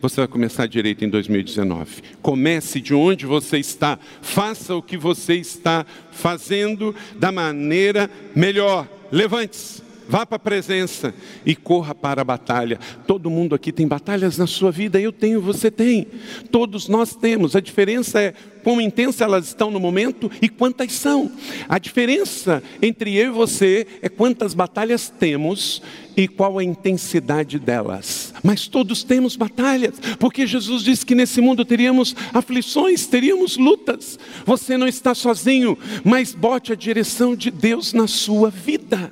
Você 0.00 0.16
vai 0.16 0.28
começar 0.28 0.66
direito 0.66 1.04
em 1.04 1.08
2019. 1.08 2.02
Comece 2.20 2.80
de 2.80 2.94
onde 2.94 3.24
você 3.24 3.58
está, 3.58 3.98
faça 4.20 4.74
o 4.74 4.82
que 4.82 4.96
você 4.96 5.34
está 5.34 5.86
fazendo 6.10 6.94
da 7.18 7.32
maneira 7.32 8.10
melhor. 8.34 8.88
Levante-se. 9.10 9.81
Vá 10.12 10.26
para 10.26 10.36
a 10.36 10.38
presença 10.38 11.14
e 11.42 11.56
corra 11.56 11.94
para 11.94 12.20
a 12.20 12.24
batalha. 12.24 12.78
Todo 13.06 13.30
mundo 13.30 13.54
aqui 13.54 13.72
tem 13.72 13.88
batalhas 13.88 14.36
na 14.36 14.46
sua 14.46 14.70
vida, 14.70 15.00
eu 15.00 15.10
tenho, 15.10 15.40
você 15.40 15.70
tem. 15.70 16.06
Todos 16.50 16.86
nós 16.86 17.16
temos. 17.16 17.56
A 17.56 17.60
diferença 17.60 18.20
é 18.20 18.34
quão 18.62 18.78
intensa 18.78 19.24
elas 19.24 19.46
estão 19.46 19.70
no 19.70 19.80
momento 19.80 20.30
e 20.42 20.50
quantas 20.50 20.92
são. 20.92 21.32
A 21.66 21.78
diferença 21.78 22.62
entre 22.82 23.16
eu 23.16 23.28
e 23.28 23.30
você 23.30 23.86
é 24.02 24.08
quantas 24.10 24.52
batalhas 24.52 25.08
temos 25.08 25.80
e 26.14 26.28
qual 26.28 26.58
a 26.58 26.62
intensidade 26.62 27.58
delas. 27.58 28.34
Mas 28.44 28.68
todos 28.68 29.02
temos 29.02 29.34
batalhas, 29.34 29.94
porque 30.18 30.46
Jesus 30.46 30.82
disse 30.82 31.06
que 31.06 31.14
nesse 31.14 31.40
mundo 31.40 31.64
teríamos 31.64 32.14
aflições, 32.34 33.06
teríamos 33.06 33.56
lutas. 33.56 34.18
Você 34.44 34.76
não 34.76 34.86
está 34.86 35.14
sozinho, 35.14 35.78
mas 36.04 36.34
bote 36.34 36.70
a 36.70 36.76
direção 36.76 37.34
de 37.34 37.50
Deus 37.50 37.94
na 37.94 38.06
sua 38.06 38.50
vida 38.50 39.10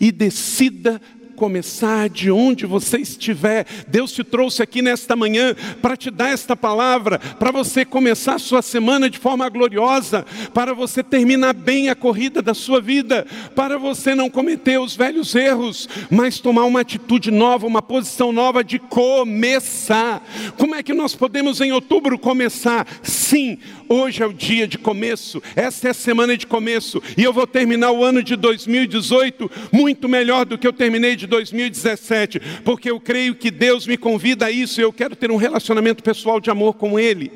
e 0.00 0.12
decida 0.12 1.00
começar 1.42 2.08
de 2.08 2.30
onde 2.30 2.64
você 2.66 2.98
estiver. 2.98 3.66
Deus 3.88 4.12
te 4.12 4.22
trouxe 4.22 4.62
aqui 4.62 4.80
nesta 4.80 5.16
manhã 5.16 5.56
para 5.82 5.96
te 5.96 6.08
dar 6.08 6.28
esta 6.28 6.54
palavra, 6.54 7.18
para 7.18 7.50
você 7.50 7.84
começar 7.84 8.36
a 8.36 8.38
sua 8.38 8.62
semana 8.62 9.10
de 9.10 9.18
forma 9.18 9.48
gloriosa, 9.48 10.24
para 10.54 10.72
você 10.72 11.02
terminar 11.02 11.52
bem 11.52 11.90
a 11.90 11.96
corrida 11.96 12.40
da 12.40 12.54
sua 12.54 12.80
vida, 12.80 13.26
para 13.56 13.76
você 13.76 14.14
não 14.14 14.30
cometer 14.30 14.78
os 14.78 14.94
velhos 14.94 15.34
erros, 15.34 15.88
mas 16.08 16.38
tomar 16.38 16.62
uma 16.62 16.78
atitude 16.78 17.32
nova, 17.32 17.66
uma 17.66 17.82
posição 17.82 18.30
nova 18.30 18.62
de 18.62 18.78
começar. 18.78 20.24
Como 20.56 20.76
é 20.76 20.82
que 20.84 20.94
nós 20.94 21.12
podemos 21.16 21.60
em 21.60 21.72
outubro 21.72 22.20
começar? 22.20 22.86
Sim, 23.02 23.58
hoje 23.88 24.22
é 24.22 24.26
o 24.26 24.32
dia 24.32 24.68
de 24.68 24.78
começo, 24.78 25.42
esta 25.56 25.88
é 25.88 25.90
a 25.90 25.94
semana 25.94 26.36
de 26.36 26.46
começo, 26.46 27.02
e 27.16 27.24
eu 27.24 27.32
vou 27.32 27.48
terminar 27.48 27.90
o 27.90 28.04
ano 28.04 28.22
de 28.22 28.36
2018 28.36 29.50
muito 29.72 30.08
melhor 30.08 30.44
do 30.44 30.56
que 30.56 30.68
eu 30.68 30.72
terminei 30.72 31.16
de 31.16 31.31
2017, 31.32 32.40
porque 32.62 32.90
eu 32.90 33.00
creio 33.00 33.34
que 33.34 33.50
Deus 33.50 33.86
me 33.86 33.96
convida 33.96 34.46
a 34.46 34.50
isso 34.50 34.78
e 34.78 34.84
eu 34.84 34.92
quero 34.92 35.16
ter 35.16 35.30
um 35.30 35.36
relacionamento 35.36 36.02
pessoal 36.02 36.38
de 36.38 36.50
amor 36.50 36.74
com 36.74 37.00
Ele. 37.00 37.32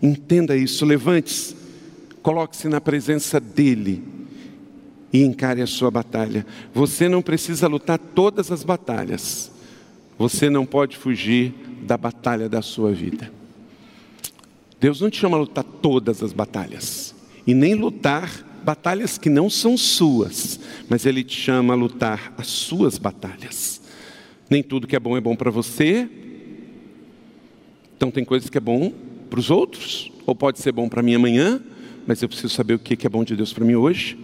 Entenda 0.00 0.56
isso, 0.56 0.84
levante-se, 0.84 1.56
coloque-se 2.22 2.68
na 2.68 2.80
presença 2.80 3.40
dEle 3.40 4.02
e 5.12 5.24
encare 5.24 5.60
a 5.60 5.66
sua 5.66 5.90
batalha. 5.90 6.46
Você 6.72 7.08
não 7.08 7.20
precisa 7.20 7.66
lutar 7.66 7.98
todas 7.98 8.52
as 8.52 8.62
batalhas, 8.62 9.50
você 10.16 10.48
não 10.48 10.64
pode 10.64 10.96
fugir 10.96 11.52
da 11.82 11.96
batalha 11.96 12.48
da 12.48 12.62
sua 12.62 12.92
vida. 12.92 13.32
Deus 14.78 15.00
não 15.00 15.10
te 15.10 15.18
chama 15.18 15.36
a 15.36 15.40
lutar 15.40 15.64
todas 15.64 16.22
as 16.22 16.32
batalhas, 16.32 17.12
e 17.44 17.54
nem 17.54 17.74
lutar 17.74 18.30
batalhas 18.66 19.16
que 19.16 19.30
não 19.30 19.48
são 19.48 19.76
suas, 19.76 20.58
mas 20.88 21.06
Ele 21.06 21.22
te 21.22 21.40
chama 21.40 21.72
a 21.72 21.76
lutar 21.76 22.34
as 22.36 22.48
suas 22.48 22.98
batalhas. 22.98 23.80
Nem 24.50 24.60
tudo 24.60 24.88
que 24.88 24.96
é 24.96 24.98
bom 24.98 25.16
é 25.16 25.20
bom 25.20 25.36
para 25.36 25.52
você, 25.52 26.08
então 27.96 28.10
tem 28.10 28.24
coisas 28.24 28.50
que 28.50 28.58
é 28.58 28.60
bom 28.60 28.92
para 29.30 29.38
os 29.38 29.50
outros, 29.50 30.10
ou 30.26 30.34
pode 30.34 30.58
ser 30.58 30.72
bom 30.72 30.88
para 30.88 31.00
mim 31.00 31.14
amanhã, 31.14 31.62
mas 32.08 32.20
eu 32.20 32.28
preciso 32.28 32.48
saber 32.48 32.74
o 32.74 32.78
que 32.80 33.06
é 33.06 33.08
bom 33.08 33.22
de 33.22 33.36
Deus 33.36 33.52
para 33.52 33.64
mim 33.64 33.76
hoje, 33.76 34.18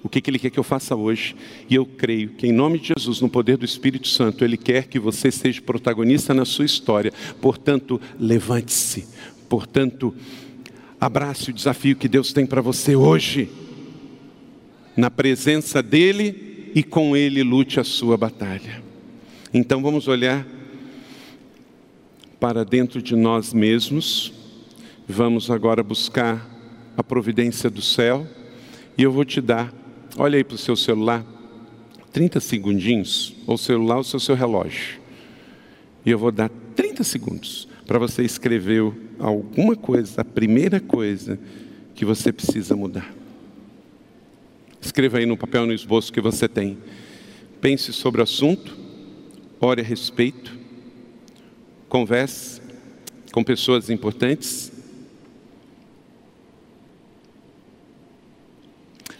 o 0.00 0.08
que 0.08 0.22
Ele 0.30 0.38
quer 0.38 0.50
que 0.50 0.60
eu 0.60 0.64
faça 0.64 0.94
hoje. 0.94 1.34
E 1.68 1.74
eu 1.74 1.84
creio 1.84 2.30
que, 2.30 2.46
em 2.46 2.52
nome 2.52 2.78
de 2.78 2.92
Jesus, 2.96 3.20
no 3.20 3.28
poder 3.28 3.56
do 3.56 3.64
Espírito 3.64 4.06
Santo, 4.06 4.44
Ele 4.44 4.56
quer 4.56 4.86
que 4.86 5.00
você 5.00 5.28
seja 5.32 5.60
protagonista 5.60 6.32
na 6.32 6.44
sua 6.44 6.64
história. 6.64 7.12
Portanto, 7.40 8.00
levante-se. 8.18 9.06
Portanto, 9.48 10.14
abrace 11.00 11.50
o 11.50 11.52
desafio 11.52 11.96
que 11.96 12.08
Deus 12.08 12.32
tem 12.32 12.46
para 12.46 12.60
você 12.60 12.94
hoje 12.94 13.50
na 14.96 15.10
presença 15.10 15.82
dEle 15.82 16.70
e 16.74 16.82
com 16.82 17.16
Ele 17.16 17.42
lute 17.42 17.80
a 17.80 17.84
sua 17.84 18.16
batalha. 18.16 18.82
Então 19.52 19.82
vamos 19.82 20.08
olhar 20.08 20.46
para 22.40 22.64
dentro 22.64 23.00
de 23.00 23.14
nós 23.14 23.52
mesmos, 23.52 24.32
vamos 25.06 25.50
agora 25.50 25.82
buscar 25.82 26.50
a 26.96 27.02
providência 27.02 27.70
do 27.70 27.80
céu, 27.80 28.26
e 28.98 29.02
eu 29.02 29.12
vou 29.12 29.24
te 29.24 29.40
dar, 29.40 29.72
olha 30.16 30.36
aí 30.36 30.44
para 30.44 30.56
o 30.56 30.58
seu 30.58 30.74
celular, 30.74 31.24
30 32.12 32.40
segundinhos, 32.40 33.34
ou 33.46 33.56
celular 33.56 33.98
ou 33.98 34.04
seu, 34.04 34.18
seu 34.18 34.34
relógio, 34.34 35.00
e 36.04 36.10
eu 36.10 36.18
vou 36.18 36.32
dar 36.32 36.50
30 36.74 37.04
segundos 37.04 37.68
para 37.86 37.98
você 37.98 38.22
escrever 38.22 38.92
alguma 39.18 39.76
coisa, 39.76 40.22
a 40.22 40.24
primeira 40.24 40.80
coisa 40.80 41.38
que 41.94 42.04
você 42.04 42.32
precisa 42.32 42.74
mudar. 42.74 43.21
Escreva 44.82 45.18
aí 45.18 45.26
no 45.26 45.36
papel, 45.36 45.64
no 45.64 45.72
esboço 45.72 46.12
que 46.12 46.20
você 46.20 46.48
tem. 46.48 46.76
Pense 47.60 47.92
sobre 47.92 48.20
o 48.20 48.24
assunto, 48.24 48.76
ore 49.60 49.80
a 49.80 49.84
respeito, 49.84 50.58
converse 51.88 52.60
com 53.32 53.44
pessoas 53.44 53.88
importantes. 53.88 54.72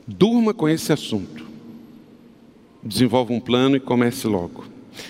Durma 0.06 0.52
com 0.52 0.68
esse 0.68 0.92
assunto. 0.92 1.46
Desenvolva 2.82 3.32
um 3.32 3.38
plano 3.40 3.76
e 3.76 3.80
comece 3.80 4.26
logo. 4.26 4.64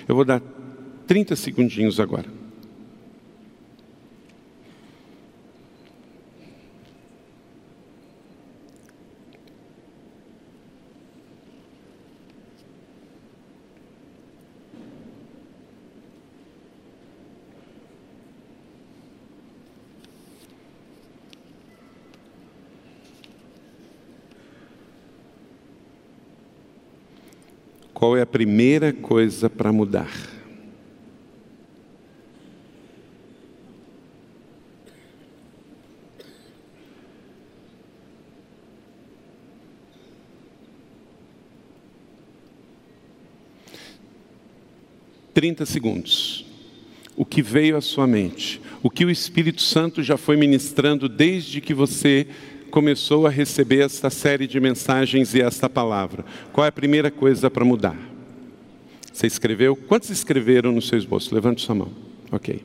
Eu 0.07 0.15
vou 0.15 0.25
dar 0.25 0.43
30 1.07 1.35
segundinhos 1.35 1.99
agora. 1.99 2.42
Qual 28.03 28.17
é 28.17 28.23
a 28.23 28.27
primeira 28.27 28.93
coisa 28.93 29.49
para 29.49 29.73
mudar? 29.73 30.11
Trinta 45.33 45.65
segundos. 45.65 46.45
O 47.17 47.25
que 47.25 47.41
veio 47.41 47.77
à 47.77 47.81
sua 47.81 48.09
mente, 48.09 48.61
o 48.83 48.91
que 48.91 49.05
o 49.05 49.11
Espírito 49.11 49.63
Santo 49.63 50.03
já 50.03 50.17
foi 50.17 50.37
ministrando 50.37 51.09
desde 51.09 51.61
que 51.61 51.73
você 51.73 52.27
começou 52.73 53.27
a 53.27 53.31
receber 53.31 53.85
esta 53.85 54.09
série 54.09 54.47
de 54.47 54.59
mensagens 54.59 55.35
e 55.35 55.43
esta 55.43 55.69
palavra, 55.69 56.25
qual 56.53 56.65
é 56.65 56.69
a 56.69 56.73
primeira 56.73 57.11
coisa 57.11 57.51
para 57.51 57.67
mudar? 57.67 57.97
Você 59.13 59.27
escreveu? 59.27 59.77
Quantos 59.77 60.09
escreveram 60.09 60.73
no 60.73 60.81
seu 60.81 60.97
esboço? 60.99 61.35
Levante 61.35 61.61
sua 61.61 61.75
mão. 61.75 61.93
Ok. 62.33 62.65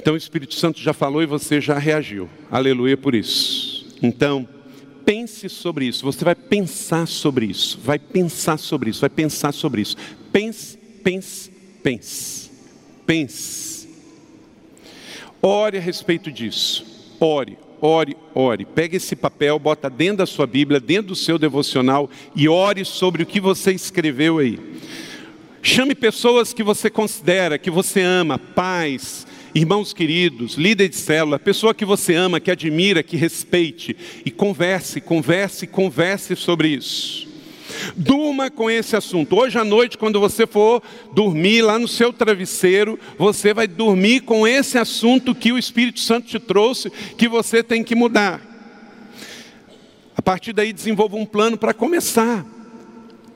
Então 0.00 0.14
o 0.14 0.16
Espírito 0.16 0.54
Santo 0.54 0.80
já 0.80 0.94
falou 0.94 1.22
e 1.22 1.26
você 1.26 1.60
já 1.60 1.78
reagiu. 1.78 2.26
Aleluia 2.50 2.96
por 2.96 3.14
isso. 3.14 3.86
Então, 4.02 4.48
pense 5.04 5.46
sobre 5.50 5.84
isso. 5.84 6.02
Você 6.02 6.24
vai 6.24 6.34
pensar 6.34 7.06
sobre 7.06 7.44
isso. 7.44 7.78
Vai 7.84 7.98
pensar 7.98 8.56
sobre 8.58 8.88
isso. 8.88 9.00
Vai 9.02 9.10
pensar 9.10 9.52
sobre 9.52 9.82
isso. 9.82 9.96
Pense, 10.32 10.78
pense, 11.04 11.50
pense. 11.82 12.50
Pense. 13.04 13.88
Ore 15.42 15.76
a 15.76 15.80
respeito 15.80 16.32
disso. 16.32 16.86
Ore, 17.20 17.58
ore, 17.80 18.16
ore. 18.34 18.64
Pegue 18.64 18.96
esse 18.96 19.14
papel, 19.16 19.58
bota 19.58 19.88
dentro 19.90 20.18
da 20.18 20.26
sua 20.26 20.46
Bíblia, 20.46 20.80
dentro 20.80 21.08
do 21.08 21.16
seu 21.16 21.38
devocional 21.38 22.10
e 22.34 22.48
ore 22.48 22.84
sobre 22.84 23.22
o 23.22 23.26
que 23.26 23.40
você 23.40 23.72
escreveu 23.72 24.38
aí. 24.38 24.58
Chame 25.62 25.94
pessoas 25.94 26.52
que 26.52 26.62
você 26.62 26.88
considera, 26.88 27.58
que 27.58 27.70
você 27.70 28.00
ama, 28.00 28.38
pais, 28.38 29.26
irmãos 29.54 29.92
queridos, 29.92 30.54
líder 30.54 30.88
de 30.88 30.96
célula, 30.96 31.38
pessoa 31.38 31.74
que 31.74 31.84
você 31.84 32.14
ama, 32.14 32.38
que 32.38 32.50
admira, 32.50 33.02
que 33.02 33.16
respeite, 33.16 33.96
e 34.24 34.30
converse, 34.30 35.00
converse, 35.00 35.66
converse 35.66 36.36
sobre 36.36 36.68
isso. 36.68 37.26
Durma 37.96 38.50
com 38.50 38.70
esse 38.70 38.96
assunto. 38.96 39.36
Hoje 39.36 39.58
à 39.58 39.64
noite, 39.64 39.98
quando 39.98 40.20
você 40.20 40.46
for 40.46 40.82
dormir 41.12 41.62
lá 41.62 41.78
no 41.78 41.88
seu 41.88 42.12
travesseiro, 42.12 42.98
você 43.18 43.52
vai 43.52 43.66
dormir 43.66 44.20
com 44.20 44.46
esse 44.46 44.78
assunto 44.78 45.34
que 45.34 45.52
o 45.52 45.58
Espírito 45.58 46.00
Santo 46.00 46.26
te 46.26 46.38
trouxe, 46.38 46.90
que 47.16 47.28
você 47.28 47.62
tem 47.62 47.82
que 47.82 47.94
mudar. 47.94 48.40
A 50.16 50.22
partir 50.22 50.52
daí, 50.52 50.72
desenvolva 50.72 51.16
um 51.16 51.26
plano 51.26 51.56
para 51.58 51.74
começar. 51.74 52.44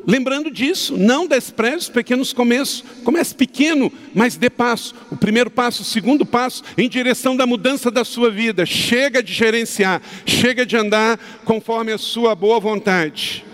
Lembrando 0.07 0.51
disso, 0.51 0.97
não 0.97 1.27
despreze 1.27 1.77
os 1.77 1.89
pequenos 1.89 2.33
começos. 2.33 2.83
Comece 3.05 3.35
pequeno, 3.35 3.93
mas 4.15 4.37
dê 4.37 4.49
passo. 4.49 4.95
O 5.11 5.17
primeiro 5.17 5.51
passo, 5.51 5.83
o 5.83 5.85
segundo 5.85 6.25
passo, 6.25 6.63
em 6.77 6.89
direção 6.89 7.37
da 7.37 7.47
mudança 7.47 7.91
da 7.91 8.05
sua 8.05 8.31
vida. 8.31 8.65
Chega 8.65 9.23
de 9.23 9.33
gerenciar, 9.33 10.01
chega 10.25 10.65
de 10.65 10.77
andar 10.77 11.19
conforme 11.45 11.93
a 11.93 11.99
sua 11.99 12.35
boa 12.35 12.59
vontade. 12.59 13.45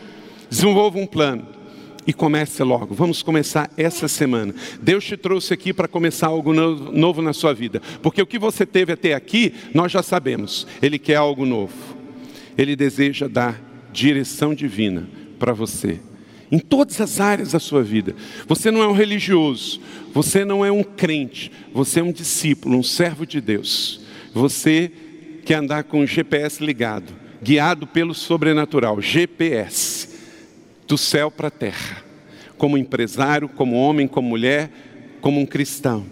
Desenvolva 0.50 0.98
um 0.98 1.06
plano 1.06 1.46
e 2.06 2.12
comece 2.12 2.62
logo. 2.62 2.94
Vamos 2.94 3.22
começar 3.22 3.70
essa 3.76 4.06
semana. 4.06 4.54
Deus 4.80 5.04
te 5.04 5.16
trouxe 5.16 5.52
aqui 5.52 5.72
para 5.72 5.88
começar 5.88 6.28
algo 6.28 6.52
novo, 6.52 7.20
na 7.20 7.32
sua 7.32 7.52
vida, 7.52 7.82
porque 8.02 8.22
o 8.22 8.26
que 8.26 8.38
você 8.38 8.64
teve 8.64 8.92
até 8.92 9.14
aqui, 9.14 9.52
nós 9.74 9.90
já 9.90 10.02
sabemos. 10.02 10.66
Ele 10.80 10.98
quer 10.98 11.16
algo 11.16 11.44
novo. 11.44 11.74
Ele 12.56 12.76
deseja 12.76 13.28
dar 13.28 13.60
direção 13.92 14.54
divina 14.54 15.08
para 15.38 15.52
você 15.52 16.00
em 16.50 16.58
todas 16.58 17.00
as 17.00 17.20
áreas 17.20 17.52
da 17.52 17.58
sua 17.58 17.82
vida. 17.82 18.14
Você 18.46 18.70
não 18.70 18.82
é 18.82 18.86
um 18.86 18.92
religioso, 18.92 19.80
você 20.12 20.44
não 20.44 20.64
é 20.64 20.70
um 20.70 20.82
crente, 20.82 21.50
você 21.72 22.00
é 22.00 22.02
um 22.02 22.12
discípulo, 22.12 22.78
um 22.78 22.82
servo 22.82 23.26
de 23.26 23.40
Deus. 23.40 24.00
Você 24.32 24.90
quer 25.44 25.56
andar 25.56 25.84
com 25.84 26.00
o 26.00 26.06
GPS 26.06 26.64
ligado, 26.64 27.12
guiado 27.42 27.86
pelo 27.86 28.14
sobrenatural, 28.14 29.00
GPS, 29.00 30.05
do 30.86 30.96
céu 30.96 31.30
para 31.30 31.48
a 31.48 31.50
terra, 31.50 32.04
como 32.56 32.78
empresário, 32.78 33.48
como 33.48 33.76
homem, 33.76 34.06
como 34.06 34.28
mulher, 34.28 34.70
como 35.20 35.40
um 35.40 35.46
cristão. 35.46 36.06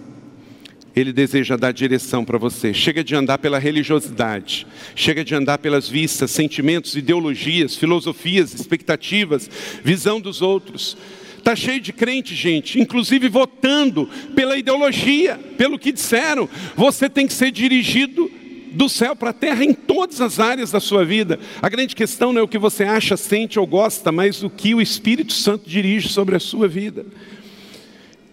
Ele 0.94 1.12
deseja 1.12 1.56
dar 1.56 1.72
direção 1.72 2.24
para 2.24 2.38
você. 2.38 2.72
Chega 2.72 3.02
de 3.02 3.16
andar 3.16 3.38
pela 3.38 3.58
religiosidade, 3.58 4.66
chega 4.94 5.24
de 5.24 5.34
andar 5.34 5.58
pelas 5.58 5.88
vistas, 5.88 6.30
sentimentos, 6.30 6.94
ideologias, 6.94 7.74
filosofias, 7.74 8.54
expectativas, 8.54 9.50
visão 9.82 10.20
dos 10.20 10.40
outros. 10.40 10.96
Está 11.36 11.54
cheio 11.54 11.80
de 11.80 11.92
crente, 11.92 12.34
gente, 12.34 12.80
inclusive 12.80 13.28
votando 13.28 14.08
pela 14.34 14.56
ideologia, 14.56 15.38
pelo 15.58 15.78
que 15.78 15.92
disseram. 15.92 16.48
Você 16.76 17.08
tem 17.08 17.26
que 17.26 17.34
ser 17.34 17.50
dirigido 17.50 18.30
do 18.74 18.88
céu 18.88 19.14
para 19.14 19.30
a 19.30 19.34
terra 19.34 19.64
em 19.64 19.72
todas 19.72 20.20
as 20.20 20.38
áreas 20.38 20.70
da 20.70 20.80
sua 20.80 21.04
vida. 21.04 21.38
A 21.62 21.68
grande 21.68 21.94
questão 21.94 22.32
não 22.32 22.40
é 22.40 22.44
o 22.44 22.48
que 22.48 22.58
você 22.58 22.84
acha, 22.84 23.16
sente 23.16 23.58
ou 23.58 23.66
gosta, 23.66 24.10
mas 24.10 24.42
o 24.42 24.50
que 24.50 24.74
o 24.74 24.80
Espírito 24.80 25.32
Santo 25.32 25.68
dirige 25.68 26.08
sobre 26.08 26.36
a 26.36 26.40
sua 26.40 26.68
vida. 26.68 27.06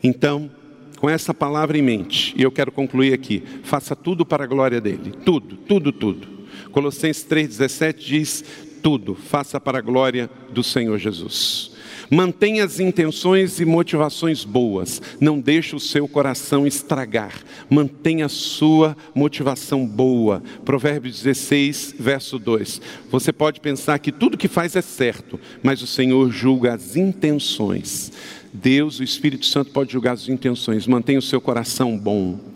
Então, 0.03 0.49
com 0.97 1.09
essa 1.09 1.33
palavra 1.33 1.77
em 1.77 1.81
mente, 1.81 2.33
e 2.37 2.43
eu 2.43 2.51
quero 2.51 2.71
concluir 2.71 3.13
aqui: 3.13 3.43
faça 3.63 3.95
tudo 3.95 4.25
para 4.25 4.43
a 4.43 4.47
glória 4.47 4.81
dele. 4.81 5.13
Tudo, 5.23 5.55
tudo, 5.55 5.91
tudo. 5.91 6.27
Colossenses 6.71 7.25
3,17 7.25 7.95
diz: 7.97 8.43
tudo, 8.81 9.15
faça 9.15 9.59
para 9.59 9.77
a 9.77 9.81
glória 9.81 10.29
do 10.51 10.63
Senhor 10.63 10.97
Jesus. 10.97 11.70
Mantenha 12.13 12.65
as 12.65 12.81
intenções 12.81 13.61
e 13.61 13.65
motivações 13.65 14.43
boas. 14.43 15.01
Não 15.17 15.39
deixe 15.39 15.73
o 15.77 15.79
seu 15.79 16.09
coração 16.09 16.67
estragar. 16.67 17.33
Mantenha 17.69 18.25
a 18.25 18.29
sua 18.29 18.97
motivação 19.15 19.87
boa. 19.87 20.43
Provérbios 20.65 21.23
16, 21.23 21.95
verso 21.97 22.37
2. 22.37 22.81
Você 23.09 23.31
pode 23.31 23.61
pensar 23.61 23.97
que 23.99 24.11
tudo 24.11 24.37
que 24.37 24.49
faz 24.49 24.75
é 24.75 24.81
certo, 24.81 25.39
mas 25.63 25.81
o 25.81 25.87
Senhor 25.87 26.29
julga 26.29 26.73
as 26.73 26.97
intenções. 26.97 28.11
Deus, 28.53 28.99
o 28.99 29.03
Espírito 29.03 29.45
Santo, 29.45 29.71
pode 29.71 29.93
julgar 29.93 30.11
as 30.11 30.27
intenções. 30.27 30.85
Mantenha 30.85 31.19
o 31.19 31.21
seu 31.21 31.39
coração 31.39 31.97
bom 31.97 32.50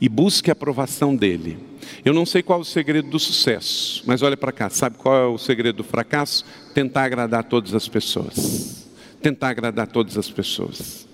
e 0.00 0.08
busque 0.08 0.50
a 0.50 0.52
aprovação 0.52 1.14
dele. 1.14 1.58
Eu 2.04 2.12
não 2.12 2.26
sei 2.26 2.42
qual 2.42 2.58
é 2.58 2.62
o 2.62 2.64
segredo 2.64 3.08
do 3.08 3.18
sucesso, 3.18 4.02
mas 4.06 4.22
olha 4.22 4.36
para 4.36 4.52
cá, 4.52 4.68
sabe 4.68 4.96
qual 4.96 5.16
é 5.16 5.26
o 5.26 5.38
segredo 5.38 5.76
do 5.76 5.84
fracasso? 5.84 6.44
Tentar 6.74 7.04
agradar 7.04 7.44
todas 7.44 7.74
as 7.74 7.88
pessoas. 7.88 8.86
Tentar 9.22 9.48
agradar 9.48 9.86
todas 9.86 10.16
as 10.16 10.30
pessoas. 10.30 11.06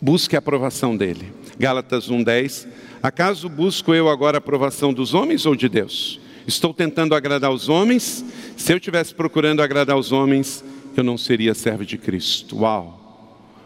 Busque 0.00 0.36
a 0.36 0.38
aprovação 0.38 0.96
dele. 0.96 1.32
Gálatas 1.58 2.10
1:10. 2.10 2.68
Acaso 3.02 3.48
busco 3.48 3.94
eu 3.94 4.08
agora 4.08 4.36
a 4.36 4.38
aprovação 4.38 4.92
dos 4.92 5.14
homens 5.14 5.46
ou 5.46 5.54
de 5.54 5.68
Deus? 5.68 6.20
Estou 6.46 6.72
tentando 6.72 7.14
agradar 7.14 7.50
os 7.50 7.68
homens? 7.68 8.24
Se 8.56 8.72
eu 8.72 8.76
estivesse 8.76 9.14
procurando 9.14 9.62
agradar 9.62 9.96
os 9.96 10.12
homens, 10.12 10.64
eu 10.96 11.02
não 11.02 11.18
seria 11.18 11.54
servo 11.54 11.84
de 11.84 11.98
Cristo. 11.98 12.58
Uau! 12.58 13.06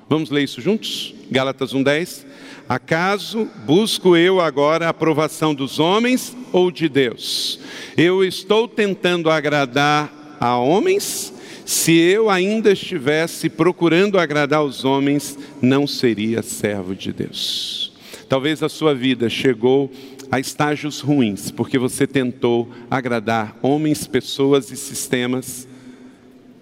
Vamos 0.08 0.30
ler 0.30 0.42
isso 0.42 0.60
juntos? 0.60 1.14
Gálatas 1.30 1.72
1,10. 1.72 2.26
Acaso 2.70 3.48
busco 3.66 4.16
eu 4.16 4.40
agora 4.40 4.86
a 4.86 4.90
aprovação 4.90 5.52
dos 5.52 5.80
homens 5.80 6.36
ou 6.52 6.70
de 6.70 6.88
Deus? 6.88 7.58
Eu 7.96 8.22
estou 8.22 8.68
tentando 8.68 9.28
agradar 9.28 10.36
a 10.38 10.56
homens? 10.56 11.34
Se 11.66 11.98
eu 11.98 12.30
ainda 12.30 12.70
estivesse 12.70 13.48
procurando 13.48 14.20
agradar 14.20 14.62
os 14.62 14.84
homens, 14.84 15.36
não 15.60 15.84
seria 15.84 16.44
servo 16.44 16.94
de 16.94 17.12
Deus. 17.12 17.92
Talvez 18.28 18.62
a 18.62 18.68
sua 18.68 18.94
vida 18.94 19.28
chegou 19.28 19.90
a 20.30 20.38
estágios 20.38 21.00
ruins, 21.00 21.50
porque 21.50 21.76
você 21.76 22.06
tentou 22.06 22.70
agradar 22.88 23.56
homens, 23.62 24.06
pessoas 24.06 24.70
e 24.70 24.76
sistemas 24.76 25.66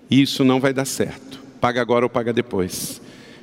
e 0.09 0.23
isso 0.23 0.43
não 0.43 0.59
vai 0.59 0.73
dar 0.73 0.87
certo. 0.87 1.39
Paga 1.61 1.83
agora 1.83 2.07
ou 2.07 2.09
paga 2.09 2.33
depois. 2.33 2.99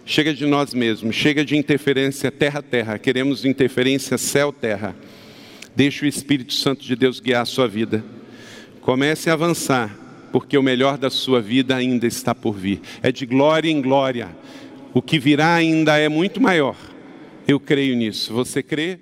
Chega 0.08 0.36
de 0.36 0.46
nós 0.46 0.72
mesmos, 0.72 1.16
chega 1.16 1.44
de 1.44 1.58
interferência 1.58 2.32
terra-terra, 2.32 3.00
queremos 3.00 3.44
interferência 3.44 4.20
céu-terra. 4.20 4.96
Deixe 5.76 6.06
o 6.06 6.08
Espírito 6.08 6.54
Santo 6.54 6.86
de 6.86 6.96
Deus 6.96 7.20
guiar 7.20 7.42
a 7.42 7.46
sua 7.46 7.68
vida. 7.68 8.06
Comece 8.82 9.32
a 9.32 9.34
avançar, 9.34 9.98
porque 10.32 10.56
o 10.56 10.62
melhor 10.62 11.00
da 11.00 11.10
sua 11.10 11.42
vida 11.42 11.76
ainda 11.76 12.06
está 12.06 12.36
por 12.36 12.54
vir. 12.54 12.82
É 13.02 13.12
de 13.12 13.26
glória 13.26 13.70
em 13.70 13.82
glória. 13.82 14.30
O 14.94 15.02
que 15.02 15.18
virá 15.18 15.56
ainda 15.56 15.98
é 15.98 16.08
muito 16.08 16.40
maior. 16.40 16.78
Eu 17.48 17.60
creio 17.60 17.96
nisso. 17.96 18.32
Você 18.32 18.62
crê? 18.62 19.00